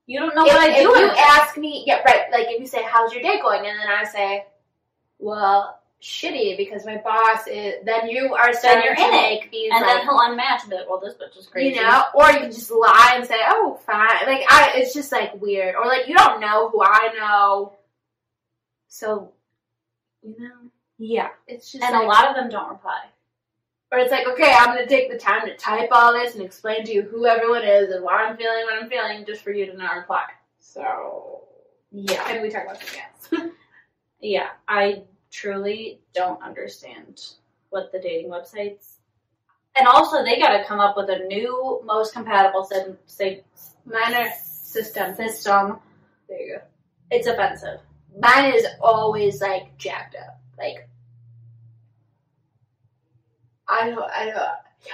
You 0.05 0.19
don't 0.19 0.35
know 0.35 0.45
if, 0.45 0.53
what 0.53 0.61
I 0.69 0.81
do. 0.81 0.93
if 0.93 0.99
you 0.99 1.09
ask 1.17 1.57
me, 1.57 1.83
yeah, 1.85 2.01
right. 2.05 2.31
Like 2.31 2.47
if 2.49 2.59
you 2.59 2.67
say, 2.67 2.83
"How's 2.83 3.13
your 3.13 3.21
day 3.21 3.39
going?" 3.41 3.65
and 3.65 3.77
then 3.79 3.87
I 3.89 4.03
say, 4.05 4.45
"Well, 5.19 5.79
shitty," 6.01 6.57
because 6.57 6.85
my 6.85 6.97
boss 6.97 7.47
is. 7.47 7.75
Then 7.85 8.07
you 8.09 8.33
are 8.33 8.53
starting 8.53 8.83
you're 8.83 8.95
to 8.95 9.01
in 9.01 9.07
it. 9.13 9.21
make 9.21 9.51
these 9.51 9.71
and 9.73 9.81
like, 9.85 9.95
then 9.97 10.01
he'll 10.03 10.19
unmatch 10.19 10.61
and 10.61 10.69
be 10.71 10.75
like, 10.77 10.89
"Well, 10.89 10.99
this 10.99 11.13
bitch 11.15 11.37
is 11.37 11.47
crazy." 11.47 11.75
you 11.75 11.81
know, 11.81 12.03
or 12.15 12.31
you 12.31 12.39
can 12.39 12.51
just 12.51 12.71
lie 12.71 13.13
and 13.15 13.25
say, 13.25 13.37
"Oh, 13.47 13.79
fine." 13.85 14.25
Like 14.25 14.43
I, 14.49 14.73
it's 14.75 14.93
just 14.93 15.11
like 15.11 15.39
weird, 15.41 15.75
or 15.75 15.85
like 15.85 16.07
you 16.07 16.15
don't 16.15 16.39
know 16.41 16.69
who 16.69 16.81
I 16.83 17.13
know, 17.17 17.73
so 18.87 19.31
you 20.23 20.35
know, 20.37 20.69
Yeah. 20.99 21.29
it's 21.47 21.71
just 21.71 21.83
And 21.83 21.93
like, 21.95 22.03
a 22.03 22.07
lot 22.07 22.27
of 22.29 22.35
them 22.35 22.49
don't 22.49 22.69
reply. 22.69 23.05
Or 23.91 23.97
it's 23.99 24.11
like, 24.11 24.27
okay, 24.27 24.53
I'm 24.57 24.67
gonna 24.67 24.85
take 24.87 25.11
the 25.11 25.17
time 25.17 25.45
to 25.47 25.55
type 25.57 25.89
all 25.91 26.13
this 26.13 26.35
and 26.35 26.43
explain 26.43 26.85
to 26.85 26.93
you 26.93 27.01
who 27.01 27.25
everyone 27.25 27.63
is 27.63 27.91
and 27.91 28.03
why 28.03 28.23
I'm 28.25 28.37
feeling 28.37 28.63
what 28.65 28.81
I'm 28.81 28.89
feeling 28.89 29.25
just 29.25 29.41
for 29.43 29.51
you 29.51 29.65
to 29.65 29.75
not 29.75 29.95
reply. 29.97 30.25
So 30.59 31.43
Yeah. 31.91 32.23
can 32.25 32.41
we 32.41 32.49
talk 32.49 32.63
about 32.63 32.77
something 32.81 33.01
else? 33.41 33.53
Yeah. 34.21 34.49
I 34.67 35.03
truly 35.31 35.99
don't 36.13 36.41
understand 36.43 37.21
what 37.69 37.91
the 37.91 37.99
dating 37.99 38.29
websites. 38.29 38.95
And 39.75 39.87
also, 39.87 40.23
they 40.23 40.37
got 40.39 40.57
to 40.57 40.65
come 40.65 40.79
up 40.79 40.97
with 40.97 41.09
a 41.09 41.19
new, 41.25 41.81
most 41.85 42.13
compatible 42.13 42.65
sy- 42.65 42.93
say, 43.05 43.43
Minor 43.85 44.29
system. 44.43 45.15
system. 45.15 45.79
There 46.27 46.39
you 46.39 46.55
go. 46.57 46.61
It's 47.09 47.27
offensive. 47.27 47.79
Mine 48.19 48.53
is 48.53 48.65
always 48.81 49.41
like 49.41 49.77
jacked 49.77 50.15
up. 50.15 50.39
Like 50.57 50.87
I 53.67 53.89
don't 53.89 54.11
I 54.11 54.25
don't 54.25 54.41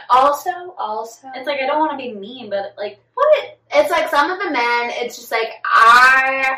also 0.10 0.50
also 0.78 1.28
It's 1.36 1.48
like 1.48 1.60
I 1.60 1.66
don't 1.66 1.80
want 1.80 1.92
to 1.92 1.98
be 1.98 2.14
mean, 2.14 2.50
but 2.50 2.74
like, 2.78 3.00
what 3.14 3.58
it's 3.72 3.92
like 3.92 4.10
some 4.10 4.32
of 4.32 4.40
the 4.40 4.52
men 4.52 4.92
it's 4.94 5.18
just 5.18 5.32
like 5.32 5.50
I 5.66 6.58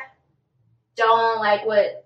don't 0.96 1.40
like 1.40 1.66
what 1.66 1.99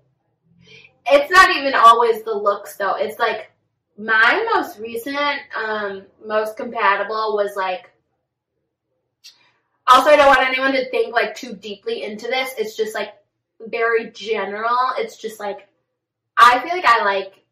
it's 1.06 1.32
not 1.32 1.56
even 1.56 1.74
always 1.76 2.24
the 2.24 2.34
looks 2.34 2.76
though. 2.78 2.96
It's 2.96 3.20
like 3.20 3.52
my 3.98 4.48
most 4.56 4.80
recent 4.80 5.40
um 5.56 6.04
most 6.26 6.58
compatible 6.58 7.36
was 7.36 7.56
like 7.56 7.92
also 9.88 10.10
I 10.10 10.16
don't 10.16 10.28
want 10.28 10.48
anyone 10.48 10.72
to 10.74 10.90
think 10.90 11.14
like 11.14 11.36
too 11.36 11.54
deeply 11.54 12.04
into 12.04 12.28
this. 12.28 12.54
It's 12.58 12.76
just 12.76 12.96
like 12.96 13.14
very 13.60 14.12
general. 14.12 14.78
It's 14.98 15.18
just 15.18 15.40
like 15.40 15.68
I 16.38 16.60
feel 16.60 16.72
like 16.76 16.86
I 16.86 17.04
like 17.04 17.44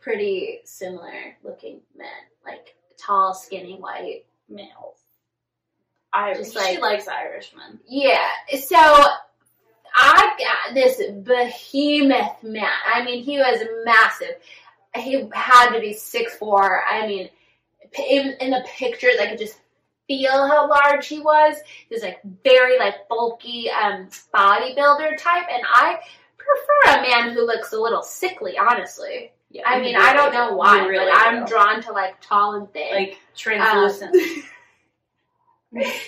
pretty 0.00 0.60
similar 0.64 1.36
looking 1.42 1.80
men, 1.96 2.06
like 2.44 2.76
tall, 2.96 3.34
skinny, 3.34 3.76
white 3.76 4.24
males. 4.48 4.98
Irish. 6.12 6.38
Just 6.38 6.52
she 6.52 6.58
like- 6.58 6.80
likes 6.80 7.08
Irishmen. 7.08 7.80
Yeah, 7.86 8.28
so 8.62 9.04
I 9.94 10.34
got 10.38 10.74
this 10.74 10.96
behemoth 11.22 12.42
man. 12.42 12.70
I 12.92 13.04
mean, 13.04 13.22
he 13.22 13.38
was 13.38 13.60
massive. 13.84 14.36
He 14.94 15.28
had 15.32 15.70
to 15.74 15.80
be 15.80 15.92
six 15.92 16.36
four. 16.36 16.82
I 16.84 17.06
mean, 17.06 17.28
in, 18.08 18.34
in 18.40 18.50
the 18.50 18.64
pictures, 18.76 19.16
I 19.20 19.26
could 19.28 19.38
just 19.38 19.58
feel 20.06 20.48
how 20.48 20.68
large 20.68 21.06
he 21.06 21.20
was. 21.20 21.56
He 21.88 21.94
was 21.94 22.02
like 22.02 22.20
very 22.44 22.78
like 22.78 23.08
bulky 23.08 23.70
um, 23.70 24.08
bodybuilder 24.34 25.16
type, 25.18 25.46
and 25.52 25.62
I 25.66 25.98
prefer 26.36 26.98
a 26.98 27.02
man 27.02 27.30
who 27.34 27.46
looks 27.46 27.72
a 27.72 27.78
little 27.78 28.02
sickly. 28.02 28.56
Honestly, 28.58 29.32
Yeah, 29.50 29.62
I 29.66 29.80
mean, 29.80 29.94
really 29.94 30.06
I 30.06 30.12
don't 30.14 30.32
know 30.32 30.56
why, 30.56 30.86
really 30.86 31.10
but 31.12 31.16
I'm 31.16 31.44
drawn 31.44 31.82
to 31.82 31.92
like 31.92 32.20
tall 32.20 32.54
and 32.54 32.72
thin. 32.72 32.88
like 32.94 33.18
translucent. 33.36 34.16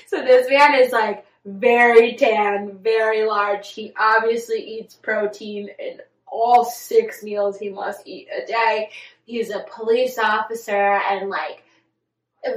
So 0.06 0.22
this 0.22 0.48
man 0.48 0.74
is 0.74 0.90
like 0.90 1.26
very 1.44 2.14
tan, 2.14 2.78
very 2.82 3.24
large. 3.24 3.72
He 3.72 3.92
obviously 3.98 4.58
eats 4.60 4.94
protein 4.94 5.70
in 5.78 6.00
all 6.26 6.64
six 6.64 7.22
meals 7.22 7.58
he 7.58 7.70
must 7.70 8.06
eat 8.06 8.28
a 8.30 8.46
day. 8.46 8.90
He's 9.24 9.50
a 9.50 9.64
police 9.72 10.18
officer 10.18 11.00
and 11.10 11.28
like 11.28 11.62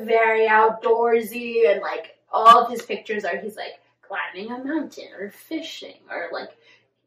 very 0.01 0.47
outdoorsy 0.47 1.69
and 1.69 1.81
like 1.81 2.17
all 2.31 2.63
of 2.63 2.71
his 2.71 2.81
pictures 2.83 3.25
are 3.25 3.37
he's 3.37 3.55
like 3.57 3.79
climbing 4.01 4.51
a 4.51 4.63
mountain 4.63 5.09
or 5.19 5.29
fishing 5.29 5.97
or 6.09 6.29
like 6.31 6.51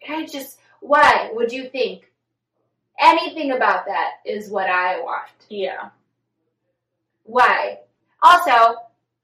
I 0.08 0.26
just 0.26 0.58
why 0.80 1.30
would 1.32 1.52
you 1.52 1.68
think 1.68 2.10
anything 3.00 3.52
about 3.52 3.86
that 3.86 4.12
is 4.24 4.50
what 4.50 4.68
I 4.68 5.00
want? 5.00 5.30
yeah. 5.48 5.90
Why? 7.24 7.80
Also, 8.22 8.76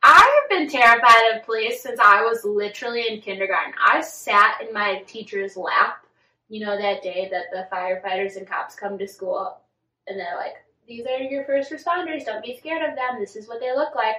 I 0.02 0.40
have 0.40 0.50
been 0.50 0.68
terrified 0.68 1.36
of 1.36 1.44
police 1.44 1.82
since 1.82 2.00
I 2.00 2.22
was 2.22 2.44
literally 2.44 3.06
in 3.08 3.20
kindergarten. 3.20 3.74
I 3.84 4.00
sat 4.00 4.60
in 4.66 4.72
my 4.72 5.02
teacher's 5.06 5.56
lap, 5.56 6.04
you 6.48 6.64
know, 6.64 6.76
that 6.76 7.02
day 7.02 7.28
that 7.30 7.50
the 7.52 7.68
firefighters 7.74 8.36
and 8.36 8.46
cops 8.46 8.74
come 8.74 8.98
to 8.98 9.06
school 9.06 9.58
and 10.06 10.18
they're 10.18 10.36
like, 10.36 10.54
these 10.88 11.06
are 11.06 11.18
your 11.18 11.44
first 11.44 11.70
responders, 11.70 12.24
don't 12.24 12.44
be 12.44 12.56
scared 12.56 12.88
of 12.88 12.96
them, 12.96 13.20
this 13.20 13.36
is 13.36 13.46
what 13.46 13.60
they 13.60 13.72
look 13.72 13.94
like. 13.94 14.16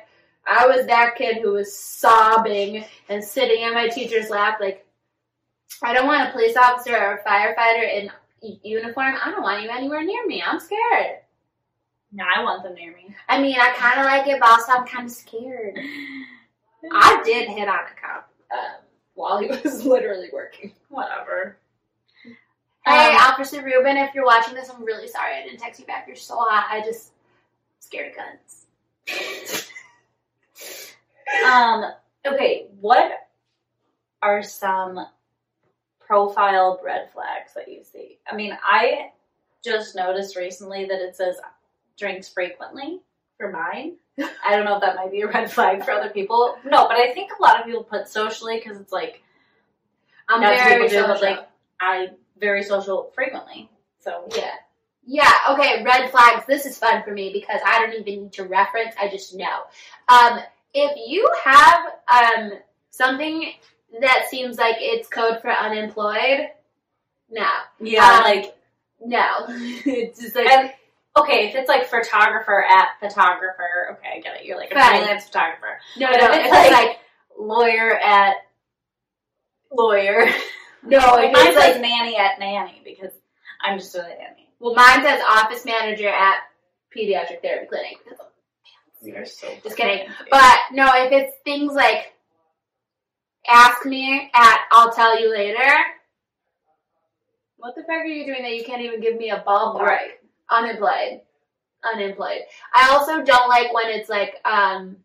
I 0.47 0.65
was 0.67 0.85
that 0.85 1.15
kid 1.17 1.41
who 1.41 1.53
was 1.53 1.77
sobbing 1.77 2.85
and 3.09 3.23
sitting 3.23 3.63
in 3.63 3.73
my 3.73 3.89
teacher's 3.89 4.29
lap, 4.29 4.59
like, 4.61 4.85
I 5.81 5.93
don't 5.93 6.07
want 6.07 6.29
a 6.29 6.31
police 6.31 6.55
officer 6.55 6.95
or 6.95 7.15
a 7.15 7.23
firefighter 7.23 7.93
in 7.93 8.11
uniform. 8.63 9.15
I 9.21 9.31
don't 9.31 9.41
want 9.41 9.63
you 9.63 9.69
anywhere 9.69 10.03
near 10.03 10.25
me. 10.25 10.41
I'm 10.45 10.59
scared. 10.59 11.19
No, 12.13 12.23
I 12.35 12.43
want 12.43 12.63
them 12.63 12.75
near 12.75 12.93
me. 12.95 13.15
I 13.27 13.41
mean, 13.41 13.55
I 13.59 13.73
kind 13.75 13.99
of 13.99 14.05
like 14.05 14.27
it, 14.27 14.39
but 14.39 14.49
also 14.49 14.71
I'm 14.71 14.85
kind 14.85 15.05
of 15.07 15.11
scared. 15.11 15.77
I 16.91 17.21
did 17.25 17.49
hit 17.49 17.67
on 17.67 17.75
a 17.79 18.01
cop 18.01 18.29
um, 18.51 18.85
while 19.15 19.39
he 19.39 19.47
was 19.63 19.83
literally 19.85 20.29
working. 20.31 20.73
Whatever. 20.89 21.57
Hey, 22.85 23.11
Um, 23.11 23.15
Officer 23.21 23.63
Rubin, 23.63 23.97
if 23.97 24.13
you're 24.13 24.25
watching 24.25 24.53
this, 24.53 24.69
I'm 24.69 24.83
really 24.83 25.07
sorry 25.07 25.35
I 25.37 25.43
didn't 25.43 25.59
text 25.59 25.79
you 25.79 25.85
back. 25.85 26.05
You're 26.05 26.15
so 26.17 26.35
hot. 26.37 26.67
I 26.69 26.81
just 26.81 27.11
scared 27.79 28.11
of 28.11 28.17
guns. 28.17 29.69
Um, 31.45 31.85
okay, 32.27 32.67
what 32.79 33.11
are 34.21 34.43
some 34.43 34.99
profile 35.99 36.79
red 36.83 37.09
flags 37.11 37.53
that 37.55 37.67
you 37.69 37.83
see? 37.83 38.19
I 38.31 38.35
mean, 38.35 38.55
I 38.63 39.09
just 39.63 39.95
noticed 39.95 40.35
recently 40.35 40.85
that 40.85 41.01
it 41.01 41.15
says 41.15 41.37
drinks 42.03 42.27
frequently 42.27 42.99
for 43.37 43.49
mine. 43.49 43.93
I 44.19 44.55
don't 44.55 44.65
know 44.65 44.75
if 44.75 44.81
that 44.81 44.97
might 44.97 45.09
be 45.11 45.21
a 45.21 45.27
red 45.27 45.49
flag 45.49 45.85
for 45.85 45.91
other 45.91 46.09
people. 46.09 46.55
No, 46.65 46.87
but 46.89 46.97
I 46.97 47.13
think 47.13 47.31
a 47.31 47.41
lot 47.41 47.59
of 47.61 47.65
people 47.65 47.83
put 47.85 48.09
socially 48.09 48.61
because 48.61 48.77
it's 48.79 48.91
like 48.91 49.23
I'm 50.27 50.41
very 50.41 50.87
do, 50.89 51.01
but, 51.01 51.17
social. 51.17 51.29
like- 51.37 51.47
I 51.79 52.07
very 52.37 52.63
social 52.63 53.11
frequently. 53.15 53.69
So 53.99 54.27
Yeah. 54.35 54.51
Yeah, 55.05 55.31
okay, 55.51 55.83
red 55.83 56.11
flags. 56.11 56.45
This 56.45 56.65
is 56.65 56.77
fun 56.77 57.03
for 57.03 57.11
me 57.11 57.31
because 57.33 57.59
I 57.65 57.79
don't 57.79 57.93
even 57.93 58.23
need 58.23 58.33
to 58.33 58.43
reference, 58.43 58.95
I 58.99 59.09
just 59.09 59.35
know. 59.35 59.63
Um, 60.07 60.39
if 60.73 60.91
you 61.09 61.29
have 61.43 61.79
um, 62.09 62.51
something 62.89 63.51
that 63.99 64.25
seems 64.29 64.57
like 64.57 64.75
it's 64.79 65.07
code 65.09 65.41
for 65.41 65.49
unemployed, 65.51 66.47
no. 67.29 67.45
yeah, 67.81 68.17
Um, 68.17 68.23
like 68.23 68.55
No. 69.03 69.27
it's 69.49 70.21
just 70.21 70.35
like, 70.35 70.49
and 70.49 70.71
okay, 71.17 71.47
if 71.49 71.55
it's 71.55 71.69
like 71.69 71.85
photographer 71.87 72.63
at 72.67 72.99
photographer, 72.99 73.97
okay, 73.97 74.17
I 74.17 74.19
get 74.21 74.35
it. 74.41 74.45
You're 74.45 74.57
like 74.57 74.71
a 74.71 74.75
Fine. 74.75 74.99
freelance 75.01 75.25
photographer. 75.25 75.79
no, 75.97 76.07
but 76.11 76.17
no, 76.19 76.25
if 76.27 76.35
it's 76.35 76.45
it's 76.45 76.51
like, 76.51 76.71
like- 76.71 76.97
Lawyer 77.39 77.97
at 77.97 78.35
lawyer. 79.71 80.25
no, 80.83 80.97
Like 80.99 81.29
if 81.29 81.33
mine 81.33 81.47
it's 81.47 81.57
says 81.59 81.73
like, 81.73 81.81
nanny 81.81 82.15
at 82.15 82.37
nanny 82.39 82.81
because 82.85 83.11
I'm 83.61 83.79
just 83.79 83.95
a 83.95 84.03
nanny. 84.03 84.49
well, 84.59 84.75
mine 84.75 85.03
says 85.03 85.19
office 85.27 85.65
manager 85.65 86.09
at 86.09 86.37
pediatric 86.95 87.41
therapy 87.41 87.65
clinic. 87.67 87.97
You're 89.01 89.25
so 89.25 89.47
Just 89.63 89.75
kidding. 89.75 90.07
But 90.29 90.57
no, 90.73 90.85
if 90.93 91.11
it's 91.11 91.35
things 91.43 91.73
like 91.73 92.13
ask 93.47 93.83
me 93.85 94.29
at 94.33 94.59
I'll 94.71 94.93
tell 94.93 95.19
you 95.19 95.31
later. 95.31 95.67
What 97.57 97.73
the 97.75 97.81
fuck 97.81 97.91
are 97.91 98.05
you 98.05 98.25
doing 98.25 98.43
that 98.43 98.55
you 98.55 98.63
can't 98.63 98.81
even 98.83 99.01
give 99.01 99.17
me 99.17 99.31
a 99.31 99.39
ballpark? 99.45 99.79
Right. 99.81 100.11
Unemployed. 100.49 101.21
Unemployed. 101.93 102.41
I 102.73 102.89
also 102.91 103.23
don't 103.23 103.49
like 103.49 103.73
when 103.73 103.89
it's 103.89 104.09
like, 104.09 104.35
um 104.45 104.97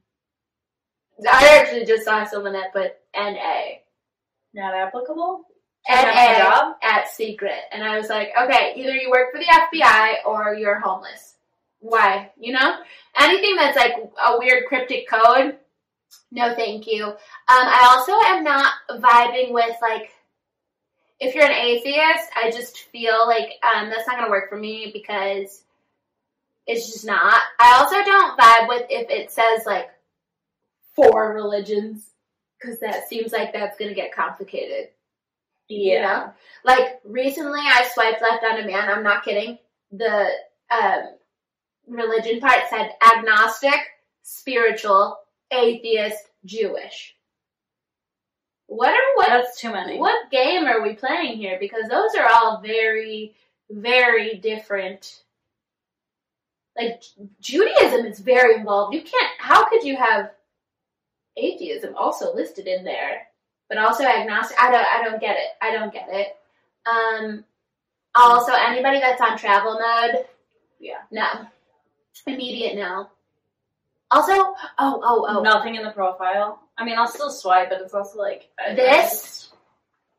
I 1.30 1.58
actually 1.58 1.84
just 1.84 2.04
saw 2.04 2.24
someone 2.24 2.52
that 2.52 2.72
put 2.72 2.92
NA. 3.16 3.78
Not 4.54 4.74
applicable? 4.74 5.44
NA 5.88 5.94
Can't 5.94 6.14
have 6.16 6.36
a 6.36 6.40
job? 6.40 6.76
at 6.82 7.08
secret. 7.08 7.60
And 7.72 7.82
I 7.82 7.98
was 7.98 8.08
like, 8.08 8.30
okay, 8.40 8.74
either 8.76 8.92
you 8.94 9.10
work 9.10 9.32
for 9.32 9.38
the 9.38 9.46
FBI 9.46 10.26
or 10.26 10.54
you're 10.54 10.78
homeless. 10.78 11.34
Why? 11.80 12.30
You 12.38 12.52
know? 12.52 12.76
Anything 13.18 13.56
that's 13.56 13.76
like 13.76 13.94
a 14.24 14.38
weird 14.38 14.66
cryptic 14.66 15.08
code, 15.08 15.56
no 16.30 16.54
thank 16.54 16.86
you. 16.86 17.04
Um, 17.04 17.16
I 17.48 17.88
also 17.90 18.12
am 18.26 18.44
not 18.44 18.72
vibing 18.90 19.52
with 19.52 19.74
like, 19.80 20.10
if 21.20 21.34
you're 21.34 21.44
an 21.44 21.50
atheist, 21.50 22.30
I 22.36 22.50
just 22.50 22.78
feel 22.92 23.26
like 23.26 23.52
um, 23.62 23.90
that's 23.90 24.06
not 24.06 24.16
going 24.16 24.26
to 24.26 24.30
work 24.30 24.48
for 24.48 24.56
me 24.56 24.90
because 24.92 25.62
it's 26.66 26.92
just 26.92 27.04
not. 27.04 27.40
I 27.58 27.78
also 27.78 28.04
don't 28.04 28.38
vibe 28.38 28.68
with 28.68 28.86
if 28.90 29.10
it 29.10 29.30
says 29.30 29.66
like 29.66 29.88
four 30.94 31.34
religions 31.34 32.10
because 32.60 32.78
that 32.80 33.08
seems 33.08 33.32
like 33.32 33.52
that's 33.52 33.78
going 33.78 33.88
to 33.88 33.94
get 33.94 34.14
complicated. 34.14 34.88
You 35.68 36.00
know? 36.00 36.32
Like 36.64 37.00
recently 37.04 37.60
I 37.60 37.88
swiped 37.92 38.22
left 38.22 38.44
on 38.44 38.60
a 38.60 38.66
man, 38.66 38.88
I'm 38.88 39.02
not 39.02 39.24
kidding. 39.24 39.58
The 39.92 40.28
um 40.70 41.02
religion 41.88 42.40
part 42.40 42.62
said 42.70 42.92
agnostic, 43.16 43.80
spiritual, 44.22 45.18
atheist, 45.50 46.28
Jewish. 46.44 47.14
What 48.68 48.90
are 48.90 49.16
what 49.16 49.28
That's 49.28 49.58
too 49.60 49.72
many. 49.72 49.98
what 49.98 50.30
game 50.30 50.64
are 50.66 50.82
we 50.82 50.94
playing 50.94 51.38
here? 51.38 51.56
Because 51.58 51.88
those 51.88 52.10
are 52.18 52.28
all 52.30 52.60
very, 52.60 53.34
very 53.70 54.36
different. 54.36 55.22
like 56.76 57.02
Judaism 57.40 58.06
is 58.06 58.20
very 58.20 58.56
involved. 58.56 58.94
You 58.94 59.00
can't. 59.02 59.32
How 59.38 59.68
could 59.68 59.82
you 59.82 59.96
have 59.96 60.30
atheism 61.36 61.94
also 61.96 62.34
listed 62.34 62.66
in 62.66 62.84
there, 62.84 63.28
but 63.68 63.78
also 63.78 64.04
agnostic? 64.04 64.60
I 64.60 64.70
don't. 64.70 64.86
I 64.86 65.02
don't 65.02 65.20
get 65.20 65.36
it. 65.36 65.48
I 65.62 65.72
don't 65.72 65.92
get 65.92 66.08
it. 66.10 66.36
Um. 66.86 67.44
Also, 68.14 68.52
anybody 68.52 69.00
that's 69.00 69.20
on 69.20 69.38
travel 69.38 69.74
mode, 69.80 70.24
Yeah. 70.80 71.02
no, 71.10 71.26
immediate 72.26 72.74
no. 72.76 73.08
Also, 74.10 74.32
oh, 74.32 74.56
oh, 74.78 75.26
oh, 75.28 75.42
Nothing 75.42 75.76
in 75.76 75.84
the 75.84 75.90
profile. 75.92 76.60
I 76.78 76.84
mean, 76.84 76.96
I'll 76.96 77.08
still 77.08 77.30
swipe, 77.30 77.70
but 77.70 77.80
it's 77.80 77.92
also 77.94 78.18
like 78.18 78.48
I- 78.58 78.70
I 78.70 78.74
This? 78.74 79.50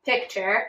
picture. 0.04 0.66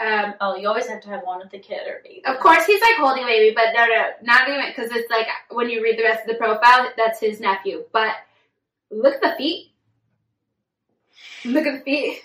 Um, 0.00 0.34
Oh, 0.40 0.56
you 0.56 0.68
always 0.68 0.86
have 0.88 1.00
to 1.02 1.08
have 1.10 1.22
one 1.24 1.38
with 1.40 1.50
the 1.50 1.58
kid 1.58 1.86
or 1.86 2.00
baby. 2.02 2.24
Of 2.24 2.38
course, 2.40 2.64
he's 2.66 2.80
like 2.80 2.94
holding 2.96 3.24
a 3.24 3.26
baby, 3.26 3.54
but 3.54 3.72
no, 3.74 3.84
no, 3.86 4.10
not 4.22 4.48
even 4.48 4.64
because 4.68 4.90
it's 4.92 5.10
like 5.10 5.26
when 5.50 5.68
you 5.68 5.82
read 5.82 5.98
the 5.98 6.02
rest 6.04 6.22
of 6.22 6.28
the 6.28 6.34
profile, 6.34 6.90
that's 6.96 7.20
his 7.20 7.40
nephew. 7.40 7.84
But 7.92 8.14
look 8.90 9.14
at 9.16 9.20
the 9.22 9.34
feet. 9.36 9.72
Look 11.44 11.66
at 11.66 11.78
the 11.78 11.84
feet. 11.84 12.22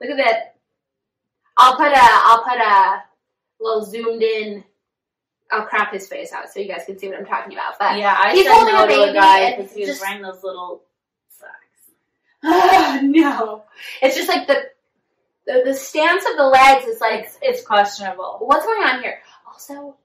Look 0.00 0.10
at 0.10 0.16
that. 0.16 0.54
I'll 1.58 1.76
put 1.76 1.92
a, 1.92 1.98
I'll 2.00 2.42
put 2.44 2.58
a 2.58 3.02
little 3.60 3.84
zoomed 3.84 4.22
in. 4.22 4.64
I'll 5.52 5.66
crop 5.66 5.92
his 5.92 6.06
face 6.08 6.32
out 6.32 6.48
so 6.50 6.60
you 6.60 6.68
guys 6.68 6.84
can 6.86 6.96
see 6.98 7.08
what 7.08 7.18
I'm 7.18 7.26
talking 7.26 7.52
about. 7.52 7.78
But 7.78 7.98
Yeah, 7.98 8.16
I 8.16 8.32
He's 8.32 8.46
said 8.46 8.52
holding 8.54 8.74
no 8.74 8.84
a 8.84 8.86
to 8.88 8.94
baby 8.94 9.12
guy 9.18 9.40
and 9.40 9.56
because 9.58 9.74
he 9.74 9.80
was 9.80 9.90
just- 9.90 10.00
wearing 10.00 10.22
those 10.22 10.42
little 10.44 10.84
socks. 12.42 13.02
no, 13.02 13.64
it's 14.02 14.16
just 14.16 14.28
like 14.28 14.46
the, 14.46 14.62
the 15.46 15.62
the 15.66 15.74
stance 15.74 16.24
of 16.30 16.36
the 16.36 16.44
legs 16.46 16.86
is 16.86 17.00
like 17.00 17.24
It's, 17.24 17.38
it's 17.42 17.62
questionable. 17.66 18.38
what's 18.40 18.64
going 18.66 18.82
on 18.82 19.02
here? 19.02 19.18
Also, 19.46 19.96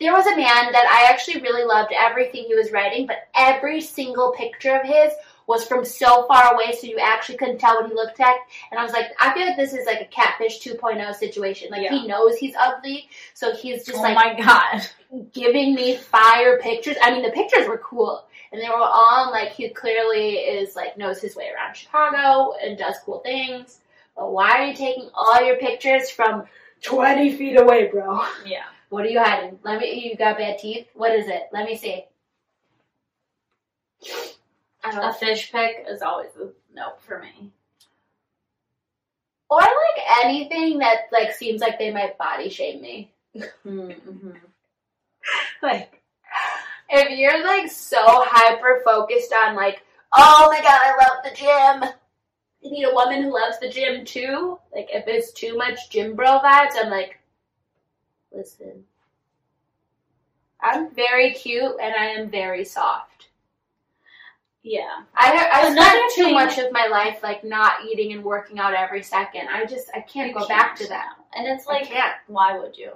there 0.00 0.12
was 0.12 0.26
a 0.26 0.36
man 0.36 0.72
that 0.72 0.86
I 0.90 1.12
actually 1.12 1.40
really 1.42 1.64
loved 1.64 1.92
everything 1.96 2.44
he 2.46 2.54
was 2.54 2.72
writing, 2.72 3.06
but 3.06 3.28
every 3.36 3.80
single 3.80 4.32
picture 4.32 4.76
of 4.76 4.86
his 4.86 5.12
was 5.46 5.64
from 5.66 5.84
so 5.84 6.24
far 6.26 6.54
away, 6.54 6.72
so 6.72 6.86
you 6.86 6.98
actually 6.98 7.36
couldn't 7.36 7.58
tell 7.58 7.74
what 7.76 7.88
he 7.88 7.94
looked 7.94 8.18
like. 8.18 8.36
And 8.70 8.78
I 8.78 8.84
was 8.84 8.92
like, 8.92 9.06
I 9.20 9.34
feel 9.34 9.46
like 9.46 9.56
this 9.56 9.72
is 9.72 9.86
like 9.86 10.00
a 10.00 10.04
catfish 10.06 10.60
2.0 10.60 11.14
situation. 11.14 11.68
Like 11.70 11.88
he 11.88 12.06
knows 12.06 12.36
he's 12.38 12.54
ugly, 12.58 13.08
so 13.34 13.54
he's 13.54 13.84
just 13.84 13.98
oh 13.98 14.02
like 14.02 14.14
my 14.14 14.34
god. 14.40 14.86
giving 15.32 15.74
me 15.74 15.96
fire 15.96 16.58
pictures. 16.60 16.96
I 17.02 17.10
mean, 17.10 17.22
the 17.22 17.30
pictures 17.30 17.66
were 17.68 17.78
cool, 17.78 18.24
and 18.52 18.60
they 18.60 18.68
were 18.68 18.74
all 18.76 19.30
like 19.30 19.52
he 19.52 19.68
clearly 19.70 20.34
is 20.34 20.76
like 20.76 20.98
knows 20.98 21.20
his 21.20 21.34
way 21.34 21.48
around 21.54 21.74
Chicago 21.74 22.54
and 22.62 22.76
does 22.76 22.96
cool 23.04 23.20
things. 23.20 23.78
But 24.14 24.30
why 24.30 24.58
are 24.58 24.66
you 24.66 24.74
taking 24.74 25.08
all 25.14 25.42
your 25.42 25.56
pictures 25.56 26.10
from 26.10 26.44
twenty 26.82 27.34
feet 27.34 27.58
away, 27.58 27.88
bro? 27.88 28.22
Yeah. 28.44 28.64
What 28.90 29.06
are 29.06 29.08
you 29.08 29.20
hiding? 29.20 29.58
Let 29.64 29.80
me. 29.80 30.10
You 30.10 30.16
got 30.16 30.36
bad 30.36 30.58
teeth. 30.58 30.86
What 30.94 31.12
is 31.12 31.26
it? 31.26 31.48
Let 31.50 31.64
me 31.64 31.76
see. 31.76 32.04
I 34.84 34.90
don't 34.90 35.02
A 35.02 35.14
fish 35.14 35.50
pick 35.50 35.86
is 35.88 36.02
always 36.02 36.30
a 36.36 36.50
no 36.74 36.92
for 36.98 37.20
me. 37.20 37.50
Or 39.48 39.60
like 39.60 40.24
anything 40.24 40.78
that 40.80 41.08
like 41.10 41.32
seems 41.32 41.60
like 41.60 41.78
they 41.78 41.92
might 41.92 42.18
body 42.18 42.50
shame 42.50 42.82
me. 42.82 43.12
Mm-hmm. 43.34 44.30
like 45.62 46.01
if 46.92 47.18
you're 47.18 47.44
like 47.44 47.70
so 47.70 47.98
hyper 48.04 48.82
focused 48.84 49.32
on 49.32 49.56
like 49.56 49.82
oh 50.14 50.48
my 50.50 50.60
god 50.60 50.80
i 50.82 50.90
love 50.90 51.24
the 51.24 51.34
gym 51.34 51.90
you 52.60 52.70
need 52.70 52.84
a 52.84 52.94
woman 52.94 53.22
who 53.22 53.32
loves 53.34 53.58
the 53.60 53.68
gym 53.68 54.04
too 54.04 54.58
like 54.74 54.88
if 54.92 55.04
it's 55.08 55.32
too 55.32 55.56
much 55.56 55.90
gym 55.90 56.14
bro 56.14 56.38
vibes 56.40 56.72
i'm 56.80 56.90
like 56.90 57.18
listen 58.34 58.84
i'm 60.60 60.90
very 60.94 61.32
cute 61.32 61.74
and 61.82 61.94
i 61.94 62.06
am 62.06 62.30
very 62.30 62.64
soft 62.64 63.28
Yeah. 64.62 65.02
i, 65.16 65.48
I 65.52 65.70
spend 65.72 66.10
too 66.14 66.24
thing- 66.24 66.34
much 66.34 66.58
of 66.58 66.70
my 66.72 66.86
life 66.86 67.20
like 67.22 67.42
not 67.42 67.84
eating 67.90 68.12
and 68.12 68.22
working 68.22 68.58
out 68.58 68.74
every 68.74 69.02
second 69.02 69.48
i 69.48 69.64
just 69.64 69.90
i 69.94 70.00
can't 70.00 70.32
go 70.34 70.40
can't. 70.46 70.48
back 70.50 70.76
to 70.76 70.86
that 70.88 71.14
And 71.34 71.46
it's 71.46 71.66
like, 71.66 71.90
why 72.26 72.58
would 72.58 72.76
you? 72.76 72.92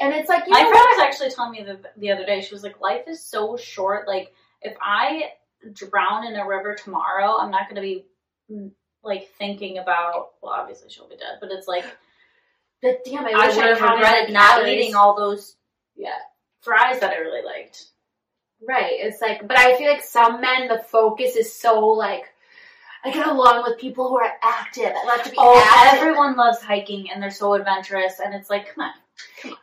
And 0.00 0.12
it's 0.12 0.28
like 0.28 0.44
you 0.46 0.52
My 0.52 0.60
friend 0.60 0.72
what? 0.74 0.96
was 0.96 1.04
actually 1.06 1.30
telling 1.30 1.52
me 1.52 1.62
the, 1.64 1.78
the 1.96 2.10
other 2.12 2.24
day, 2.26 2.40
she 2.40 2.54
was 2.54 2.62
like, 2.62 2.80
life 2.80 3.02
is 3.08 3.24
so 3.24 3.56
short. 3.56 4.06
Like, 4.08 4.32
if 4.62 4.76
I 4.82 5.30
drown 5.72 6.26
in 6.26 6.36
a 6.36 6.46
river 6.46 6.74
tomorrow, 6.74 7.36
I'm 7.38 7.50
not 7.50 7.68
going 7.68 7.76
to 7.76 7.80
be, 7.82 8.04
mm, 8.50 8.70
like, 9.02 9.28
thinking 9.38 9.78
about, 9.78 10.30
well, 10.42 10.52
obviously 10.52 10.90
she'll 10.90 11.08
be 11.08 11.16
dead, 11.16 11.38
but 11.40 11.50
it's 11.52 11.68
like, 11.68 11.84
But 12.82 13.04
damn, 13.04 13.24
I, 13.24 13.30
I 13.34 13.46
wish 13.48 13.56
I 13.58 13.66
have 13.68 13.80
regretted 13.80 14.32
not 14.32 14.56
calories. 14.56 14.72
eating 14.82 14.94
all 14.94 15.16
those 15.16 15.56
Yeah. 15.96 16.18
fries 16.60 17.00
that 17.00 17.10
I 17.12 17.18
really 17.18 17.44
liked. 17.44 17.84
Right. 18.66 18.92
It's 18.94 19.20
like, 19.20 19.46
but 19.46 19.58
I 19.58 19.76
feel 19.76 19.90
like 19.90 20.02
some 20.02 20.40
men, 20.40 20.68
the 20.68 20.78
focus 20.78 21.36
is 21.36 21.52
so 21.54 21.80
like, 21.88 22.24
I 23.04 23.10
get 23.12 23.26
along 23.26 23.64
with 23.66 23.78
people 23.78 24.08
who 24.08 24.16
are 24.18 24.32
active. 24.42 24.92
I 24.96 25.06
love 25.06 25.22
to 25.24 25.30
be 25.30 25.36
Oh, 25.38 25.62
active. 25.62 26.00
everyone 26.00 26.36
loves 26.36 26.60
hiking 26.62 27.10
and 27.10 27.22
they're 27.22 27.30
so 27.30 27.52
adventurous, 27.52 28.18
and 28.24 28.34
it's 28.34 28.48
like, 28.48 28.74
come 28.74 28.86
on. 28.86 28.92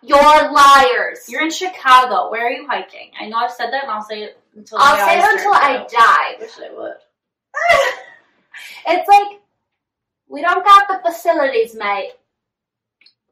You're 0.02 0.52
liars. 0.52 1.28
You're 1.28 1.44
in 1.44 1.52
Chicago. 1.52 2.32
Where 2.32 2.48
are 2.48 2.52
you 2.52 2.68
hiking? 2.68 3.12
I 3.20 3.28
know 3.28 3.38
I've 3.38 3.52
said 3.52 3.72
that, 3.72 3.84
and 3.84 3.92
I'll 3.92 4.04
say 4.04 4.24
it 4.24 4.40
until 4.56 4.78
I'll 4.80 5.08
say 5.08 5.20
it 5.20 5.32
until 5.32 5.54
I 5.54 5.86
die. 5.90 6.40
wish 6.40 6.52
I 6.60 6.74
would. 6.74 6.98
It's 8.88 9.08
like, 9.08 9.40
we 10.28 10.42
don't 10.42 10.66
got 10.66 10.88
the 10.88 11.10
facilities, 11.10 11.76
mate. 11.76 12.12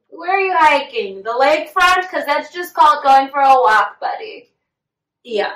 Where 0.10 0.38
are 0.38 0.40
you 0.40 0.56
hiking? 0.56 1.24
The 1.24 1.30
lakefront? 1.30 2.02
Because 2.02 2.26
that's 2.26 2.54
just 2.54 2.74
called 2.74 3.04
going 3.04 3.30
for 3.30 3.40
a 3.40 3.54
walk, 3.62 4.00
buddy. 4.00 4.50
Yeah. 5.24 5.54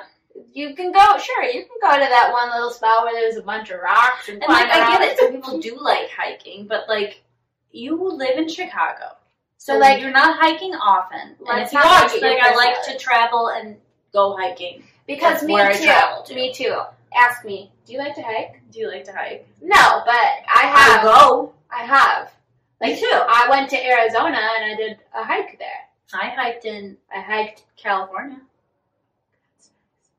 You 0.52 0.74
can 0.74 0.92
go, 0.92 1.18
sure, 1.18 1.44
you 1.44 1.64
can 1.64 1.78
go 1.80 1.92
to 1.92 2.08
that 2.08 2.30
one 2.32 2.50
little 2.50 2.70
spot 2.70 3.04
where 3.04 3.14
there's 3.14 3.36
a 3.36 3.42
bunch 3.42 3.70
of 3.70 3.80
rocks 3.80 4.28
and, 4.28 4.42
And 4.42 4.52
like 4.52 4.68
I 4.68 4.98
get 4.98 5.02
it, 5.02 5.18
some 5.18 5.32
people 5.32 5.60
do 5.60 5.78
like 5.80 6.10
hiking, 6.10 6.66
but 6.66 6.88
like 6.88 7.22
you 7.70 7.96
live 8.10 8.38
in 8.38 8.48
Chicago, 8.48 9.16
so 9.58 9.72
So, 9.74 9.78
like 9.78 9.94
like, 9.94 10.02
you're 10.02 10.10
not 10.12 10.38
hiking 10.38 10.74
often. 10.74 11.36
And 11.48 11.60
if 11.62 11.72
you 11.72 11.78
not 11.78 12.12
are, 12.12 12.20
like 12.20 12.38
I 12.42 12.54
like 12.54 12.82
to 12.84 12.98
travel 12.98 13.48
and 13.48 13.76
go 14.12 14.36
hiking. 14.36 14.82
Because 15.06 15.40
That's 15.40 15.44
me 15.44 15.56
I 15.60 15.72
too. 15.72 16.24
to. 16.26 16.34
Me 16.34 16.52
too. 16.52 16.80
Ask 17.16 17.44
me, 17.44 17.70
do 17.86 17.92
you 17.92 17.98
like 17.98 18.14
to 18.16 18.22
hike? 18.22 18.60
Do 18.70 18.80
you 18.80 18.88
like 18.88 19.04
to 19.04 19.12
hike? 19.12 19.46
No, 19.62 20.02
but 20.04 20.14
I 20.52 20.62
have. 20.66 21.02
go. 21.02 21.52
I 21.70 21.84
have. 21.84 22.32
Me 22.80 22.98
too. 22.98 23.06
I 23.10 23.46
went 23.48 23.70
to 23.70 23.86
Arizona 23.86 24.38
and 24.56 24.72
I 24.72 24.74
did 24.76 24.98
a 25.14 25.22
hike 25.22 25.58
there. 25.58 25.68
I 26.12 26.28
hiked 26.28 26.64
in 26.64 26.96
I 27.14 27.20
hiked. 27.20 27.64
California. 27.76 28.40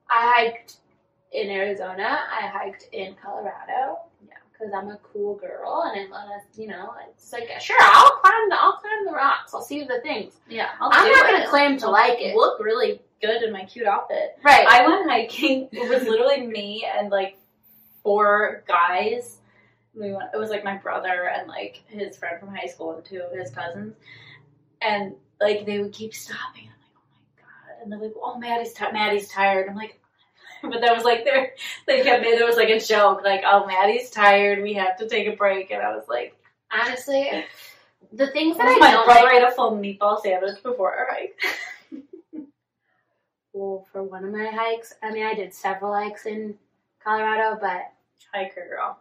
I 0.09 0.33
hiked 0.36 0.77
in 1.31 1.49
Arizona. 1.49 2.19
I 2.31 2.47
hiked 2.47 2.89
in 2.93 3.15
Colorado. 3.21 3.99
Because 4.58 4.74
I'm 4.74 4.89
a 4.89 4.97
cool 4.97 5.36
girl 5.36 5.84
and 5.93 5.99
I 5.99 6.10
love, 6.10 6.41
you 6.56 6.68
know, 6.68 6.93
it's 7.10 7.34
like 7.34 7.49
sure 7.60 7.76
I'll 7.82 8.12
climb 8.22 8.49
the 8.49 8.56
I'll 8.58 8.78
climb 8.78 9.06
the 9.06 9.12
rocks. 9.12 9.53
I'll 9.53 9.62
see 9.62 9.84
the 9.84 9.99
things. 10.01 10.36
Yeah, 10.47 10.70
I'll 10.80 10.89
I'm 10.93 11.06
do 11.06 11.12
not 11.12 11.26
it. 11.26 11.32
gonna 11.34 11.49
claim 11.49 11.78
to 11.80 11.89
like 11.89 12.20
it. 12.22 12.36
Look 12.36 12.62
really 12.64 13.01
good 13.22 13.43
in 13.43 13.51
my 13.51 13.66
cute 13.66 13.86
outfit. 13.86 14.38
Right. 14.43 14.66
I 14.68 14.88
went 14.88 15.10
hiking. 15.10 15.68
It 15.72 15.89
was 15.89 16.03
literally 16.03 16.47
me 16.47 16.88
and 16.97 17.10
like 17.10 17.38
four 18.01 18.64
guys. 18.68 19.39
We 19.93 20.14
went. 20.14 20.30
It 20.34 20.38
was 20.38 20.49
like 20.49 20.64
my 20.64 20.78
brother 20.78 21.30
and 21.30 21.47
like 21.49 21.84
his 21.88 22.18
friend 22.18 22.39
from 22.39 22.56
high 22.56 22.68
school 22.68 22.95
and 22.95 23.03
two 23.03 23.22
of 23.22 23.38
his 23.38 23.51
cousins. 23.51 23.95
And 24.82 25.16
like 25.41 25.66
they 25.66 25.80
would 25.80 25.91
keep 25.91 26.14
stopping. 26.14 26.70
I'm 26.70 26.80
like, 26.80 26.95
oh 26.95 27.03
my 27.12 27.41
god. 27.41 27.84
And 27.84 27.91
they're 27.91 27.99
like, 27.99 28.14
oh 28.22 28.38
Maddie's 28.39 28.74
ti 28.74 28.86
Maddie's 28.93 29.28
tired. 29.30 29.68
I'm 29.70 29.76
like, 29.76 29.99
but 30.72 30.82
that 30.82 30.95
was 30.95 31.03
like 31.03 31.24
their. 31.24 31.51
They 31.88 32.03
kept 32.03 32.24
me. 32.24 32.32
There 32.32 32.45
was 32.45 32.55
like 32.57 32.70
a 32.70 32.80
joke 32.80 33.22
like, 33.24 33.43
oh 33.45 33.66
Maddie's 33.66 34.09
tired. 34.09 34.61
We 34.61 34.74
have 34.74 34.97
to 34.97 35.07
take 35.07 35.28
a 35.28 35.36
break. 35.36 35.72
And 35.72 35.82
I 35.82 35.95
was 35.95 36.05
like, 36.07 36.36
Honestly, 36.72 37.30
the 38.11 38.28
things 38.28 38.57
that 38.57 38.68
I 38.68 38.78
my 38.78 38.91
don't 38.91 39.05
brother 39.05 39.26
like. 39.26 39.36
ate 39.36 39.47
a 39.47 39.51
full 39.51 39.72
meatball 39.78 40.22
sandwich 40.22 40.61
before 40.63 40.95
our 40.95 41.07
hike. 41.11 41.39
Well, 43.53 43.88
for 43.93 44.03
one 44.03 44.26
of 44.26 44.34
my 44.34 44.47
hikes, 44.47 44.93
I 45.01 45.11
mean, 45.11 45.26
I 45.26 45.34
did 45.34 45.53
several 45.53 45.93
hikes 45.93 46.26
in 46.26 46.55
Colorado, 47.01 47.57
but 47.61 47.84
Hiker 48.34 48.68
girl. 48.68 48.99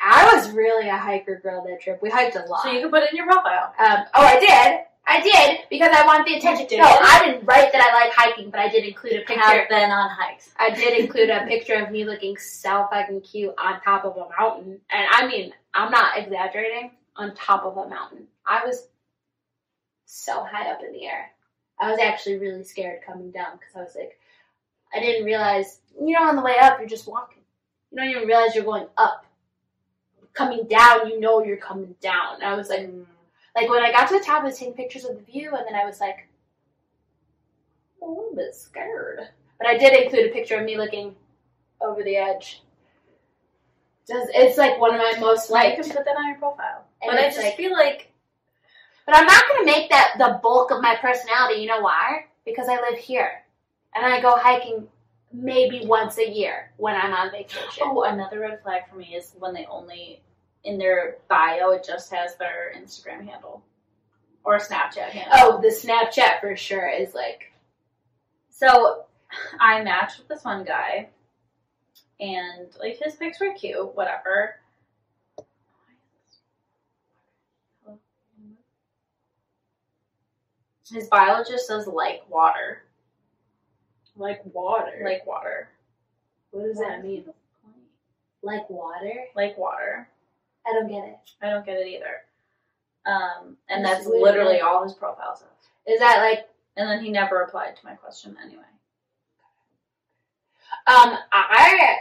I 0.00 0.32
was 0.32 0.52
really 0.52 0.88
a 0.88 0.96
hiker 0.96 1.40
girl 1.40 1.66
that 1.66 1.80
trip. 1.80 2.00
We 2.00 2.08
hiked 2.08 2.36
a 2.36 2.44
lot. 2.44 2.62
So 2.62 2.70
you 2.70 2.82
can 2.82 2.90
put 2.90 3.02
it 3.02 3.10
in 3.10 3.16
your 3.16 3.26
profile. 3.26 3.74
Um, 3.80 4.04
oh, 4.14 4.22
I 4.24 4.38
did. 4.38 4.84
I 5.10 5.20
did 5.20 5.60
because 5.68 5.90
I 5.92 6.06
want 6.06 6.24
the 6.24 6.34
attention. 6.34 6.78
No, 6.78 6.84
I 6.84 7.26
didn't 7.26 7.44
write 7.44 7.72
that 7.72 7.82
I 7.82 7.92
like 7.92 8.12
hiking, 8.14 8.48
but 8.48 8.60
I 8.60 8.68
did 8.68 8.84
include 8.84 9.14
a 9.14 9.24
picture. 9.24 9.40
Have 9.40 9.68
been 9.68 9.90
on 9.90 10.08
hikes. 10.08 10.50
I 10.56 10.70
did 10.70 11.00
include 11.00 11.30
a 11.30 11.44
picture 11.48 11.74
of 11.74 11.90
me 11.90 12.04
looking 12.04 12.36
so 12.36 12.86
fucking 12.92 13.22
cute 13.22 13.52
on 13.58 13.80
top 13.80 14.04
of 14.04 14.16
a 14.16 14.28
mountain, 14.38 14.80
and 14.88 15.06
I 15.10 15.26
mean, 15.26 15.52
I'm 15.74 15.90
not 15.90 16.16
exaggerating. 16.16 16.92
On 17.16 17.34
top 17.34 17.64
of 17.64 17.76
a 17.76 17.88
mountain, 17.88 18.28
I 18.46 18.64
was 18.64 18.86
so 20.06 20.44
high 20.44 20.70
up 20.70 20.80
in 20.86 20.92
the 20.92 21.04
air. 21.04 21.32
I 21.78 21.90
was 21.90 21.98
actually 21.98 22.38
really 22.38 22.62
scared 22.62 23.00
coming 23.04 23.32
down 23.32 23.58
because 23.58 23.74
I 23.74 23.80
was 23.80 23.96
like, 23.96 24.18
I 24.94 25.00
didn't 25.00 25.24
realize. 25.24 25.80
You 26.00 26.14
know, 26.14 26.28
on 26.28 26.36
the 26.36 26.42
way 26.42 26.54
up, 26.60 26.78
you're 26.78 26.88
just 26.88 27.08
walking. 27.08 27.42
You 27.90 27.98
don't 27.98 28.10
even 28.10 28.28
realize 28.28 28.54
you're 28.54 28.64
going 28.64 28.86
up. 28.96 29.26
Coming 30.34 30.68
down, 30.68 31.08
you 31.08 31.18
know 31.18 31.44
you're 31.44 31.56
coming 31.56 31.96
down. 32.00 32.36
And 32.36 32.44
I 32.44 32.54
was 32.54 32.68
like, 32.68 32.82
mm. 32.82 33.04
Like 33.56 33.68
when 33.68 33.82
I 33.82 33.92
got 33.92 34.08
to 34.08 34.18
the 34.18 34.24
top, 34.24 34.42
I 34.42 34.46
was 34.46 34.58
taking 34.58 34.74
pictures 34.74 35.04
of 35.04 35.16
the 35.16 35.22
view, 35.22 35.54
and 35.54 35.66
then 35.66 35.74
I 35.74 35.84
was 35.84 36.00
like, 36.00 36.28
I'm 38.02 38.08
a 38.08 38.12
little 38.12 38.34
bit 38.34 38.54
scared. 38.54 39.20
But 39.58 39.66
I 39.68 39.76
did 39.76 40.02
include 40.02 40.30
a 40.30 40.32
picture 40.32 40.56
of 40.58 40.64
me 40.64 40.76
looking 40.78 41.14
over 41.80 42.02
the 42.02 42.16
edge. 42.16 42.62
Does 44.06 44.28
it's 44.34 44.58
like 44.58 44.80
one 44.80 44.94
of 44.94 44.98
my 44.98 45.20
most 45.20 45.50
Like, 45.50 45.76
you 45.76 45.84
can 45.84 45.92
put 45.92 46.04
that 46.04 46.16
on 46.16 46.28
your 46.28 46.38
profile. 46.38 46.84
And 47.02 47.10
but 47.10 47.20
I 47.20 47.24
just 47.28 47.38
like- 47.38 47.56
feel 47.56 47.72
like 47.72 48.10
But 49.06 49.16
I'm 49.16 49.26
not 49.26 49.42
gonna 49.50 49.66
make 49.66 49.90
that 49.90 50.14
the 50.18 50.40
bulk 50.42 50.70
of 50.70 50.80
my 50.80 50.96
personality. 50.96 51.60
You 51.60 51.68
know 51.68 51.80
why? 51.80 52.26
Because 52.44 52.68
I 52.68 52.80
live 52.80 52.98
here, 52.98 53.44
and 53.94 54.04
I 54.04 54.20
go 54.20 54.36
hiking 54.36 54.88
maybe 55.32 55.84
once 55.84 56.18
a 56.18 56.28
year 56.28 56.72
when 56.78 56.96
I'm 56.96 57.12
on 57.12 57.30
vacation. 57.30 57.84
oh, 57.86 58.02
another 58.02 58.40
red 58.40 58.62
flag 58.62 58.88
for 58.88 58.96
me 58.96 59.14
is 59.14 59.34
when 59.38 59.54
they 59.54 59.66
only 59.66 60.22
in 60.64 60.78
their 60.78 61.16
bio 61.28 61.70
it 61.70 61.84
just 61.86 62.12
has 62.12 62.36
their 62.36 62.72
Instagram 62.76 63.26
handle 63.26 63.62
or 64.44 64.58
Snapchat 64.58 65.10
handle. 65.10 65.32
Oh, 65.34 65.60
the 65.60 65.68
Snapchat 65.68 66.40
for 66.40 66.56
sure 66.56 66.88
is 66.88 67.14
like 67.14 67.52
So 68.50 69.04
I 69.60 69.82
matched 69.82 70.18
with 70.18 70.28
this 70.28 70.44
one 70.44 70.64
guy, 70.64 71.08
and 72.18 72.68
like 72.78 72.98
his 73.02 73.14
pics 73.16 73.40
were 73.40 73.54
cute, 73.54 73.94
whatever. 73.94 74.56
His 80.92 81.06
bio 81.06 81.44
just 81.48 81.68
says 81.68 81.86
like 81.86 82.28
water, 82.28 82.82
like 84.16 84.40
water. 84.52 85.00
like 85.04 85.24
water, 85.24 85.68
what 86.50 86.64
does 86.64 86.78
that 86.78 87.04
mean? 87.04 87.26
Like 88.42 88.68
water? 88.68 89.14
like 89.36 89.56
water. 89.56 90.08
I 90.70 90.72
don't 90.74 90.88
get 90.88 91.04
it. 91.04 91.16
I 91.42 91.50
don't 91.50 91.66
get 91.66 91.78
it 91.78 91.86
either. 91.88 92.22
Um, 93.06 93.56
and 93.68 93.84
That's 93.84 93.98
that's 93.98 94.08
weird. 94.08 94.22
literally 94.22 94.60
all 94.60 94.82
his 94.84 94.92
profile 94.92 95.36
says. 95.36 95.48
Is 95.86 96.00
that 96.00 96.20
like 96.22 96.48
And 96.76 96.88
then 96.88 97.02
he 97.02 97.10
never 97.10 97.36
replied 97.38 97.76
to 97.76 97.84
my 97.86 97.94
question 97.94 98.36
anyway. 98.44 98.62
Um, 100.86 101.16
I 101.32 101.96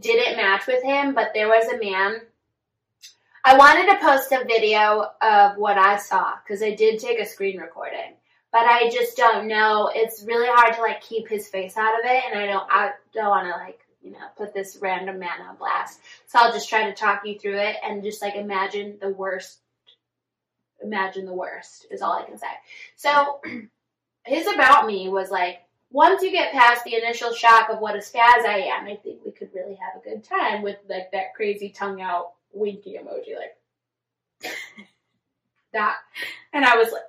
didn't 0.00 0.36
match 0.36 0.66
with 0.66 0.82
him, 0.82 1.14
but 1.14 1.30
there 1.34 1.48
was 1.48 1.68
a 1.72 1.78
man. 1.78 2.20
I 3.44 3.56
wanted 3.56 3.90
to 3.90 4.04
post 4.04 4.32
a 4.32 4.44
video 4.44 5.06
of 5.22 5.56
what 5.56 5.78
I 5.78 5.96
saw 5.98 6.34
because 6.42 6.62
I 6.62 6.74
did 6.74 6.98
take 6.98 7.18
a 7.18 7.24
screen 7.26 7.58
recording, 7.58 8.14
but 8.52 8.62
I 8.62 8.90
just 8.90 9.16
don't 9.16 9.46
know. 9.46 9.90
It's 9.94 10.22
really 10.24 10.48
hard 10.50 10.74
to 10.74 10.82
like 10.82 11.00
keep 11.00 11.28
his 11.28 11.48
face 11.48 11.76
out 11.76 11.98
of 11.98 12.04
it, 12.04 12.24
and 12.30 12.38
I 12.38 12.46
don't. 12.46 12.66
I 12.70 12.90
don't 13.14 13.28
want 13.28 13.46
to 13.46 13.52
like 13.52 13.80
you 14.08 14.14
know 14.14 14.26
put 14.36 14.54
this 14.54 14.78
random 14.80 15.18
man 15.18 15.40
on 15.46 15.56
blast. 15.56 16.00
So 16.26 16.38
I'll 16.38 16.52
just 16.52 16.68
try 16.68 16.84
to 16.84 16.94
talk 16.94 17.26
you 17.26 17.38
through 17.38 17.58
it 17.58 17.76
and 17.84 18.02
just 18.02 18.22
like 18.22 18.34
imagine 18.34 18.96
the 19.00 19.10
worst. 19.10 19.58
Imagine 20.82 21.26
the 21.26 21.34
worst 21.34 21.86
is 21.90 22.00
all 22.00 22.12
I 22.12 22.24
can 22.24 22.38
say. 22.38 22.46
So 22.96 23.40
his 24.24 24.46
about 24.46 24.86
me 24.86 25.08
was 25.08 25.30
like 25.30 25.60
once 25.90 26.22
you 26.22 26.30
get 26.30 26.52
past 26.52 26.84
the 26.84 26.94
initial 26.94 27.32
shock 27.32 27.68
of 27.70 27.80
what 27.80 27.96
a 27.96 27.98
spaz 27.98 28.46
I 28.46 28.70
am, 28.74 28.86
I 28.86 28.96
think 28.96 29.20
we 29.24 29.32
could 29.32 29.50
really 29.54 29.76
have 29.76 30.00
a 30.00 30.04
good 30.04 30.24
time 30.24 30.62
with 30.62 30.76
like 30.88 31.10
that 31.12 31.34
crazy 31.34 31.68
tongue 31.68 32.00
out 32.00 32.32
winky 32.52 32.98
emoji, 32.98 33.36
like 33.36 34.52
that. 35.72 35.96
And 36.54 36.64
I 36.64 36.76
was 36.76 36.92
like, 36.92 37.02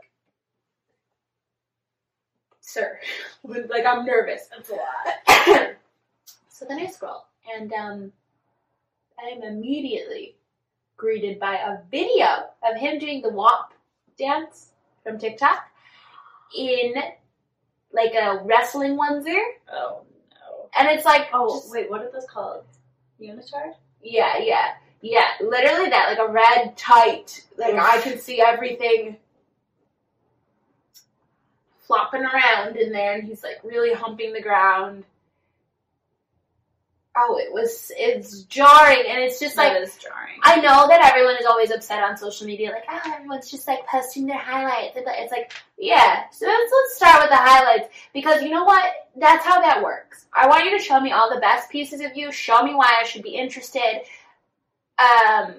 sir, 2.60 3.00
like 3.44 3.86
I'm 3.86 4.06
nervous. 4.06 4.48
That's 4.52 4.70
a 4.70 4.74
lot. 4.74 5.76
so 6.60 6.66
then 6.68 6.80
I 6.80 6.88
scroll, 6.88 7.24
and 7.56 7.72
um, 7.72 8.12
I 9.18 9.30
am 9.30 9.44
immediately 9.44 10.36
greeted 10.98 11.40
by 11.40 11.56
a 11.56 11.78
video 11.90 12.50
of 12.70 12.76
him 12.78 13.00
doing 13.00 13.22
the 13.22 13.30
WAP 13.30 13.74
dance 14.18 14.72
from 15.02 15.18
TikTok 15.18 15.70
in 16.58 16.96
like 17.94 18.14
a 18.14 18.42
wrestling 18.44 18.98
onesie. 18.98 19.42
Oh 19.72 20.02
no. 20.32 20.70
And 20.78 20.90
it's 20.90 21.06
like, 21.06 21.30
Oh 21.32 21.60
just- 21.62 21.72
wait, 21.72 21.90
what 21.90 22.02
are 22.02 22.12
those 22.12 22.28
called? 22.30 22.64
Unitard? 23.22 23.74
yeah, 24.04 24.38
yeah, 24.40 24.74
yeah, 25.02 25.28
literally 25.42 25.90
that, 25.90 26.10
like 26.10 26.20
a 26.20 26.32
red 26.32 26.76
tight, 26.76 27.46
like 27.58 27.76
I 27.76 28.02
can 28.02 28.18
see 28.18 28.42
everything 28.42 29.16
flopping 31.80 32.24
around 32.24 32.76
in 32.76 32.92
there, 32.92 33.14
and 33.16 33.24
he's 33.28 33.44
like 33.44 33.60
really 33.64 33.94
humping 33.94 34.34
the 34.34 34.42
ground. 34.42 35.06
Oh, 37.18 37.38
it 37.38 37.52
was, 37.52 37.92
it's 37.98 38.44
jarring, 38.44 39.04
and 39.08 39.20
it's 39.20 39.40
just 39.40 39.58
like, 39.58 39.76
is 39.82 39.98
jarring. 39.98 40.40
I 40.44 40.58
know 40.58 40.88
that 40.88 41.04
everyone 41.04 41.36
is 41.40 41.46
always 41.46 41.72
upset 41.72 42.04
on 42.04 42.16
social 42.16 42.46
media, 42.46 42.72
like, 42.72 42.86
oh, 42.90 43.14
everyone's 43.14 43.50
just 43.50 43.68
like 43.68 43.86
posting 43.88 44.28
their 44.28 44.38
highlights. 44.38 44.96
It's 44.96 45.32
like, 45.32 45.52
yeah, 45.78 46.30
so 46.32 46.46
let's, 46.46 46.72
let's 46.72 46.96
start 46.96 47.22
with 47.22 47.32
the 47.32 47.36
highlights 47.36 47.90
because 48.14 48.44
you 48.44 48.52
know 48.52 48.64
what? 48.64 48.94
That's 49.18 49.44
how 49.44 49.60
that 49.60 49.84
works. 49.84 50.28
I 50.34 50.48
want 50.48 50.66
you 50.66 50.78
to 50.78 50.84
show 50.84 51.00
me 51.00 51.12
all 51.12 51.34
the 51.34 51.42
best 51.42 51.70
pieces 51.70 52.00
of 52.02 52.16
you. 52.16 52.32
Show 52.32 52.64
me 52.64 52.76
why 52.76 53.00
I 53.02 53.06
should 53.06 53.24
be 53.24 53.36
interested. 53.36 54.02
Um, 55.00 55.56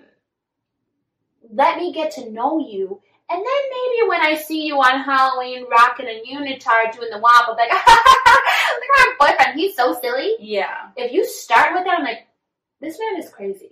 let 1.53 1.79
me 1.79 1.93
get 1.93 2.13
to 2.13 2.31
know 2.31 2.59
you. 2.59 3.01
And 3.33 3.39
then 3.39 3.45
maybe 3.71 4.09
when 4.09 4.21
I 4.21 4.35
see 4.37 4.67
you 4.67 4.77
on 4.77 5.05
Halloween 5.05 5.67
rocking 5.71 6.07
a 6.07 6.21
unitard 6.29 6.93
doing 6.93 7.11
the 7.11 7.19
WAP, 7.19 7.47
be 7.47 7.63
like, 7.63 7.71
look 7.73 7.77
at 7.77 8.91
my 8.97 9.15
boyfriend. 9.21 9.59
He's 9.59 9.77
so 9.77 9.97
silly. 10.01 10.35
yeah. 10.41 10.89
If 10.97 11.13
you 11.13 11.25
start 11.25 11.73
with 11.75 11.85
that, 11.85 11.99
I'm 11.99 12.05
like, 12.05 12.27
this 12.81 12.99
man 12.99 13.23
is 13.23 13.31
crazy. 13.31 13.71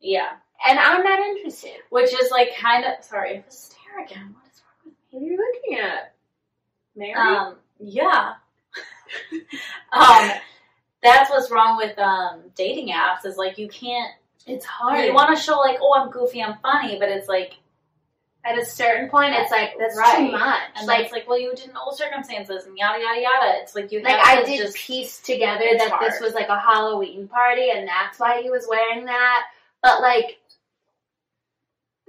Yeah. 0.00 0.30
And 0.68 0.78
I'm 0.78 1.04
not 1.04 1.20
interested. 1.20 1.76
Which 1.90 2.12
is 2.12 2.30
like 2.30 2.56
kind 2.56 2.84
of 2.84 3.04
sorry, 3.04 3.44
the 3.46 3.52
stare 3.52 4.04
again. 4.04 4.34
What 4.34 4.50
is 4.52 4.60
wrong 4.62 4.84
with 4.84 4.94
What 5.10 5.22
are 5.22 5.24
you 5.24 5.36
looking 5.36 5.78
at? 5.78 6.14
Mary? 6.96 7.14
Um 7.14 7.56
yeah. 7.78 8.34
um 9.92 10.30
that's 11.02 11.30
what's 11.30 11.50
wrong 11.50 11.76
with 11.76 11.96
um 11.98 12.40
dating 12.56 12.88
apps 12.88 13.24
is 13.24 13.36
like 13.36 13.56
you 13.58 13.68
can't 13.68 14.12
it's 14.46 14.64
hard. 14.64 15.04
you 15.04 15.14
want 15.14 15.36
to 15.36 15.42
show 15.42 15.58
like 15.58 15.78
oh 15.80 15.94
I'm 15.96 16.10
goofy 16.10 16.42
I'm 16.42 16.58
funny 16.60 16.98
but 16.98 17.08
it's 17.08 17.28
like 17.28 17.54
At 18.48 18.58
a 18.58 18.64
certain 18.64 19.08
point, 19.10 19.34
it's 19.34 19.50
like, 19.50 19.74
that's 19.78 19.96
Right. 19.96 20.16
too 20.26 20.32
much. 20.32 20.60
and 20.76 20.86
like, 20.86 21.04
it's 21.04 21.12
like 21.12 21.28
well 21.28 21.38
you 21.38 21.54
didn't 21.54 21.74
know 21.74 21.90
circumstances 21.92 22.64
and 22.66 22.76
yada 22.78 22.98
yada 23.02 23.20
yada 23.20 23.58
it's 23.62 23.74
like 23.74 23.92
you 23.92 24.00
like 24.02 24.16
I 24.16 24.40
to 24.40 24.46
did 24.46 24.58
just 24.58 24.76
piece 24.76 25.20
together 25.20 25.66
that 25.76 25.98
this 26.00 26.20
was 26.20 26.32
like 26.34 26.48
a 26.48 26.58
Halloween 26.58 27.28
party 27.28 27.70
and 27.70 27.86
that's 27.86 28.18
why 28.18 28.40
he 28.40 28.50
was 28.50 28.66
wearing 28.68 29.04
that. 29.04 29.42
But 29.82 30.00
like, 30.00 30.38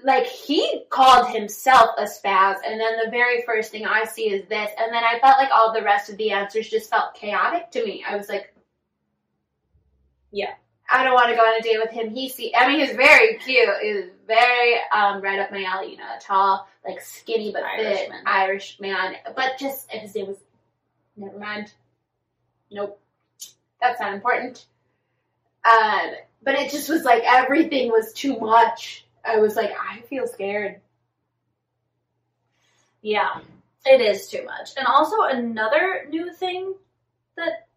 like 0.01 0.25
he 0.25 0.85
called 0.89 1.27
himself 1.35 1.89
a 1.97 2.03
spaz, 2.03 2.55
and 2.65 2.79
then 2.79 2.93
the 3.03 3.11
very 3.11 3.41
first 3.45 3.69
thing 3.71 3.85
I 3.85 4.05
see 4.05 4.29
is 4.31 4.47
this, 4.47 4.71
and 4.79 4.93
then 4.93 5.03
I 5.03 5.19
felt 5.19 5.37
like 5.37 5.51
all 5.53 5.73
the 5.73 5.83
rest 5.83 6.09
of 6.09 6.15
the 6.17 6.31
answers 6.31 6.69
just 6.69 6.89
felt 6.89 7.15
chaotic 7.15 7.69
to 7.71 7.83
me. 7.85 8.03
I 8.07 8.15
was 8.15 8.29
like, 8.29 8.53
Yeah. 10.31 10.53
I 10.91 11.03
don't 11.03 11.13
want 11.13 11.29
to 11.29 11.35
go 11.35 11.41
on 11.41 11.59
a 11.59 11.61
date 11.61 11.77
with 11.79 11.91
him. 11.91 12.09
He 12.09 12.29
see, 12.29 12.53
I 12.55 12.67
mean, 12.67 12.79
he's 12.79 12.95
very 12.95 13.37
cute. 13.37 13.69
He's 13.81 14.05
very 14.27 14.75
um, 14.91 15.21
right 15.21 15.39
up 15.39 15.51
my 15.51 15.63
alley. 15.63 15.91
You 15.91 15.97
know, 15.97 16.15
tall, 16.19 16.67
like 16.85 17.01
skinny 17.01 17.51
but 17.51 17.63
fit 17.77 17.85
Irishman. 17.85 18.23
Irish 18.25 18.79
man. 18.79 19.15
But 19.35 19.59
just 19.59 19.87
if 19.93 20.01
his 20.01 20.15
name 20.15 20.27
was. 20.27 20.37
Never 21.15 21.37
mind. 21.37 21.71
Nope, 22.71 22.99
that's 23.81 23.99
not 23.99 24.13
important. 24.13 24.65
Um, 25.65 26.11
but 26.43 26.55
it 26.55 26.71
just 26.71 26.89
was 26.89 27.03
like 27.03 27.23
everything 27.25 27.89
was 27.89 28.13
too 28.13 28.39
much. 28.39 29.05
I 29.25 29.37
was 29.37 29.55
like, 29.55 29.71
I 29.71 30.01
feel 30.01 30.27
scared. 30.27 30.79
Yeah, 33.01 33.41
it 33.85 34.01
is 34.01 34.29
too 34.29 34.45
much. 34.45 34.71
And 34.77 34.87
also 34.87 35.21
another 35.23 36.05
new 36.09 36.31
thing 36.31 36.73
that 37.35 37.67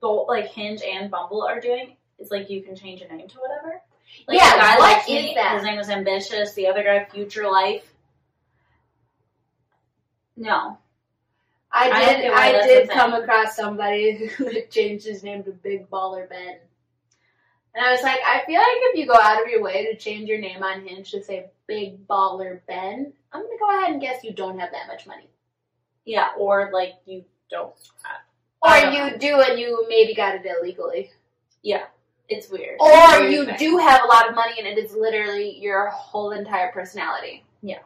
both 0.00 0.28
like 0.28 0.46
Hinge 0.46 0.82
and 0.82 1.10
Bumble 1.10 1.42
are 1.42 1.60
doing 1.60 1.96
is 2.20 2.30
like 2.30 2.50
you 2.50 2.62
can 2.62 2.76
change 2.76 3.00
your 3.00 3.10
name 3.10 3.28
to 3.28 3.38
whatever. 3.38 3.80
Like 4.28 4.38
Yeah, 4.38 4.52
the 4.54 4.58
guy 4.60 4.78
what 4.78 4.96
like 4.96 5.08
is 5.10 5.24
me, 5.24 5.32
that? 5.36 5.54
His 5.56 5.64
name 5.64 5.76
was 5.76 5.88
Ambitious. 5.90 6.54
The 6.54 6.66
other 6.68 6.82
guy, 6.82 7.04
Future 7.12 7.48
Life. 7.50 7.92
No, 10.36 10.78
I 11.72 11.90
I 11.90 12.14
did. 12.16 12.30
why 12.32 12.48
I, 12.48 12.52
did 12.66 12.84
a 12.84 12.86
thing. 12.86 12.96
come 12.96 13.12
across 13.12 13.56
somebody 13.56 14.26
who 14.36 14.50
changed 14.70 15.06
his 15.06 15.22
name 15.22 15.44
to 15.44 15.52
Big 15.52 15.88
Baller 15.90 16.28
Ben, 16.28 16.56
and 17.74 17.84
I 17.84 17.92
was 17.92 18.02
like, 18.02 18.20
I 18.26 18.42
feel 18.46 18.58
like 18.58 18.66
if 18.68 18.98
you 18.98 19.06
go 19.06 19.14
out 19.20 19.42
of 19.42 19.48
your 19.48 19.62
way 19.62 19.84
to 19.86 19.96
change 19.98 20.28
your 20.28 20.38
name 20.40 20.62
on 20.62 20.86
Hinge 20.86 21.10
to 21.12 21.22
say 21.22 21.50
Big 21.66 22.06
Baller 22.06 22.60
Ben, 22.66 23.12
I'm 23.32 23.42
gonna 23.42 23.58
go 23.58 23.68
ahead 23.78 23.92
and 23.92 24.00
guess 24.00 24.24
you 24.24 24.32
don't 24.32 24.58
have 24.58 24.72
that 24.72 24.86
much 24.88 25.06
money, 25.06 25.28
yeah, 26.04 26.30
or 26.38 26.70
like 26.72 26.94
you 27.06 27.24
don't. 27.50 27.74
Have. 28.02 28.20
Or 28.62 28.70
I 28.70 28.80
don't 28.82 28.92
you 28.94 28.98
know. 29.12 29.18
do 29.18 29.40
and 29.50 29.58
you 29.60 29.86
maybe 29.88 30.14
got 30.14 30.34
it 30.36 30.46
illegally, 30.46 31.10
Yeah, 31.62 31.84
it's 32.30 32.48
weird. 32.48 32.76
or 32.80 32.88
It's 32.90 33.32
you 33.34 33.44
thing. 33.44 33.56
do 33.58 33.76
have 33.76 34.02
a 34.04 34.06
lot 34.06 34.28
of 34.28 34.34
money 34.34 34.54
and 34.58 34.66
it 34.66 34.78
is 34.78 34.94
literally 34.94 35.58
your 35.58 35.88
whole 35.88 36.30
entire 36.30 36.70
personality. 36.72 37.44
Yeah. 37.62 37.80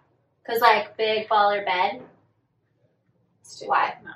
Because 0.47 0.61
like 0.61 0.97
Big 0.97 1.29
Baller 1.29 1.65
Ben, 1.65 2.03
Stupid. 3.43 3.69
Why? 3.71 3.95
No. 4.05 4.11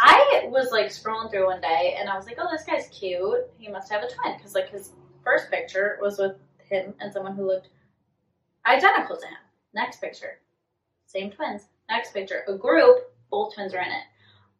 I 0.00 0.42
was 0.48 0.70
like 0.72 0.86
scrolling 0.86 1.30
through 1.30 1.46
one 1.46 1.60
day 1.60 1.96
and 1.98 2.08
I 2.08 2.16
was 2.16 2.26
like, 2.26 2.36
oh, 2.40 2.48
this 2.50 2.64
guy's 2.64 2.88
cute. 2.88 3.46
He 3.58 3.68
must 3.70 3.90
have 3.92 4.02
a 4.02 4.08
twin. 4.08 4.36
Because 4.36 4.54
like 4.54 4.68
his 4.70 4.90
first 5.24 5.50
picture 5.50 5.98
was 6.02 6.18
with 6.18 6.36
him 6.68 6.92
and 7.00 7.12
someone 7.12 7.34
who 7.36 7.46
looked 7.46 7.68
identical 8.66 9.16
to 9.16 9.26
him. 9.26 9.36
Next 9.74 10.00
picture, 10.00 10.38
same 11.06 11.30
twins. 11.30 11.62
Next 11.88 12.12
picture, 12.12 12.42
a 12.48 12.54
group, 12.54 12.98
both 13.30 13.54
twins 13.54 13.72
are 13.74 13.80
in 13.80 13.86
it. 13.88 14.04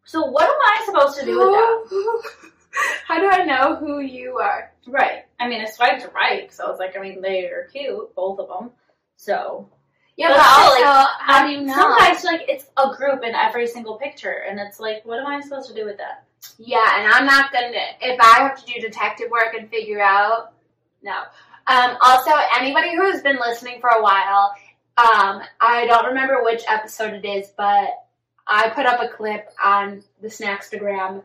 So 0.05 0.25
what 0.27 0.45
am 0.45 0.51
I 0.61 0.83
supposed 0.87 1.19
to 1.21 1.25
do 1.27 1.39
with 1.39 1.49
that? 1.53 2.51
How 3.07 3.21
do 3.21 3.29
I 3.29 3.45
know 3.45 3.77
who 3.77 4.01
you 4.01 4.39
are? 4.39 4.73
Right. 4.87 5.25
I 5.39 5.49
mean, 5.49 5.61
I 5.61 5.67
swiped 5.67 6.07
right, 6.15 6.53
so 6.53 6.67
I 6.67 6.71
was 6.71 6.79
like, 6.79 6.97
I 6.97 7.01
mean, 7.01 7.21
they 7.21 7.45
are 7.47 7.69
cute, 7.73 8.15
both 8.15 8.39
of 8.39 8.49
them. 8.49 8.71
So 9.17 9.69
Yeah, 10.17 10.29
But 10.29 10.37
but, 10.37 10.47
also, 10.47 10.83
like, 10.83 11.09
how 11.21 11.47
do 11.47 11.53
you 11.53 11.61
know? 11.63 11.75
sometimes 11.75 12.25
like 12.25 12.43
it's 12.49 12.67
a 12.77 12.95
group 12.97 13.23
in 13.23 13.35
every 13.35 13.67
single 13.67 13.97
picture, 13.97 14.45
and 14.49 14.59
it's 14.59 14.81
like, 14.81 15.05
what 15.05 15.19
am 15.19 15.27
I 15.27 15.41
supposed 15.41 15.69
to 15.69 15.75
do 15.75 15.85
with 15.85 15.99
that? 15.99 16.25
Yeah, 16.59 16.85
and 16.99 17.13
I'm 17.13 17.27
not 17.27 17.53
gonna. 17.53 17.71
If 18.01 18.21
I 18.21 18.43
have 18.43 18.65
to 18.65 18.73
do 18.73 18.81
detective 18.81 19.31
work 19.31 19.55
and 19.57 19.71
figure 19.71 20.01
out, 20.03 20.53
no. 21.03 21.23
Um, 21.69 21.97
also, 22.01 22.33
anybody 22.59 22.97
who's 22.97 23.23
been 23.23 23.39
listening 23.39 23.81
for 23.81 23.91
a 23.91 24.03
while, 24.03 24.53
um, 24.99 25.43
I 25.61 25.87
don't 25.87 26.07
remember 26.07 26.43
which 26.43 26.63
episode 26.69 27.15
it 27.15 27.25
is, 27.25 27.53
but 27.57 27.91
I 28.47 28.71
put 28.71 28.87
up 28.87 29.01
a 29.01 29.09
clip 29.09 29.49
on 29.65 30.03
the 30.21 30.29
Snackstagram. 30.29 31.23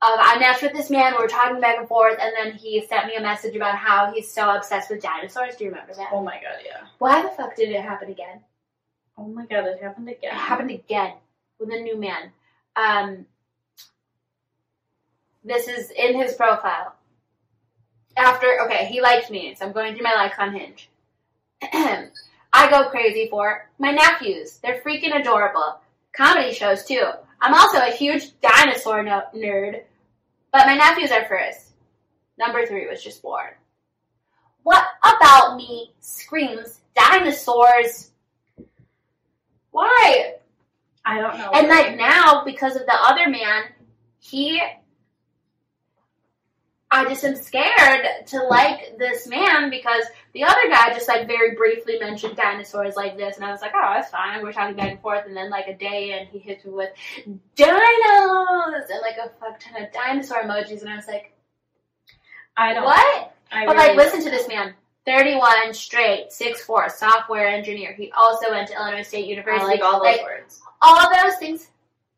Of 0.00 0.18
I 0.20 0.38
matched 0.38 0.62
with 0.62 0.74
this 0.74 0.90
man. 0.90 1.14
We 1.16 1.22
were 1.22 1.28
talking 1.28 1.60
back 1.60 1.76
and 1.76 1.88
forth, 1.88 2.18
and 2.20 2.32
then 2.36 2.56
he 2.56 2.86
sent 2.86 3.06
me 3.06 3.16
a 3.16 3.20
message 3.20 3.56
about 3.56 3.74
how 3.74 4.12
he's 4.12 4.30
so 4.30 4.54
obsessed 4.54 4.90
with 4.90 5.02
dinosaurs. 5.02 5.56
Do 5.56 5.64
you 5.64 5.70
remember 5.70 5.92
that? 5.94 6.10
Oh 6.12 6.22
my 6.22 6.34
god, 6.34 6.60
yeah. 6.64 6.86
Why 6.98 7.20
the 7.22 7.30
fuck 7.30 7.56
did 7.56 7.70
it 7.70 7.82
happen 7.82 8.08
again? 8.08 8.40
Oh 9.16 9.26
my 9.26 9.44
god, 9.46 9.66
it 9.66 9.82
happened 9.82 10.08
again. 10.08 10.30
It 10.30 10.34
happened 10.34 10.70
again 10.70 11.14
with 11.58 11.70
a 11.70 11.80
new 11.80 11.98
man. 11.98 12.30
Um, 12.76 13.26
this 15.44 15.66
is 15.66 15.90
in 15.90 16.16
his 16.16 16.34
profile. 16.34 16.94
After, 18.16 18.60
okay, 18.66 18.86
he 18.86 19.00
liked 19.00 19.30
me, 19.30 19.54
so 19.56 19.66
I'm 19.66 19.72
going 19.72 19.94
through 19.94 20.04
my 20.04 20.14
likes 20.14 20.38
on 20.38 20.54
Hinge. 20.54 20.90
I 22.52 22.70
go 22.70 22.88
crazy 22.88 23.28
for 23.28 23.68
my 23.78 23.90
nephews. 23.90 24.58
They're 24.58 24.80
freaking 24.80 25.18
adorable. 25.18 25.80
Comedy 26.12 26.52
shows 26.52 26.84
too. 26.84 27.10
I'm 27.40 27.54
also 27.54 27.78
a 27.78 27.90
huge 27.90 28.38
dinosaur 28.40 29.02
no- 29.02 29.22
nerd, 29.34 29.82
but 30.52 30.66
my 30.66 30.74
nephews 30.74 31.12
are 31.12 31.24
first. 31.26 31.72
Number 32.38 32.66
three 32.66 32.86
was 32.86 33.02
just 33.02 33.22
born. 33.22 33.50
What 34.62 34.84
about 35.02 35.56
me 35.56 35.92
screams 36.00 36.80
dinosaurs? 36.94 38.10
Why? 39.70 40.34
I 41.04 41.20
don't 41.20 41.38
know. 41.38 41.50
And 41.54 41.68
like 41.68 41.96
now, 41.96 42.44
because 42.44 42.76
of 42.76 42.84
the 42.86 42.94
other 42.94 43.28
man, 43.28 43.64
he. 44.18 44.60
I 47.06 47.08
just 47.08 47.24
am 47.24 47.36
scared 47.36 48.06
to 48.26 48.42
like 48.44 48.98
this 48.98 49.26
man 49.26 49.70
because 49.70 50.04
the 50.34 50.44
other 50.44 50.68
guy 50.68 50.92
just 50.92 51.08
like 51.08 51.26
very 51.26 51.54
briefly 51.54 51.98
mentioned 51.98 52.36
dinosaurs 52.36 52.96
like 52.96 53.16
this, 53.16 53.36
and 53.36 53.44
I 53.44 53.50
was 53.50 53.60
like, 53.60 53.72
oh, 53.74 53.92
that's 53.94 54.10
fine. 54.10 54.42
We're 54.42 54.52
talking 54.52 54.76
back 54.76 54.90
and 54.90 55.00
forth, 55.00 55.24
and 55.26 55.36
then 55.36 55.50
like 55.50 55.66
a 55.68 55.74
day, 55.76 56.18
and 56.18 56.28
he 56.28 56.38
hits 56.38 56.64
me 56.64 56.72
with 56.72 56.90
dinos 57.56 58.90
and 58.90 59.00
like 59.02 59.16
a 59.18 59.30
fuck 59.40 59.58
ton 59.60 59.82
of 59.82 59.92
dinosaur 59.92 60.38
emojis, 60.42 60.80
and 60.82 60.90
I 60.90 60.96
was 60.96 61.06
like, 61.06 61.32
I 62.56 62.74
don't. 62.74 62.84
what? 62.84 63.34
I 63.50 63.66
But 63.66 63.76
really 63.76 63.88
like, 63.88 63.96
listen 63.96 64.22
to 64.24 64.30
this 64.30 64.48
man. 64.48 64.74
31, 65.06 65.72
straight, 65.72 66.30
six 66.32 66.60
four, 66.62 66.88
software 66.90 67.48
engineer. 67.48 67.94
He 67.94 68.12
also 68.14 68.50
went 68.50 68.68
to 68.68 68.74
Illinois 68.74 69.02
State 69.02 69.24
I 69.24 69.28
University. 69.28 69.64
like 69.66 69.80
all 69.80 70.04
those 70.04 70.16
Like, 70.18 70.22
words. 70.22 70.60
all 70.82 71.08
those 71.14 71.36
things. 71.38 71.70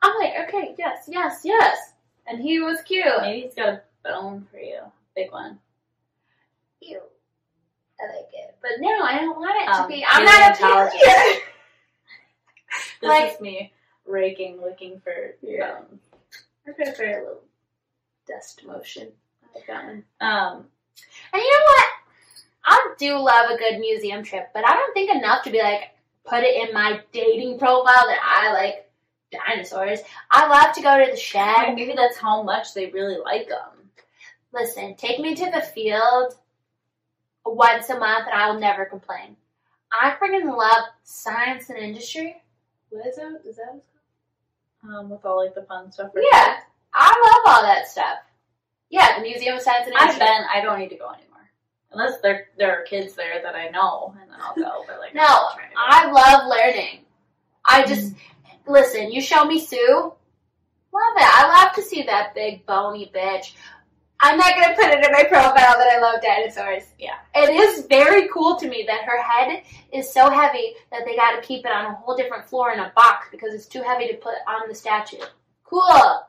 Oh, 0.02 0.10
I'm 0.10 0.18
like, 0.18 0.48
okay, 0.48 0.74
yes, 0.76 1.04
yes, 1.06 1.42
yes. 1.44 1.78
And 2.26 2.42
he 2.42 2.58
was 2.58 2.80
cute. 2.82 3.04
Maybe 3.20 3.42
he's 3.42 3.54
got 3.54 3.68
a 3.68 3.82
bone 4.04 4.46
for 4.50 4.58
you, 4.58 4.80
big 5.14 5.30
one. 5.32 5.58
Ew. 6.80 7.00
I 8.00 8.06
like 8.16 8.28
it. 8.32 8.56
But 8.62 8.72
no, 8.78 8.88
I 9.02 9.18
don't 9.18 9.38
want 9.38 9.56
it 9.60 9.66
to 9.66 9.82
Um, 9.82 9.88
be. 9.88 10.04
I'm 10.08 10.24
not 10.24 10.52
a 10.52 10.56
paleontologist. 10.56 11.40
This 13.00 13.08
Like- 13.08 13.34
is 13.34 13.40
me 13.40 13.72
raking, 14.06 14.60
looking 14.60 15.00
for 15.00 15.34
Yeah. 15.42 15.80
bones. 15.80 16.00
I'm 16.66 16.74
going 16.74 16.88
a 16.88 17.18
little 17.18 17.42
dust 18.26 18.64
motion. 18.64 19.12
I 19.42 19.58
like 19.58 19.66
that 19.66 19.84
one. 19.84 20.04
Um, 20.20 20.70
And 21.32 21.42
you 21.42 21.50
know 21.50 21.64
what? 21.64 21.86
I 22.64 22.94
do 22.98 23.16
love 23.18 23.50
a 23.50 23.56
good 23.56 23.80
museum 23.80 24.22
trip, 24.22 24.50
but 24.54 24.66
I 24.66 24.74
don't 24.74 24.92
think 24.94 25.10
enough 25.10 25.42
to 25.44 25.50
be 25.50 25.60
like, 25.62 25.90
put 26.24 26.44
it 26.44 26.68
in 26.68 26.74
my 26.74 27.00
dating 27.12 27.58
profile 27.58 27.84
that 28.06 28.20
I 28.22 28.52
like 28.52 28.90
dinosaurs. 29.32 30.00
I 30.30 30.46
love 30.46 30.74
to 30.76 30.82
go 30.82 31.04
to 31.04 31.10
the 31.10 31.16
Shedd. 31.16 31.74
maybe 31.74 31.94
that's 31.94 32.18
how 32.18 32.42
much 32.42 32.74
they 32.74 32.86
really 32.90 33.16
like 33.18 33.48
them. 33.48 33.79
Listen, 34.52 34.96
take 34.96 35.20
me 35.20 35.34
to 35.34 35.50
the 35.50 35.60
Field 35.60 36.34
once 37.44 37.88
a 37.90 37.98
month 37.98 38.26
and 38.30 38.34
I 38.40 38.50
will 38.50 38.60
never 38.60 38.84
complain. 38.84 39.36
I 39.92 40.16
freaking 40.20 40.56
love 40.56 40.84
science 41.04 41.68
and 41.70 41.78
industry. 41.78 42.40
What 42.90 43.06
is 43.06 43.16
that? 43.16 43.40
Is 43.46 43.56
that 43.56 43.80
Um, 44.84 45.10
with 45.10 45.24
all 45.24 45.44
like 45.44 45.54
the 45.54 45.62
fun 45.62 45.92
stuff. 45.92 46.10
Yeah, 46.14 46.58
I 46.94 47.42
love 47.44 47.54
all 47.56 47.62
that 47.62 47.86
stuff. 47.88 48.18
Yeah, 48.88 49.16
the 49.18 49.22
Museum 49.22 49.56
of 49.56 49.62
Science 49.62 49.86
and 49.86 49.94
I've 49.96 50.14
Industry. 50.14 50.26
been. 50.26 50.44
I 50.52 50.60
don't 50.62 50.78
need 50.78 50.88
to 50.88 50.96
go 50.96 51.08
anymore. 51.10 51.26
Unless 51.92 52.20
there 52.20 52.48
there 52.56 52.76
are 52.78 52.82
kids 52.84 53.14
there 53.14 53.40
that 53.42 53.54
I 53.54 53.68
know, 53.68 54.14
and 54.20 54.30
then 54.30 54.38
I'll 54.40 54.54
go. 54.54 54.84
But 54.86 54.98
like, 55.00 55.14
No, 55.14 55.22
not 55.22 55.54
trying 55.54 55.68
to 55.70 55.74
go. 55.74 55.80
I 55.86 56.10
love 56.10 56.48
learning. 56.48 57.00
I 57.64 57.84
just 57.86 58.14
listen. 58.66 59.12
You 59.12 59.20
show 59.20 59.44
me 59.44 59.60
Sue, 59.60 59.76
love 60.92 61.14
it. 61.16 61.22
I 61.24 61.62
love 61.64 61.74
to 61.76 61.82
see 61.82 62.02
that 62.04 62.34
big 62.34 62.64
bony 62.66 63.10
bitch. 63.14 63.54
I'm 64.22 64.36
not 64.36 64.54
gonna 64.54 64.74
put 64.74 64.86
it 64.86 65.04
in 65.04 65.12
my 65.12 65.24
profile 65.24 65.54
that 65.78 65.92
I 65.92 65.98
love 66.00 66.20
dinosaurs. 66.22 66.84
Yeah. 66.98 67.16
it 67.34 67.50
is 67.50 67.86
very 67.86 68.28
cool 68.28 68.56
to 68.56 68.68
me 68.68 68.84
that 68.86 69.02
her 69.04 69.22
head 69.22 69.62
is 69.92 70.12
so 70.12 70.28
heavy 70.30 70.74
that 70.92 71.02
they 71.06 71.16
got 71.16 71.40
to 71.40 71.46
keep 71.46 71.64
it 71.64 71.72
on 71.72 71.86
a 71.86 71.94
whole 71.94 72.14
different 72.16 72.44
floor 72.46 72.72
in 72.72 72.80
a 72.80 72.92
box 72.94 73.28
because 73.30 73.54
it's 73.54 73.66
too 73.66 73.82
heavy 73.82 74.08
to 74.08 74.14
put 74.14 74.34
on 74.46 74.68
the 74.68 74.74
statue. 74.74 75.16
Cool. 75.64 76.22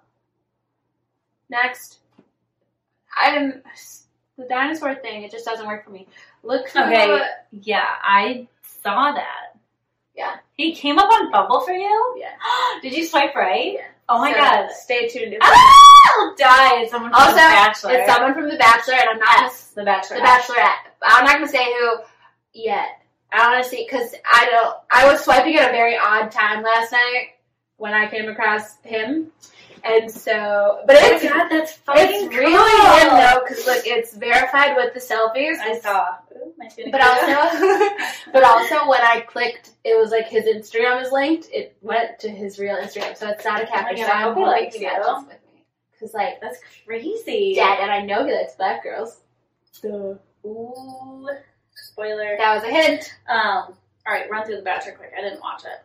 Next, 1.50 2.00
I 3.22 3.32
didn't. 3.32 3.64
The 4.38 4.46
dinosaur 4.48 4.96
thing, 4.96 5.24
it 5.24 5.32
just 5.32 5.46
doesn't 5.46 5.68
work 5.68 5.84
for 5.84 5.92
me. 5.92 6.08
Look 6.44 6.70
for 6.70 6.80
Okay. 6.80 7.22
Yeah, 7.52 7.86
I 8.02 8.48
saw 8.82 9.12
that. 9.12 9.60
Yeah. 10.16 10.36
He 10.54 10.74
came 10.74 10.98
up 10.98 11.12
on 11.12 11.32
Bumble 11.32 11.62
for 11.62 11.74
you? 11.74 12.16
Yeah. 12.18 12.32
Did 12.82 12.94
you 12.94 13.06
swipe 13.06 13.36
right? 13.36 13.74
Yeah. 13.74 13.88
Oh 14.10 14.20
my 14.20 14.32
So, 14.32 14.38
god. 14.38 14.72
Stay 14.72 15.08
tuned. 15.10 15.36
Ah, 15.42 15.81
Die. 16.38 16.82
It's 16.82 16.92
someone 16.92 17.12
from 17.12 17.20
Also, 17.22 17.32
The 17.34 17.38
Bachelor. 17.38 17.92
It's 17.94 18.12
someone 18.14 18.34
from 18.34 18.50
The 18.50 18.58
Bachelor, 18.58 18.94
and 18.96 19.10
I'm 19.10 19.20
not 19.20 19.42
Yes, 19.42 19.68
The 19.76 19.84
Bachelor. 19.84 20.18
The 20.18 20.24
Bachelorette. 20.24 20.92
I'm 21.04 21.26
not 21.26 21.34
gonna 21.34 21.48
say 21.48 21.66
who 21.66 21.98
yet. 22.54 22.88
I 23.34 23.50
want 23.50 23.64
to 23.64 23.70
see 23.70 23.88
because 23.90 24.14
I 24.32 24.46
don't. 24.52 24.76
I 24.92 25.12
was 25.12 25.24
swiping 25.24 25.56
at 25.58 25.70
a 25.70 25.72
very 25.72 25.98
odd 25.98 26.32
time 26.32 26.64
last 26.64 26.92
night 26.92 27.30
when 27.78 27.94
I 27.94 28.08
came 28.10 28.28
across 28.30 28.76
him, 28.84 29.32
and 29.86 30.12
so. 30.12 30.82
But 30.86 30.98
Oh 31.00 31.06
it's 31.16 31.24
god, 31.24 31.48
that's 31.50 31.72
fucking 31.74 32.26
it's 32.26 32.36
really 32.36 33.00
him 33.02 33.18
though 33.18 33.40
because 33.48 33.66
look, 33.66 33.84
it's 33.88 34.14
verified 34.16 34.76
with 34.76 34.94
the 34.94 35.00
selfies. 35.00 35.58
I 35.60 35.80
saw. 35.80 36.08
Ooh, 36.36 36.54
But 36.92 37.02
also, 37.02 37.96
but 38.34 38.44
also 38.44 38.88
when 38.90 39.02
I 39.02 39.22
clicked, 39.22 39.72
it 39.86 39.98
was 39.98 40.12
like 40.12 40.28
his 40.28 40.44
Instagram 40.46 41.02
is 41.02 41.12
linked. 41.14 41.48
It 41.54 41.78
went 41.82 42.20
to 42.20 42.30
his 42.30 42.60
real 42.60 42.76
Instagram, 42.76 43.16
so 43.16 43.30
it's 43.30 43.46
not 43.46 43.62
a 43.62 43.64
Oh 43.64 43.72
catfish. 43.72 44.00
God, 44.00 44.06
so 44.08 44.12
I'm 44.12 44.34
hope 44.34 45.32
he 46.02 46.08
hoping 46.08 46.20
likes 46.20 46.42
he 46.42 46.42
you. 46.42 46.42
matches 46.42 46.42
with 46.42 46.42
me 46.42 46.42
because 46.42 46.42
like 46.42 46.42
that's 46.42 46.60
crazy. 46.86 47.56
dead, 47.56 47.80
and 47.82 47.92
I 47.92 48.02
know 48.02 48.26
he 48.26 48.34
likes 48.34 48.56
black 48.56 48.84
girls. 48.84 49.20
Ooh. 50.46 51.30
Spoiler. 51.74 52.36
That 52.38 52.56
was 52.56 52.64
a 52.64 52.72
hint. 52.72 53.14
Um. 53.30 53.74
All 54.08 54.14
right, 54.14 54.30
run 54.32 54.46
through 54.46 54.56
The 54.58 54.62
Bachelor 54.64 54.94
quick. 54.94 55.12
I 55.18 55.22
didn't 55.22 55.42
watch 55.42 55.64
it. 55.64 55.80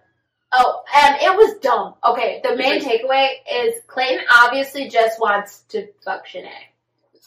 Oh, 0.52 0.82
and 0.96 1.16
it 1.20 1.36
was 1.36 1.58
dumb. 1.60 1.94
Okay, 2.04 2.40
the 2.42 2.56
main 2.56 2.80
takeaway 2.80 3.28
is 3.52 3.74
Clayton 3.88 4.24
obviously 4.42 4.88
just 4.88 5.20
wants 5.20 5.60
to 5.68 5.88
fuck 6.04 6.26
Shanae. 6.26 6.48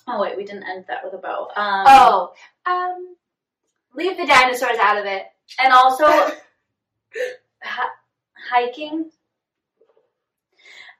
Oh 0.07 0.19
wait, 0.21 0.35
we 0.35 0.45
didn't 0.45 0.63
end 0.63 0.85
that 0.87 1.03
with 1.03 1.13
a 1.13 1.17
bow. 1.17 1.49
Um, 1.55 1.85
Oh, 1.87 2.33
um, 2.65 3.15
leave 3.93 4.17
the 4.17 4.25
dinosaurs 4.25 4.77
out 4.81 4.97
of 4.97 5.05
it. 5.05 5.25
and 5.61 5.71
also 5.73 6.05
hi- 7.63 7.89
hiking. 8.51 9.11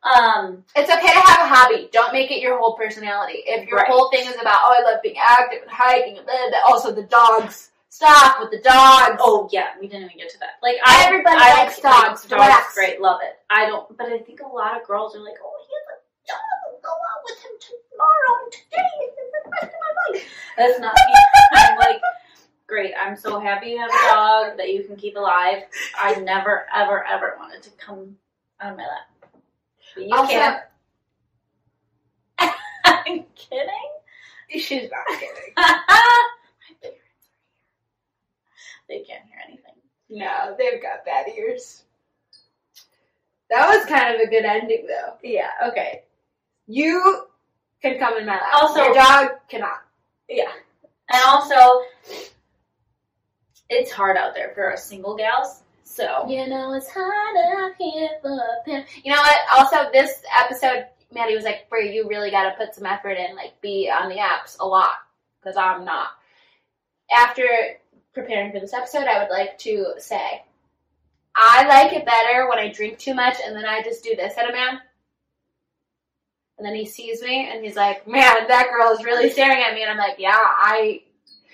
Um, 0.03 0.63
It's 0.75 0.89
okay 0.89 1.07
to 1.13 1.19
have 1.19 1.39
a 1.51 1.53
hobby. 1.53 1.89
Don't 1.91 2.13
make 2.13 2.31
it 2.31 2.39
your 2.39 2.57
whole 2.57 2.75
personality. 2.77 3.43
If 3.45 3.67
your 3.67 3.79
Right. 3.79 3.87
whole 3.87 4.09
thing 4.09 4.25
is 4.27 4.35
about, 4.39 4.59
oh, 4.63 4.75
I 4.79 4.89
love 4.89 5.01
being 5.03 5.17
active 5.21 5.61
and 5.63 5.71
hiking, 5.71 6.17
and 6.17 6.55
also 6.65 6.91
the 6.91 7.03
dogs. 7.03 7.71
Stop 7.89 8.39
with 8.39 8.51
the 8.51 8.59
dogs. 8.61 9.17
oh 9.19 9.49
yeah, 9.51 9.69
we 9.79 9.87
didn't 9.87 10.05
even 10.05 10.17
get 10.17 10.29
to 10.29 10.39
that. 10.39 10.51
Like 10.61 10.77
I, 10.85 11.05
Everybody 11.07 11.35
I 11.37 11.63
likes 11.65 11.83
like, 11.83 11.93
dogs. 11.93 12.21
Dogs, 12.25 12.31
Relax. 12.31 12.73
great, 12.75 13.01
love 13.01 13.19
it. 13.23 13.39
I 13.49 13.65
don't, 13.65 13.97
but 13.97 14.07
I 14.07 14.19
think 14.19 14.39
a 14.41 14.47
lot 14.47 14.79
of 14.79 14.87
girls 14.87 15.15
are 15.15 15.19
like, 15.19 15.33
oh, 15.43 15.53
he 15.67 15.73
has 15.73 15.97
a 15.97 16.31
dog. 16.31 16.83
Go 16.83 16.91
out 16.91 17.21
with 17.25 17.39
him 17.43 17.51
tomorrow 17.91 18.43
and 18.43 18.51
today 18.53 18.89
and 19.01 19.09
the 19.43 19.49
rest 19.51 19.73
of 19.73 19.79
my 19.81 20.17
life. 20.19 20.27
That's 20.55 20.79
not 20.79 20.93
me. 20.93 21.13
I'm 21.53 21.77
like, 21.79 22.01
great. 22.67 22.93
I'm 22.97 23.17
so 23.17 23.39
happy 23.39 23.71
you 23.71 23.79
have 23.79 23.89
a 23.89 24.13
dog 24.13 24.57
that 24.57 24.69
you 24.71 24.83
can 24.83 24.95
keep 24.95 25.17
alive. 25.17 25.63
I 25.99 26.15
never, 26.21 26.67
ever, 26.73 27.03
ever 27.05 27.35
wanted 27.39 27.63
to 27.63 27.71
come 27.71 28.15
on 28.61 28.77
my 28.77 28.83
lap. 28.83 29.18
You 29.97 30.15
Also- 30.15 30.31
can't. 30.31 30.63
I'm 32.85 33.25
kidding. 33.35 33.91
She's 34.51 34.89
not 34.89 35.05
kidding. 35.19 35.53
My 35.57 35.79
parents 36.81 36.83
are 36.83 36.89
here. 36.89 36.91
They 38.87 38.99
can't 38.99 39.23
hear 39.25 39.39
anything. 39.47 39.73
No, 40.09 40.55
they've 40.57 40.81
got 40.81 41.05
bad 41.05 41.27
ears. 41.37 41.83
That 43.49 43.67
was 43.69 43.85
kind 43.85 44.15
of 44.15 44.21
a 44.21 44.27
good 44.29 44.45
ending, 44.45 44.87
though. 44.87 45.15
Yeah. 45.23 45.49
Okay. 45.69 46.03
You 46.67 47.25
can 47.81 47.97
come 47.99 48.17
in 48.17 48.25
my 48.25 48.33
lap. 48.35 48.43
Also- 48.53 48.83
your 48.83 48.93
dog 48.93 49.29
cannot. 49.49 49.81
Yeah. 50.27 50.51
And 51.11 51.21
also, 51.25 51.81
it's 53.69 53.91
hard 53.91 54.17
out 54.17 54.35
there 54.35 54.51
for 54.53 54.71
us 54.73 54.85
single 54.85 55.15
gals. 55.15 55.63
So 55.89 56.27
You 56.29 56.47
know 56.47 56.73
it's 56.73 56.87
hard 56.89 57.35
out 57.57 57.71
here 57.79 58.09
for 58.21 58.39
pimp. 58.63 58.85
You 59.03 59.11
know 59.11 59.19
what? 59.19 59.37
Also, 59.57 59.91
this 59.91 60.21
episode, 60.39 60.85
Maddie 61.11 61.35
was 61.35 61.43
like, 61.43 61.67
"Brie, 61.67 61.91
you 61.93 62.07
really 62.07 62.29
got 62.29 62.43
to 62.43 62.55
put 62.63 62.75
some 62.75 62.85
effort 62.85 63.17
in, 63.17 63.35
like, 63.35 63.59
be 63.59 63.89
on 63.89 64.07
the 64.07 64.17
apps 64.17 64.55
a 64.59 64.67
lot, 64.67 64.97
because 65.41 65.57
I'm 65.57 65.83
not." 65.83 66.09
After 67.11 67.43
preparing 68.13 68.51
for 68.51 68.59
this 68.59 68.73
episode, 68.73 69.07
I 69.07 69.19
would 69.19 69.31
like 69.31 69.57
to 69.59 69.95
say, 69.97 70.43
I 71.35 71.67
like 71.67 71.91
it 71.93 72.05
better 72.05 72.47
when 72.47 72.59
I 72.59 72.71
drink 72.71 72.99
too 72.99 73.15
much 73.15 73.37
and 73.43 73.55
then 73.55 73.65
I 73.65 73.81
just 73.81 74.03
do 74.03 74.15
this 74.15 74.37
at 74.37 74.49
a 74.49 74.53
man. 74.53 74.79
And 76.59 76.67
then 76.67 76.75
he 76.75 76.85
sees 76.85 77.23
me 77.23 77.49
and 77.51 77.65
he's 77.65 77.75
like, 77.75 78.07
"Man, 78.07 78.47
that 78.47 78.69
girl 78.69 78.91
is 78.91 79.03
really 79.03 79.31
staring 79.31 79.63
at 79.63 79.73
me," 79.73 79.81
and 79.81 79.91
I'm 79.91 79.97
like, 79.97 80.19
"Yeah, 80.19 80.37
I." 80.37 81.01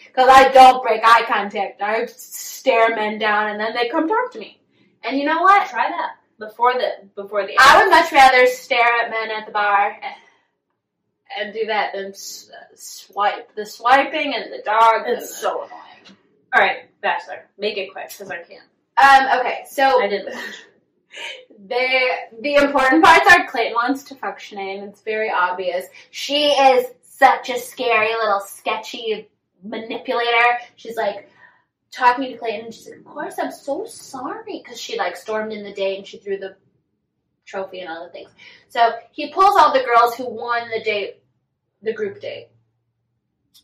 Because 0.07 0.29
I 0.29 0.49
don't 0.49 0.83
break 0.83 1.01
eye 1.03 1.23
contact. 1.27 1.81
I 1.81 2.05
stare 2.07 2.95
men 2.95 3.19
down 3.19 3.49
and 3.49 3.59
then 3.59 3.73
they 3.73 3.89
come 3.89 4.07
talk 4.07 4.31
to 4.33 4.39
me. 4.39 4.59
And 5.03 5.17
you 5.17 5.25
know 5.25 5.41
what? 5.41 5.69
try 5.69 5.89
that 5.89 6.15
before 6.39 6.73
the 6.73 7.07
before 7.15 7.45
the. 7.45 7.55
I 7.59 7.83
would 7.83 7.89
much 7.89 8.11
rather 8.11 8.47
stare 8.47 9.03
at 9.03 9.09
men 9.09 9.31
at 9.31 9.45
the 9.45 9.51
bar 9.51 9.97
and 11.37 11.53
do 11.53 11.65
that 11.67 11.93
than 11.93 12.13
swipe. 12.15 13.55
The 13.55 13.65
swiping 13.65 14.33
and 14.33 14.51
the 14.51 14.63
dog. 14.63 15.03
It's 15.05 15.35
so 15.35 15.63
annoying. 15.63 16.17
All 16.53 16.61
right, 16.61 16.89
Bachelor, 17.01 17.47
make 17.57 17.77
it 17.77 17.91
quick 17.91 18.09
because 18.09 18.31
I 18.31 18.37
can't. 18.37 18.63
Um. 18.97 19.39
Okay. 19.39 19.63
So 19.69 20.01
I 20.01 20.07
did 20.07 20.25
listen. 20.25 20.41
the 21.67 21.87
the 22.41 22.55
important 22.55 23.03
parts 23.03 23.29
are 23.31 23.47
Clayton 23.47 23.73
wants 23.73 24.03
to 24.03 24.15
fuck 24.15 24.39
Shanae, 24.39 24.79
and 24.79 24.89
it's 24.89 25.01
very 25.01 25.31
obvious. 25.31 25.85
She 26.11 26.47
is 26.47 26.87
such 27.03 27.49
a 27.49 27.59
scary 27.59 28.13
little 28.15 28.41
sketchy 28.41 29.29
manipulator. 29.65 30.59
She's 30.75 30.97
like 30.97 31.29
talking 31.91 32.31
to 32.31 32.37
Clayton, 32.37 32.65
and 32.65 32.73
she's 32.73 32.89
like, 32.89 32.99
"Of 32.99 33.05
course, 33.05 33.35
I'm 33.39 33.51
so 33.51 33.85
sorry," 33.85 34.61
because 34.63 34.79
she 34.79 34.97
like 34.97 35.15
stormed 35.15 35.53
in 35.53 35.63
the 35.63 35.73
day 35.73 35.97
and 35.97 36.07
she 36.07 36.17
threw 36.17 36.37
the 36.37 36.55
trophy 37.45 37.81
and 37.81 37.89
all 37.89 38.05
the 38.05 38.11
things. 38.11 38.29
So 38.69 38.93
he 39.11 39.31
pulls 39.31 39.59
all 39.59 39.73
the 39.73 39.83
girls 39.83 40.15
who 40.15 40.27
won 40.27 40.69
the 40.69 40.83
date, 40.83 41.21
the 41.81 41.93
group 41.93 42.19
date. 42.19 42.49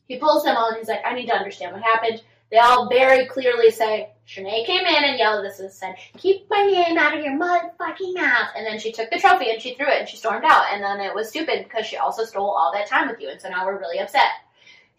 He 0.07 0.17
pulls 0.17 0.43
them 0.43 0.55
all, 0.55 0.69
and 0.69 0.77
he's 0.77 0.87
like, 0.87 1.05
"I 1.05 1.13
need 1.13 1.27
to 1.27 1.35
understand 1.35 1.73
what 1.73 1.83
happened." 1.83 2.21
They 2.51 2.57
all 2.57 2.89
very 2.89 3.27
clearly 3.27 3.71
say, 3.71 4.09
Shanae 4.27 4.65
came 4.65 4.85
in 4.85 5.03
and 5.05 5.17
yelled 5.17 5.45
at 5.45 5.51
us 5.51 5.59
and 5.61 5.71
said, 5.71 5.95
Keep 6.17 6.49
my 6.49 6.65
name 6.65 6.97
out 6.97 7.17
of 7.17 7.23
your 7.23 7.39
motherfucking 7.39 8.13
mouth. 8.13 8.49
And 8.57 8.67
then 8.67 8.77
she 8.77 8.91
took 8.91 9.09
the 9.09 9.19
trophy 9.19 9.49
and 9.51 9.61
she 9.61 9.73
threw 9.73 9.87
it 9.87 9.99
and 9.99 10.09
she 10.09 10.17
stormed 10.17 10.43
out. 10.43 10.65
And 10.73 10.83
then 10.83 10.99
it 10.99 11.15
was 11.15 11.29
stupid 11.29 11.63
because 11.63 11.85
she 11.85 11.95
also 11.95 12.25
stole 12.25 12.51
all 12.51 12.73
that 12.73 12.87
time 12.87 13.07
with 13.07 13.21
you. 13.21 13.29
And 13.29 13.39
so 13.39 13.47
now 13.47 13.65
we're 13.65 13.79
really 13.79 13.99
upset. 13.99 14.31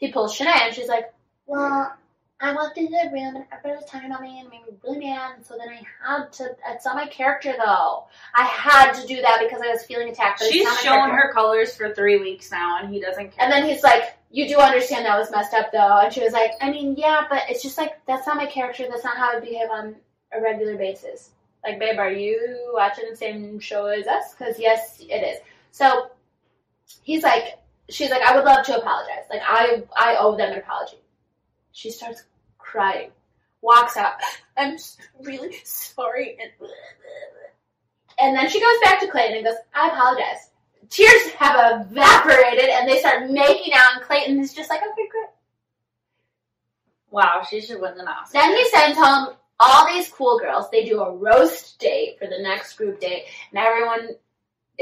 He 0.03 0.11
pulls 0.11 0.37
Shanae 0.37 0.63
and 0.63 0.75
she's 0.75 0.89
like, 0.89 1.15
Well, 1.47 1.95
I 2.41 2.53
walked 2.53 2.77
into 2.77 2.91
the 2.91 3.09
room 3.13 3.37
and 3.37 3.45
everybody 3.53 3.81
was 3.81 3.89
talking 3.89 4.11
about 4.11 4.21
me 4.21 4.41
and 4.41 4.51
made 4.51 4.63
me 4.63 4.75
really 4.83 4.99
mad. 4.99 5.35
And 5.37 5.47
so 5.47 5.57
then 5.57 5.69
I 5.69 5.81
had 6.05 6.33
to, 6.33 6.57
it's 6.71 6.85
not 6.85 6.97
my 6.97 7.07
character 7.07 7.55
though. 7.57 8.07
I 8.35 8.43
had 8.43 8.95
to 8.95 9.07
do 9.07 9.23
that 9.23 9.39
because 9.41 9.63
I 9.65 9.69
was 9.71 9.85
feeling 9.85 10.09
attacked. 10.09 10.41
But 10.41 10.49
She's 10.51 10.67
it's 10.67 10.83
shown 10.83 11.09
character. 11.09 11.29
her 11.29 11.33
colors 11.33 11.77
for 11.77 11.95
three 11.95 12.19
weeks 12.19 12.51
now, 12.51 12.81
and 12.83 12.93
he 12.93 13.01
doesn't 13.01 13.31
care. 13.31 13.45
And 13.45 13.53
then 13.53 13.65
he's 13.65 13.85
like, 13.85 14.17
You 14.33 14.49
do 14.49 14.57
understand 14.59 15.07
that 15.07 15.17
was 15.17 15.31
messed 15.31 15.55
up 15.55 15.71
though. 15.71 16.01
And 16.01 16.13
she 16.13 16.21
was 16.21 16.33
like, 16.33 16.51
I 16.61 16.73
mean, 16.73 16.97
yeah, 16.99 17.23
but 17.31 17.45
it's 17.49 17.63
just 17.63 17.79
like, 17.79 18.05
that's 18.05 18.27
not 18.27 18.37
my 18.37 18.47
character. 18.47 18.87
That's 18.91 19.05
not 19.05 19.17
how 19.17 19.37
I 19.37 19.39
behave 19.39 19.71
on 19.71 19.95
a 20.33 20.41
regular 20.43 20.77
basis. 20.77 21.31
Like, 21.65 21.79
babe, 21.79 22.01
are 22.01 22.11
you 22.11 22.73
watching 22.75 23.05
the 23.09 23.15
same 23.15 23.61
show 23.61 23.87
as 23.87 24.09
us? 24.09 24.35
Because 24.37 24.59
yes, 24.59 24.99
it 24.99 25.23
is. 25.23 25.39
So 25.71 26.11
he's 27.05 27.23
like, 27.23 27.62
She's 27.91 28.11
like, 28.11 28.23
I 28.23 28.35
would 28.35 28.45
love 28.45 28.65
to 28.67 28.79
apologize. 28.79 29.25
Like, 29.31 29.43
I, 29.45 29.83
I 29.97 30.17
owe 30.19 30.37
them 30.37 30.53
an 30.53 30.59
apology. 30.59 30.99
She 31.73 31.91
starts 31.91 32.25
crying, 32.59 33.11
walks 33.61 33.97
out. 33.97 34.15
I'm 34.57 34.77
really 35.21 35.57
sorry. 35.65 36.37
And, 36.41 36.51
and 38.19 38.37
then 38.37 38.49
she 38.49 38.61
goes 38.61 38.77
back 38.85 39.01
to 39.01 39.09
Clayton 39.09 39.37
and 39.37 39.45
goes, 39.45 39.57
I 39.75 39.89
apologize 39.89 40.51
tears 40.93 41.31
have 41.39 41.87
evaporated 41.87 42.69
and 42.69 42.89
they 42.89 42.99
start 42.99 43.31
making 43.31 43.73
out 43.75 43.97
and 43.97 44.03
Clayton 44.03 44.39
is 44.39 44.53
just 44.53 44.71
like, 44.71 44.81
okay, 44.81 45.09
great. 45.11 45.31
wow, 47.11 47.43
she 47.49 47.61
should 47.61 47.81
win 47.81 47.97
the 47.97 48.05
Oscar. 48.05 48.35
Then 48.35 48.57
he 48.57 48.69
sends 48.69 48.99
home 48.99 49.35
all 49.59 49.87
these 49.87 50.09
cool 50.09 50.39
girls. 50.39 50.71
They 50.71 50.85
do 50.85 51.01
a 51.01 51.17
roast 51.17 51.79
date 51.79 52.19
for 52.19 52.27
the 52.27 52.39
next 52.39 52.77
group 52.77 53.01
date 53.01 53.25
and 53.51 53.59
everyone 53.59 54.11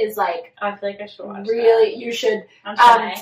is 0.00 0.16
like, 0.16 0.54
I 0.60 0.74
feel 0.76 0.88
like 0.90 1.00
I 1.00 1.06
should 1.06 1.26
watch. 1.26 1.46
really, 1.48 1.94
you 1.96 2.12
should. 2.12 2.44
Um, 2.64 3.12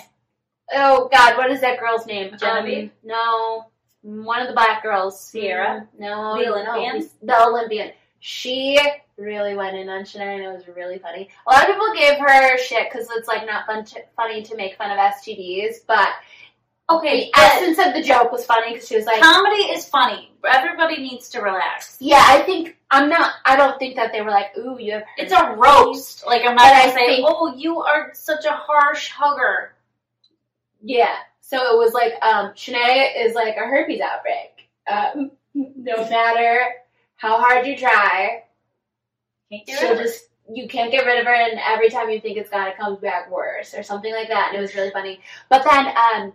Oh 0.75 1.09
God, 1.11 1.37
what 1.39 1.51
is 1.51 1.61
that 1.63 1.81
girl's 1.81 2.07
name? 2.07 2.37
Genevieve? 2.39 2.85
Um, 2.85 2.91
no, 3.05 3.67
one 4.03 4.41
of 4.43 4.49
the 4.49 4.53
black 4.55 4.83
girls. 4.83 5.19
Sierra? 5.19 5.87
No, 5.99 6.37
The 6.39 6.51
Olympian? 6.53 7.09
the 7.23 7.43
Olympian. 7.47 7.93
She 8.21 8.79
really 9.17 9.55
went 9.55 9.77
in 9.77 9.89
on 9.89 10.03
Shanae, 10.03 10.35
and 10.35 10.43
it 10.43 10.49
was 10.53 10.69
really 10.77 10.99
funny. 10.99 11.29
A 11.47 11.51
lot 11.53 11.63
of 11.63 11.69
people 11.75 11.95
gave 11.95 12.19
her 12.19 12.59
shit 12.59 12.91
because 12.91 13.09
it's 13.17 13.29
like 13.29 13.47
not 13.47 13.65
fun 13.67 13.85
to, 13.87 14.01
funny 14.17 14.43
to 14.43 14.57
make 14.57 14.77
fun 14.77 14.91
of 14.91 14.99
STDs, 14.99 15.77
but 15.87 16.09
okay, 16.91 17.31
essence 17.37 17.79
of 17.79 17.95
the 17.95 18.03
joke 18.03 18.33
was 18.33 18.45
funny 18.45 18.73
because 18.75 18.89
she 18.89 18.97
was 18.97 19.05
like, 19.07 19.21
comedy 19.21 19.63
is 19.63 19.87
funny. 19.89 20.33
Everybody 20.49 20.99
needs 21.03 21.29
to 21.31 21.41
relax. 21.41 21.97
"Yeah, 22.01 22.23
I 22.25 22.43
think 22.43 22.77
I'm 22.91 23.09
not. 23.09 23.33
I 23.45 23.57
don't 23.57 23.79
think 23.79 23.97
that 23.97 24.13
they 24.13 24.23
were 24.23 24.31
like, 24.31 24.57
ooh, 24.57 24.79
you 24.79 24.93
have." 24.93 25.03
It's 25.17 25.33
a 25.33 25.55
roast. 25.57 26.27
Like 26.27 26.43
I'm 26.43 26.55
not 26.55 26.63
gonna 26.73 26.93
I 26.93 26.95
say, 26.95 27.07
think- 27.07 27.27
"Oh, 27.29 27.55
you 27.57 27.81
are 27.81 28.11
such 28.15 28.45
a 28.45 28.53
harsh 28.53 29.11
hugger." 29.11 29.75
Yeah. 30.83 31.15
So 31.41 31.57
it 31.57 31.79
was 31.79 31.95
like, 31.95 32.13
um, 32.23 32.53
Shanae 32.53 33.25
is 33.25 33.35
like 33.35 33.57
a 33.57 33.61
herpes 33.61 34.01
outbreak. 34.01 34.69
Um, 34.87 35.31
no 35.55 36.09
matter 36.09 36.61
how 37.17 37.39
hard 37.39 37.67
you 37.67 37.77
try, 37.77 38.45
Can't 39.51 39.67
get 39.67 39.79
she'll 39.79 39.91
rid 39.97 39.99
just 39.99 40.25
you 40.51 40.69
can't 40.69 40.91
get 40.93 41.05
rid 41.05 41.19
of 41.19 41.27
her, 41.27 41.35
and 41.35 41.59
every 41.67 41.91
time 41.91 42.09
you 42.11 42.21
think 42.21 42.39
it's 42.39 42.49
gone, 42.51 42.69
it 42.69 42.79
comes 42.79 42.99
back 43.01 43.31
worse 43.31 43.75
or 43.75 43.83
something 43.83 44.13
like 44.15 44.29
that. 44.29 44.49
And 44.51 44.59
it 44.59 44.61
was 44.61 44.75
really 44.75 44.91
funny. 44.91 45.21
But 45.51 45.65
then, 45.65 45.89
um, 45.89 46.33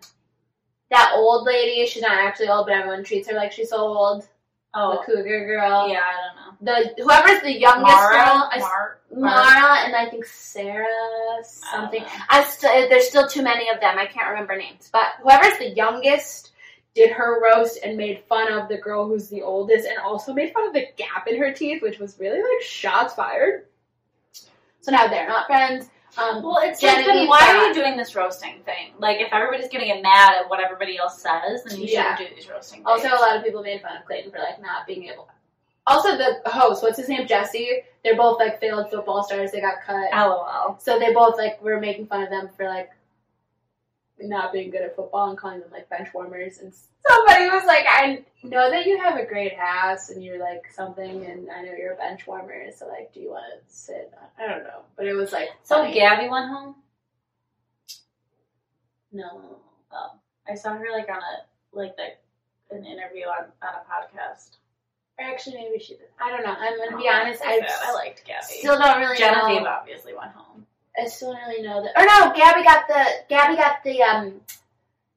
that 0.93 1.11
old 1.15 1.45
lady, 1.45 1.85
she's 1.87 2.01
not 2.01 2.17
actually 2.17 2.49
old, 2.49 2.67
but 2.67 2.75
everyone 2.75 3.03
treats 3.03 3.27
her 3.29 3.35
like 3.35 3.51
she's 3.51 3.69
so 3.69 3.77
old. 3.77 4.27
Oh, 4.75 4.91
the 4.91 5.05
cougar 5.05 5.45
girl. 5.45 5.87
yeah, 5.87 5.99
I 5.99 6.13
don't 6.23 6.35
know. 6.35 6.93
The 6.95 7.03
whoever's 7.03 7.41
the 7.43 7.59
youngest 7.59 7.93
Mara, 7.93 8.11
girl, 8.11 8.49
I 8.51 8.59
Mar- 8.59 8.99
Mara, 9.11 9.85
and 9.85 9.95
I 9.95 10.09
think 10.09 10.25
Sarah 10.25 11.43
something. 11.43 12.01
know. 12.01 12.09
I 12.29 12.43
still 12.43 12.71
uh, 12.71 12.87
there's 12.89 13.07
still 13.07 13.27
too 13.27 13.43
many 13.43 13.69
of 13.69 13.79
them. 13.79 13.99
I 13.99 14.07
can't 14.07 14.29
remember 14.29 14.55
names. 14.55 14.89
But 14.91 15.05
whoever's 15.21 15.59
the 15.59 15.69
youngest 15.69 16.53
did 16.95 17.11
her 17.11 17.41
roast 17.43 17.79
and 17.83 17.97
made 17.97 18.23
fun 18.27 18.51
of 18.51 18.67
the 18.67 18.77
girl 18.77 19.07
who's 19.07 19.29
the 19.29 19.43
oldest, 19.43 19.87
and 19.87 19.99
also 19.99 20.33
made 20.33 20.53
fun 20.53 20.67
of 20.67 20.73
the 20.73 20.87
gap 20.97 21.27
in 21.27 21.37
her 21.37 21.51
teeth, 21.53 21.83
which 21.83 21.99
was 21.99 22.19
really 22.19 22.41
like 22.41 22.61
shots 22.63 23.13
fired. 23.13 23.65
So 24.81 24.91
now 24.91 25.07
they're 25.07 25.27
not 25.27 25.45
friends. 25.45 25.87
Um, 26.17 26.43
Well, 26.43 26.59
it's 26.61 26.81
like, 26.83 27.05
then 27.05 27.27
why 27.27 27.39
are 27.41 27.67
you 27.67 27.73
doing 27.73 27.97
this 27.97 28.15
roasting 28.15 28.59
thing? 28.65 28.93
Like, 28.99 29.19
if 29.19 29.31
everybody's 29.31 29.67
gonna 29.69 29.85
get 29.85 30.01
mad 30.01 30.33
at 30.35 30.49
what 30.49 30.59
everybody 30.59 30.97
else 30.97 31.19
says, 31.21 31.63
then 31.63 31.79
you 31.79 31.87
Yeah. 31.87 32.15
shouldn't 32.15 32.29
do 32.29 32.35
these 32.35 32.49
roasting. 32.49 32.85
also, 32.85 33.07
a 33.07 33.15
lot 33.19 33.35
of 33.35 33.43
people 33.43 33.61
made 33.63 33.81
fun 33.81 33.97
of 33.97 34.05
Clayton 34.05 34.31
for 34.31 34.39
like 34.39 34.61
not 34.61 34.85
being 34.85 35.05
able. 35.09 35.27
Also, 35.87 36.15
the 36.15 36.39
host, 36.45 36.81
what's 36.83 36.97
his 36.97 37.09
name, 37.09 37.27
Jesse? 37.27 37.83
They're 38.03 38.15
both 38.15 38.39
like 38.39 38.59
failed 38.59 38.89
football 38.89 39.23
stars. 39.23 39.51
They 39.51 39.59
got 39.61 39.81
cut. 39.85 40.11
LOL. 40.13 40.77
So 40.79 40.97
they 40.99 41.13
both 41.13 41.37
like 41.37 41.61
were 41.61 41.79
making 41.79 42.07
fun 42.07 42.23
of 42.23 42.29
them 42.29 42.49
for 42.55 42.67
like 42.69 42.91
not 44.19 44.53
being 44.53 44.69
good 44.71 44.81
at 44.81 44.95
football 44.95 45.29
and 45.29 45.37
calling 45.37 45.59
them 45.59 45.69
like 45.71 45.89
bench 45.89 46.09
warmers. 46.13 46.59
And 46.59 46.73
somebody 47.07 47.49
was 47.49 47.65
like, 47.65 47.85
"I 47.87 48.23
know 48.43 48.69
that 48.71 48.85
you 48.85 48.97
have 49.01 49.17
a 49.17 49.25
great 49.25 49.53
ass 49.53 50.09
and 50.09 50.23
you're 50.23 50.39
like 50.39 50.63
something, 50.71 51.25
and 51.25 51.49
I 51.51 51.61
know 51.63 51.73
you're 51.73 51.93
a 51.93 51.97
bench 51.97 52.25
warmer. 52.27 52.65
So 52.77 52.87
like, 52.87 53.13
do 53.13 53.19
you 53.19 53.29
want 53.31 53.45
to 53.51 53.73
sit?" 53.73 54.11
I 54.39 54.47
don't 54.47 54.63
know, 54.63 54.81
but 54.95 55.07
it 55.07 55.13
was 55.13 55.31
like 55.31 55.49
So 55.63 55.77
funny. 55.83 55.93
Gabby 55.93 56.29
went 56.29 56.49
home. 56.49 56.75
no. 59.11 59.57
Oh, 59.91 60.11
I 60.49 60.55
saw 60.55 60.73
her 60.73 60.85
like 60.91 61.09
on 61.09 61.17
a 61.17 61.45
like 61.77 61.95
the 61.97 62.09
an 62.75 62.85
interview 62.85 63.25
on 63.25 63.45
on 63.61 63.73
a 63.75 63.83
podcast. 63.91 64.57
Or 65.19 65.25
actually, 65.25 65.55
maybe 65.57 65.77
she 65.83 65.93
did. 65.93 66.07
I 66.19 66.31
don't 66.31 66.43
know. 66.43 66.55
I'm 66.57 66.75
gonna 66.77 66.97
be 66.97 67.07
Oh, 67.07 67.13
honest. 67.13 67.41
I. 67.45 67.59
I 67.85 67.93
liked 67.93 68.25
Gabby. 68.25 68.43
still 68.47 68.79
don't 68.79 68.99
really 68.99 69.15
Genevieve 69.17 69.61
know. 69.63 69.69
obviously 69.69 70.13
went 70.13 70.31
home. 70.31 70.65
I 71.01 71.07
still 71.07 71.33
don't 71.33 71.41
really 71.47 71.63
know 71.63 71.83
that. 71.83 71.99
Or 71.99 72.05
no, 72.05 72.33
Gabby 72.35 72.63
got 72.63 72.87
the 72.87 73.05
Gabby 73.29 73.55
got 73.55 73.83
the 73.83 74.01
um. 74.03 74.41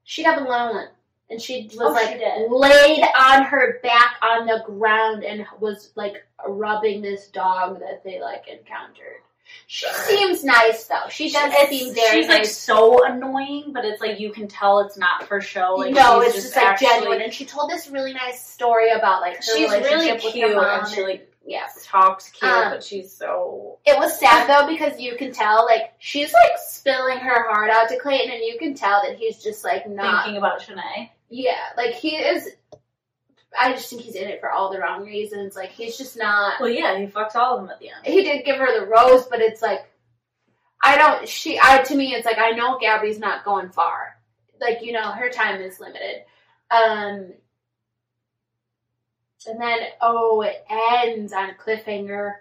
She 0.04 0.22
got 0.22 0.36
the 0.38 0.44
loan 0.44 0.74
one, 0.74 0.88
and 1.30 1.40
she 1.40 1.68
was 1.72 1.80
Oh, 1.80 1.92
like 1.92 2.18
did. 2.18 2.50
laid 2.50 3.02
on 3.18 3.42
her 3.44 3.80
back 3.82 4.14
on 4.22 4.46
the 4.46 4.62
ground 4.64 5.24
and 5.24 5.44
was 5.60 5.90
like 5.96 6.24
rubbing 6.46 7.02
this 7.02 7.28
dog 7.28 7.80
that 7.80 8.04
they 8.04 8.20
like 8.20 8.44
encountered. 8.48 9.20
She 9.68 9.86
seems 9.92 10.42
nice 10.44 10.84
though. 10.86 11.08
She 11.08 11.30
does 11.30 11.52
It's- 11.52 11.68
seem 11.68 11.94
very 11.94 12.22
she's 12.22 12.28
like 12.28 12.44
so 12.46 13.04
annoying, 13.04 13.72
but 13.72 13.84
it's 13.84 14.00
like 14.00 14.18
you 14.18 14.32
can 14.32 14.48
tell 14.48 14.80
it's 14.80 14.96
not 14.98 15.24
for 15.28 15.40
show. 15.40 15.74
Like 15.76 15.92
no, 15.94 16.20
it's 16.20 16.34
just, 16.34 16.56
like 16.56 16.64
actually- 16.64 16.86
genuine. 16.88 17.20
And 17.22 17.32
she 17.32 17.44
told 17.44 17.70
this 17.70 17.88
really 17.88 18.12
nice 18.12 18.44
story 18.44 18.90
about 18.90 19.20
like 19.20 19.36
her 19.36 19.42
She's 19.42 19.70
really 19.70 19.82
relationship 19.84 20.14
with 20.24 20.34
her 20.34 20.48
cute 20.48 20.56
and 20.56 20.88
she 20.88 21.02
like 21.04 21.32
yeah. 21.46 21.66
talks 21.84 22.30
cute, 22.30 22.50
Um, 22.50 22.72
but 22.72 22.82
she's 22.82 23.12
so 23.12 23.78
It 23.84 23.98
was 23.98 24.18
sad 24.18 24.48
though 24.48 24.66
because 24.66 25.00
you 25.00 25.16
can 25.16 25.32
tell 25.32 25.64
like 25.64 25.92
she's 25.98 26.32
like 26.32 26.52
spilling 26.58 27.18
her 27.18 27.48
heart 27.48 27.70
out 27.70 27.88
to 27.88 27.98
Clayton, 27.98 28.30
and 28.30 28.42
you 28.42 28.58
can 28.58 28.74
tell 28.74 29.02
that 29.02 29.16
he's 29.16 29.42
just 29.42 29.64
like 29.64 29.88
not. 29.88 30.24
Thinking 30.24 30.38
about 30.38 30.60
Shanae. 30.60 31.10
Yeah, 31.28 31.54
like 31.76 31.94
he 31.94 32.16
is. 32.16 32.48
I 33.58 33.72
just 33.72 33.88
think 33.88 34.02
he's 34.02 34.16
in 34.16 34.28
it 34.28 34.40
for 34.40 34.50
all 34.50 34.72
the 34.72 34.78
wrong 34.78 35.04
reasons. 35.04 35.56
Like 35.56 35.70
he's 35.70 35.96
just 35.96 36.16
not. 36.16 36.60
Well, 36.60 36.68
yeah, 36.68 36.98
he 36.98 37.06
fucks 37.06 37.36
all 37.36 37.56
of 37.56 37.62
them 37.62 37.70
at 37.70 37.78
the 37.78 37.88
end. 37.88 38.04
He 38.04 38.22
did 38.22 38.44
give 38.44 38.56
her 38.56 38.78
the 38.78 38.86
rose, 38.86 39.26
but 39.26 39.40
it's 39.40 39.62
like 39.62 39.86
I 40.82 40.98
don't. 40.98 41.28
She. 41.28 41.58
I 41.62 41.82
to 41.82 41.94
me, 41.94 42.14
it's 42.14 42.26
like 42.26 42.38
I 42.38 42.50
know 42.50 42.78
Gabby's 42.78 43.18
not 43.18 43.44
going 43.44 43.70
far. 43.70 44.16
Like 44.60 44.82
you 44.82 44.92
know, 44.92 45.10
her 45.12 45.30
time 45.30 45.60
is 45.60 45.80
limited. 45.80 46.22
Um. 46.70 47.32
And 49.46 49.60
then, 49.60 49.78
oh, 50.00 50.42
it 50.42 50.64
ends 50.70 51.32
on 51.32 51.50
a 51.50 51.54
cliffhanger. 51.54 52.34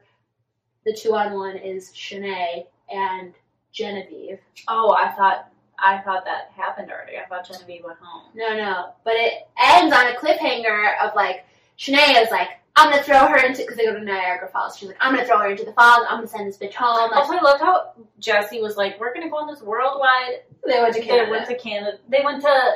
The 0.86 0.94
two 0.94 1.16
on 1.16 1.34
one 1.34 1.58
is 1.58 1.92
Shanae 1.92 2.66
and 2.92 3.34
Genevieve. 3.72 4.40
Oh, 4.68 4.96
I 4.98 5.12
thought 5.12 5.50
I 5.78 5.98
thought 6.00 6.24
that 6.26 6.52
happened 6.56 6.92
already. 6.92 7.18
I 7.18 7.26
thought 7.26 7.48
Genevieve 7.48 7.84
went 7.84 7.98
home. 8.00 8.30
No, 8.34 8.56
no. 8.56 8.94
But 9.04 9.16
it 9.16 9.48
ends 9.62 9.94
on 9.94 10.08
a 10.08 10.16
cliffhanger 10.16 10.98
of 11.04 11.16
like, 11.16 11.46
Shanae 11.78 12.24
is 12.24 12.32
like, 12.32 12.50
I'm 12.78 12.92
gonna 12.92 13.04
throw 13.04 13.28
her 13.28 13.38
into, 13.38 13.62
because 13.62 13.78
they 13.78 13.86
go 13.86 13.94
to 13.94 14.04
Niagara 14.04 14.50
Falls. 14.50 14.78
She's 14.78 14.90
like, 14.90 14.98
I'm 15.00 15.14
gonna 15.16 15.26
throw 15.26 15.40
her 15.40 15.50
into 15.50 15.64
the 15.64 15.72
falls. 15.74 16.06
I'm 16.10 16.18
gonna 16.18 16.28
send 16.28 16.48
this 16.48 16.58
bitch 16.58 16.74
home. 16.74 17.12
Also, 17.14 17.34
I 17.34 17.42
loved 17.42 17.62
how 17.62 17.94
Jesse 18.20 18.62
was 18.62 18.76
like, 18.76 19.00
"We're 19.00 19.14
gonna 19.14 19.30
go 19.30 19.38
on 19.38 19.48
this 19.48 19.62
worldwide." 19.62 20.42
they 20.66 20.82
went 20.82 20.94
to 20.96 21.02
Canada. 21.02 21.26
They 21.26 21.32
went 21.32 21.48
to 21.48 21.58
Canada. 21.58 21.98
They 22.10 22.22
went 22.24 22.42
to 22.42 22.74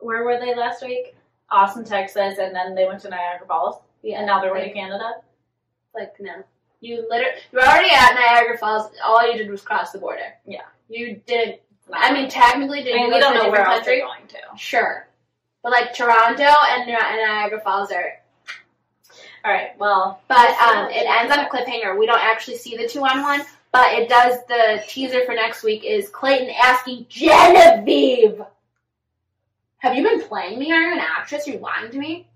where 0.00 0.22
were 0.24 0.38
they 0.38 0.54
last 0.54 0.82
week? 0.84 1.15
Austin, 1.50 1.84
Texas, 1.84 2.38
and 2.38 2.54
then 2.54 2.74
they 2.74 2.86
went 2.86 3.00
to 3.02 3.08
Niagara 3.08 3.46
Falls, 3.46 3.80
yeah, 4.02 4.18
and 4.18 4.26
now 4.26 4.40
they're 4.40 4.50
going 4.50 4.62
like, 4.62 4.72
to 4.72 4.78
Canada. 4.78 5.12
like, 5.94 6.14
no. 6.20 6.42
You 6.80 7.06
literally, 7.08 7.38
you're 7.52 7.62
already 7.62 7.90
at 7.90 8.14
Niagara 8.14 8.58
Falls. 8.58 8.90
All 9.04 9.30
you 9.30 9.38
did 9.38 9.50
was 9.50 9.62
cross 9.62 9.92
the 9.92 9.98
border. 9.98 10.34
Yeah. 10.44 10.62
You 10.88 11.20
didn't, 11.26 11.60
I 11.92 12.12
mean, 12.12 12.28
technically, 12.28 12.80
I 12.80 12.84
did 12.84 12.94
mean, 12.94 13.06
you 13.08 13.14
we 13.14 13.20
don't 13.20 13.34
know 13.34 13.50
where 13.50 13.60
different 13.62 13.68
else 13.68 13.78
country? 13.78 13.96
they're 13.98 14.06
going 14.06 14.26
to. 14.28 14.58
Sure. 14.58 15.08
But 15.62 15.72
like 15.72 15.94
Toronto 15.94 16.42
and 16.44 16.88
and 16.88 16.88
Niagara 16.88 17.60
Falls 17.60 17.90
are 17.90 18.12
All 19.44 19.52
right. 19.52 19.70
Well, 19.78 20.20
But 20.28 20.50
um, 20.60 20.90
it 20.90 21.06
ends 21.08 21.32
on 21.32 21.44
a 21.44 21.48
cliffhanger. 21.48 21.98
We 21.98 22.06
don't 22.06 22.22
actually 22.22 22.58
see 22.58 22.76
the 22.76 22.86
two 22.86 23.00
on 23.00 23.22
one, 23.22 23.42
but 23.72 23.92
it 23.94 24.08
does. 24.08 24.38
The 24.48 24.82
teaser 24.88 25.24
for 25.24 25.34
next 25.34 25.62
week 25.64 25.84
is 25.84 26.08
Clayton 26.10 26.54
asking 26.62 27.06
Genevieve, 27.08 28.42
"Have 29.78 29.94
you 29.96 30.02
been 30.02 30.22
playing 30.22 30.58
me? 30.58 30.72
Are 30.72 30.80
you 30.80 30.92
an 30.92 30.98
actress? 31.00 31.46
Are 31.46 31.52
you 31.52 31.58
lying 31.58 31.90
to 31.90 31.98
me?" 31.98 32.26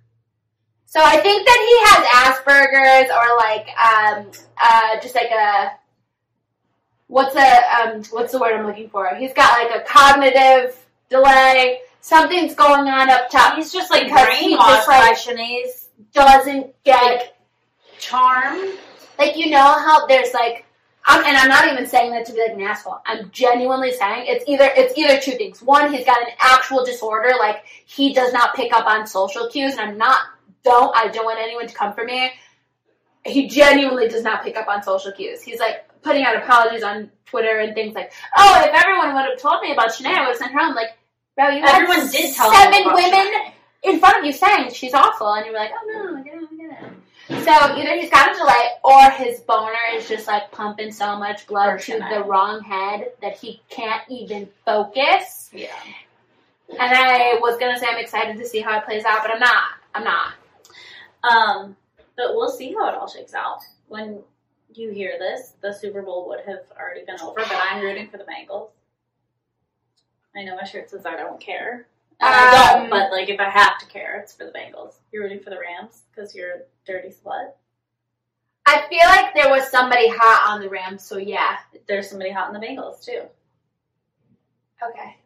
So 0.86 1.00
I 1.02 1.18
think 1.18 1.46
that 1.46 1.60
he 1.68 1.76
has 1.86 2.36
Asperger's 2.36 3.10
or 3.10 3.36
like 3.38 3.68
um 3.78 4.30
uh 4.60 5.00
just 5.00 5.14
like 5.14 5.30
a 5.30 5.72
what's 7.06 7.34
the 7.34 7.40
um 7.40 8.02
what's 8.10 8.32
the 8.32 8.38
word 8.38 8.54
I'm 8.54 8.66
looking 8.66 8.88
for? 8.90 9.14
He's 9.14 9.32
got 9.32 9.58
like 9.62 9.80
a 9.80 9.84
cognitive 9.84 10.76
delay. 11.08 11.80
Something's 12.00 12.54
going 12.54 12.88
on 12.88 13.10
up 13.10 13.30
top. 13.30 13.56
he's 13.56 13.72
just 13.72 13.90
like 13.90 14.08
brainwashed 14.08 14.58
like- 14.58 15.16
Doesn't 16.12 16.74
get 16.82 17.36
charm. 17.98 18.58
like 19.18 19.36
you 19.36 19.50
know 19.50 19.58
how 19.78 20.06
there's 20.06 20.32
like 20.34 20.64
I'm, 21.10 21.24
and 21.24 21.36
I'm 21.36 21.48
not 21.48 21.70
even 21.72 21.86
saying 21.86 22.12
that 22.12 22.24
to 22.26 22.32
be 22.32 22.40
like 22.40 22.52
an 22.52 22.60
asshole. 22.62 23.00
I'm 23.04 23.30
genuinely 23.30 23.92
saying 23.92 24.24
it's 24.28 24.44
either 24.48 24.70
it's 24.76 24.96
either 24.96 25.20
two 25.20 25.32
things. 25.32 25.60
One, 25.60 25.92
he's 25.92 26.06
got 26.06 26.20
an 26.22 26.32
actual 26.40 26.84
disorder, 26.84 27.32
like 27.38 27.64
he 27.84 28.12
does 28.14 28.32
not 28.32 28.54
pick 28.54 28.72
up 28.72 28.86
on 28.86 29.06
social 29.06 29.48
cues, 29.48 29.72
and 29.72 29.80
I'm 29.80 29.98
not 29.98 30.18
don't 30.62 30.94
I 30.94 31.08
don't 31.08 31.24
want 31.24 31.38
anyone 31.40 31.66
to 31.66 31.74
come 31.74 31.94
for 31.94 32.04
me. 32.04 32.30
He 33.24 33.48
genuinely 33.48 34.08
does 34.08 34.22
not 34.22 34.42
pick 34.42 34.56
up 34.56 34.68
on 34.68 34.82
social 34.82 35.12
cues. 35.12 35.42
He's 35.42 35.58
like 35.58 35.86
putting 36.02 36.24
out 36.24 36.36
apologies 36.36 36.82
on 36.82 37.10
Twitter 37.26 37.58
and 37.58 37.74
things 37.74 37.94
like, 37.94 38.12
"Oh, 38.36 38.62
if 38.64 38.72
everyone 38.72 39.14
would 39.14 39.24
have 39.30 39.38
told 39.38 39.62
me 39.62 39.72
about 39.72 39.88
Shanae, 39.88 40.14
I 40.14 40.20
would 40.20 40.28
have 40.28 40.36
sent 40.36 40.52
her 40.52 40.60
home." 40.60 40.74
Like, 40.74 40.96
bro, 41.36 41.48
you 41.48 41.62
Everyone 41.64 42.08
did 42.10 42.34
tell 42.34 42.52
seven 42.52 42.84
women 42.86 43.10
Shanae. 43.12 43.52
in 43.82 43.98
front 44.00 44.18
of 44.18 44.24
you 44.24 44.32
saying 44.32 44.72
she's 44.72 44.94
awful, 44.94 45.32
and 45.34 45.46
you 45.46 45.52
were 45.52 45.58
like, 45.58 45.70
"Oh 45.74 45.86
no, 45.86 46.18
I 46.18 46.22
get 46.22 46.34
it, 46.34 46.36
I 46.36 46.36
get 46.36 46.39
it." 46.39 46.39
So 47.44 47.52
either 47.74 47.96
he's 47.96 48.10
got 48.10 48.34
a 48.34 48.38
delay, 48.38 48.68
or 48.84 49.10
his 49.10 49.40
boner 49.40 49.72
is 49.94 50.08
just 50.08 50.26
like 50.26 50.50
pumping 50.52 50.92
so 50.92 51.16
much 51.16 51.46
blood 51.46 51.68
Or 51.74 51.78
to 51.78 51.98
the 51.98 52.22
wrong 52.24 52.62
head 52.62 53.12
that 53.22 53.38
he 53.38 53.62
can't 53.68 54.02
even 54.08 54.48
focus. 54.64 55.50
Yeah. 55.52 55.68
And 56.68 56.80
I 56.80 57.38
was 57.40 57.58
gonna 57.58 57.78
say 57.78 57.86
I'm 57.88 57.98
excited 57.98 58.36
to 58.38 58.46
see 58.46 58.60
how 58.60 58.78
it 58.78 58.84
plays 58.84 59.04
out, 59.04 59.22
but 59.22 59.32
I'm 59.32 59.40
not. 59.40 59.64
I'm 59.94 60.04
not. 60.04 60.34
Um, 61.22 61.76
but 62.16 62.34
we'll 62.34 62.50
see 62.50 62.72
how 62.72 62.88
it 62.88 62.94
all 62.94 63.08
shakes 63.08 63.34
out. 63.34 63.60
When 63.88 64.22
you 64.74 64.90
hear 64.90 65.18
this, 65.18 65.54
the 65.60 65.72
Super 65.72 66.02
Bowl 66.02 66.28
would 66.28 66.40
have 66.46 66.64
already 66.78 67.04
been 67.04 67.20
over, 67.20 67.40
but 67.40 67.52
I'm 67.52 67.82
rooting 67.82 68.08
for 68.08 68.18
the 68.18 68.24
Bengals. 68.24 68.68
I 70.36 70.44
know 70.44 70.56
my 70.56 70.64
shirt 70.64 70.90
says 70.90 71.06
I 71.06 71.16
don't 71.16 71.40
care. 71.40 71.86
And 72.20 72.34
I 72.34 72.74
Um, 72.74 72.80
don't, 72.80 72.90
but 72.90 73.10
like 73.10 73.28
if 73.30 73.40
I 73.40 73.48
have 73.48 73.78
to 73.78 73.86
care, 73.86 74.20
it's 74.20 74.34
for 74.34 74.44
the 74.44 74.52
Bengals. 74.52 74.94
You're 75.10 75.22
rooting 75.22 75.40
for 75.40 75.50
the 75.50 75.58
Rams 75.58 76.02
because 76.10 76.34
you're 76.34 76.50
a 76.50 76.58
dirty 76.86 77.08
slut. 77.08 77.52
I 78.66 78.86
feel 78.88 79.06
like 79.06 79.34
there 79.34 79.50
was 79.50 79.68
somebody 79.70 80.08
hot 80.08 80.48
on 80.48 80.60
the 80.60 80.68
Rams, 80.68 81.02
so 81.02 81.16
yeah. 81.16 81.56
There's 81.88 82.08
somebody 82.08 82.30
hot 82.30 82.54
in 82.54 82.60
the 82.60 82.64
Bengals 82.64 83.02
too. 83.04 83.22
Okay. 84.82 85.16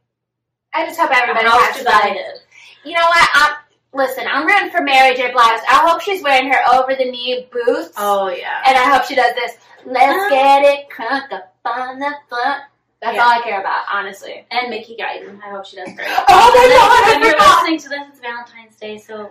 I 0.72 0.86
just 0.86 0.98
hope 0.98 1.10
everybody 1.12 1.46
has 1.46 1.76
divided. 1.78 2.40
You 2.84 2.94
know 2.94 3.06
what? 3.06 3.28
I'm, 3.34 3.56
listen, 3.92 4.24
I'm 4.28 4.46
rooting 4.46 4.70
for 4.70 4.80
Mary 4.82 5.14
J. 5.16 5.30
Blige. 5.32 5.60
I 5.68 5.86
hope 5.86 6.00
she's 6.00 6.22
wearing 6.22 6.50
her 6.50 6.58
over 6.74 6.94
the 6.94 7.10
knee 7.10 7.48
boots. 7.52 7.92
Oh 7.96 8.28
yeah. 8.28 8.62
And 8.66 8.76
I 8.76 8.90
hope 8.90 9.04
she 9.04 9.14
does 9.14 9.34
this. 9.34 9.56
Let's 9.84 10.30
get 10.32 10.62
it 10.62 10.88
crunk 10.90 11.32
up 11.32 11.54
on 11.64 11.98
the 11.98 12.12
front. 12.28 12.62
That's 13.04 13.16
Yeah. 13.16 13.22
all 13.24 13.30
I 13.32 13.42
care 13.42 13.60
about, 13.60 13.84
honestly. 13.92 14.46
And 14.50 14.70
Mickey 14.70 14.96
Guyton. 14.98 15.38
I 15.42 15.50
hope 15.50 15.66
she 15.66 15.76
does 15.76 15.92
great. 15.94 16.08
Oh 16.08 16.22
my 16.26 16.68
god, 16.74 17.12
When 17.12 17.22
I 17.22 17.26
you're 17.26 17.32
forgot! 17.38 17.62
listening 17.62 17.78
to 17.80 17.88
this, 17.90 18.08
it's 18.08 18.20
Valentine's 18.20 18.76
Day, 18.76 18.96
so 18.96 19.30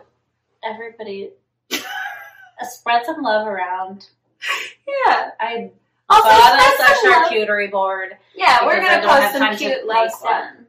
everybody 0.64 1.32
uh, 1.72 1.78
spread 2.66 3.04
some 3.06 3.24
love 3.24 3.48
around. 3.48 4.08
Yeah. 4.88 5.32
I 5.40 5.72
Also, 6.08 6.30
bought 6.30 6.60
us 6.60 6.74
spread 6.76 6.92
a 6.92 6.96
some 7.02 7.12
love. 7.12 7.32
charcuterie 7.32 7.72
board. 7.72 8.18
Yeah, 8.36 8.64
we're 8.66 8.80
I 8.80 9.02
gonna 9.02 9.08
post 9.08 9.34
some 9.38 9.56
cute 9.58 9.72
make 9.72 9.86
love 9.88 10.12
one. 10.22 10.68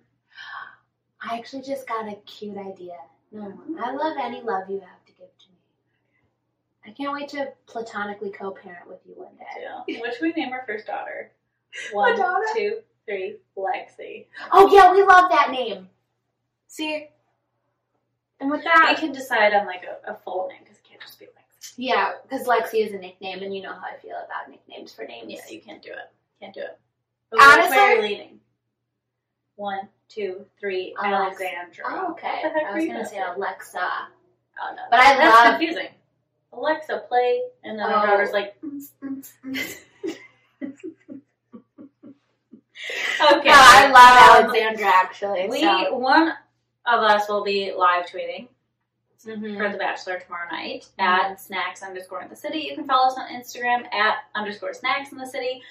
I 1.21 1.37
actually 1.39 1.63
just 1.63 1.87
got 1.87 2.09
a 2.09 2.15
cute 2.27 2.57
idea. 2.57 2.97
No, 3.33 3.53
I 3.83 3.93
love 3.93 4.17
any 4.19 4.41
love 4.41 4.71
you 4.71 4.81
have 4.81 5.05
to 5.07 5.13
give 5.13 5.29
to 5.39 5.49
me. 5.51 5.59
I 6.87 6.91
can't 6.93 7.13
wait 7.13 7.29
to 7.31 7.53
platonically 7.67 8.31
co-parent 8.31 8.89
with 8.89 9.01
you 9.05 9.13
one 9.17 9.35
day. 9.37 9.45
Yeah. 9.89 10.01
What 10.01 10.15
should 10.15 10.23
we 10.23 10.33
name 10.33 10.53
our 10.55 10.65
first 10.67 10.87
daughter? 10.87 11.33
One, 11.93 12.17
daughter? 12.17 12.45
two, 12.57 12.79
three, 13.07 13.37
Lexi. 13.57 14.27
Oh 14.53 14.73
yeah, 14.75 14.93
we 14.93 15.03
love 15.03 15.31
that 15.31 15.51
name. 15.51 15.89
See, 16.69 17.09
and 18.41 18.51
with 18.51 18.65
that, 18.65 18.95
We 18.95 19.01
can 19.01 19.13
decide 19.13 19.55
on 19.55 19.67
like 19.67 19.85
a, 19.85 20.13
a 20.13 20.17
full 20.25 20.49
name 20.49 20.59
because 20.63 20.79
it 20.79 20.85
can't 20.89 21.01
just 21.01 21.19
be 21.19 21.27
Lexi. 21.27 21.73
yeah, 21.77 22.13
because 22.23 22.47
Lexi 22.47 22.85
is 22.87 22.93
a 22.93 22.99
nickname, 22.99 23.43
and 23.43 23.55
you 23.55 23.63
know 23.63 23.73
how 23.73 23.87
I 23.95 23.97
feel 24.01 24.17
about 24.17 24.51
nicknames 24.51 24.93
for 24.93 25.05
names. 25.05 25.33
Yeah, 25.33 25.41
you 25.51 25.61
can't 25.61 25.83
do 25.83 25.91
it. 25.91 26.11
Can't 26.41 26.55
do 26.55 26.61
it. 26.61 26.79
Honestly- 27.41 27.77
where 27.77 27.93
are 27.93 27.95
you 27.97 28.03
leaning? 28.03 28.41
One, 29.57 29.89
two, 30.09 30.45
three, 30.59 30.95
Alex- 31.01 31.41
Alexandra. 31.41 31.85
Oh, 31.89 32.11
okay. 32.13 32.41
What 32.43 32.55
the 32.55 32.61
heck 32.61 32.71
I 32.71 32.75
was 32.75 32.87
gonna 32.87 33.07
say? 33.07 33.19
Alexa. 33.21 33.79
Oh 34.61 34.75
no, 34.75 34.83
But 34.91 35.01
I 35.01 35.17
that's 35.17 35.35
love- 35.45 35.59
confusing. 35.59 35.89
Alexa, 36.53 37.05
play, 37.09 37.43
and 37.65 37.79
then 37.79 37.87
Oh. 37.87 37.95
our 37.95 38.07
daughter's 38.07 38.33
like. 38.33 38.61
Mm, 38.63 38.81
mm, 39.03 39.33
mm, 39.45 39.81
Okay. 43.21 43.49
No, 43.49 43.55
I 43.55 43.91
love 43.91 44.45
um, 44.45 44.51
Alexandra 44.57 44.87
actually. 44.87 45.49
We 45.49 45.61
so. 45.61 45.95
one 45.97 46.29
of 46.87 47.01
us 47.03 47.29
will 47.29 47.43
be 47.45 47.73
live 47.77 48.07
tweeting 48.07 48.49
Mhm. 49.25 49.57
for 49.57 49.73
The 49.73 49.79
Bachelor 49.79 50.19
tomorrow 50.21 50.51
night 50.51 50.87
at 50.99 51.41
snacks 51.41 51.83
underscore 51.83 52.21
in 52.23 52.29
the 52.29 52.37
city. 52.37 52.59
You 52.59 52.75
can 52.75 52.87
follow 52.87 53.07
us 53.09 53.17
on 53.17 53.29
Instagram 53.29 53.87
at 53.95 54.17
underscore 54.35 54.75
snacks 54.75 55.13
in 55.13 55.19
the 55.19 55.27
city. 55.27 55.63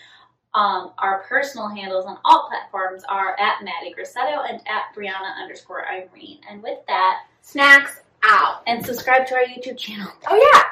Um, 0.56 0.94
our 0.98 1.20
personal 1.30 1.68
handles 1.68 2.06
on 2.06 2.18
all 2.26 2.48
platforms 2.50 3.04
are 3.08 3.40
at 3.40 3.64
Maddie 3.64 3.94
Grissetto 3.94 4.50
and 4.50 4.60
at 4.68 4.94
Brianna 4.96 5.36
underscore 5.42 5.88
Irene. 5.88 6.42
And 6.50 6.64
with 6.64 6.80
that, 6.88 7.26
snacks 7.42 8.02
out. 8.24 8.64
and 8.66 8.84
subscribe 8.86 9.28
to 9.28 9.36
our 9.36 9.44
YouTube 9.44 9.78
channel. 9.78 10.12
Oh 10.28 10.36
yeah, 10.54 10.64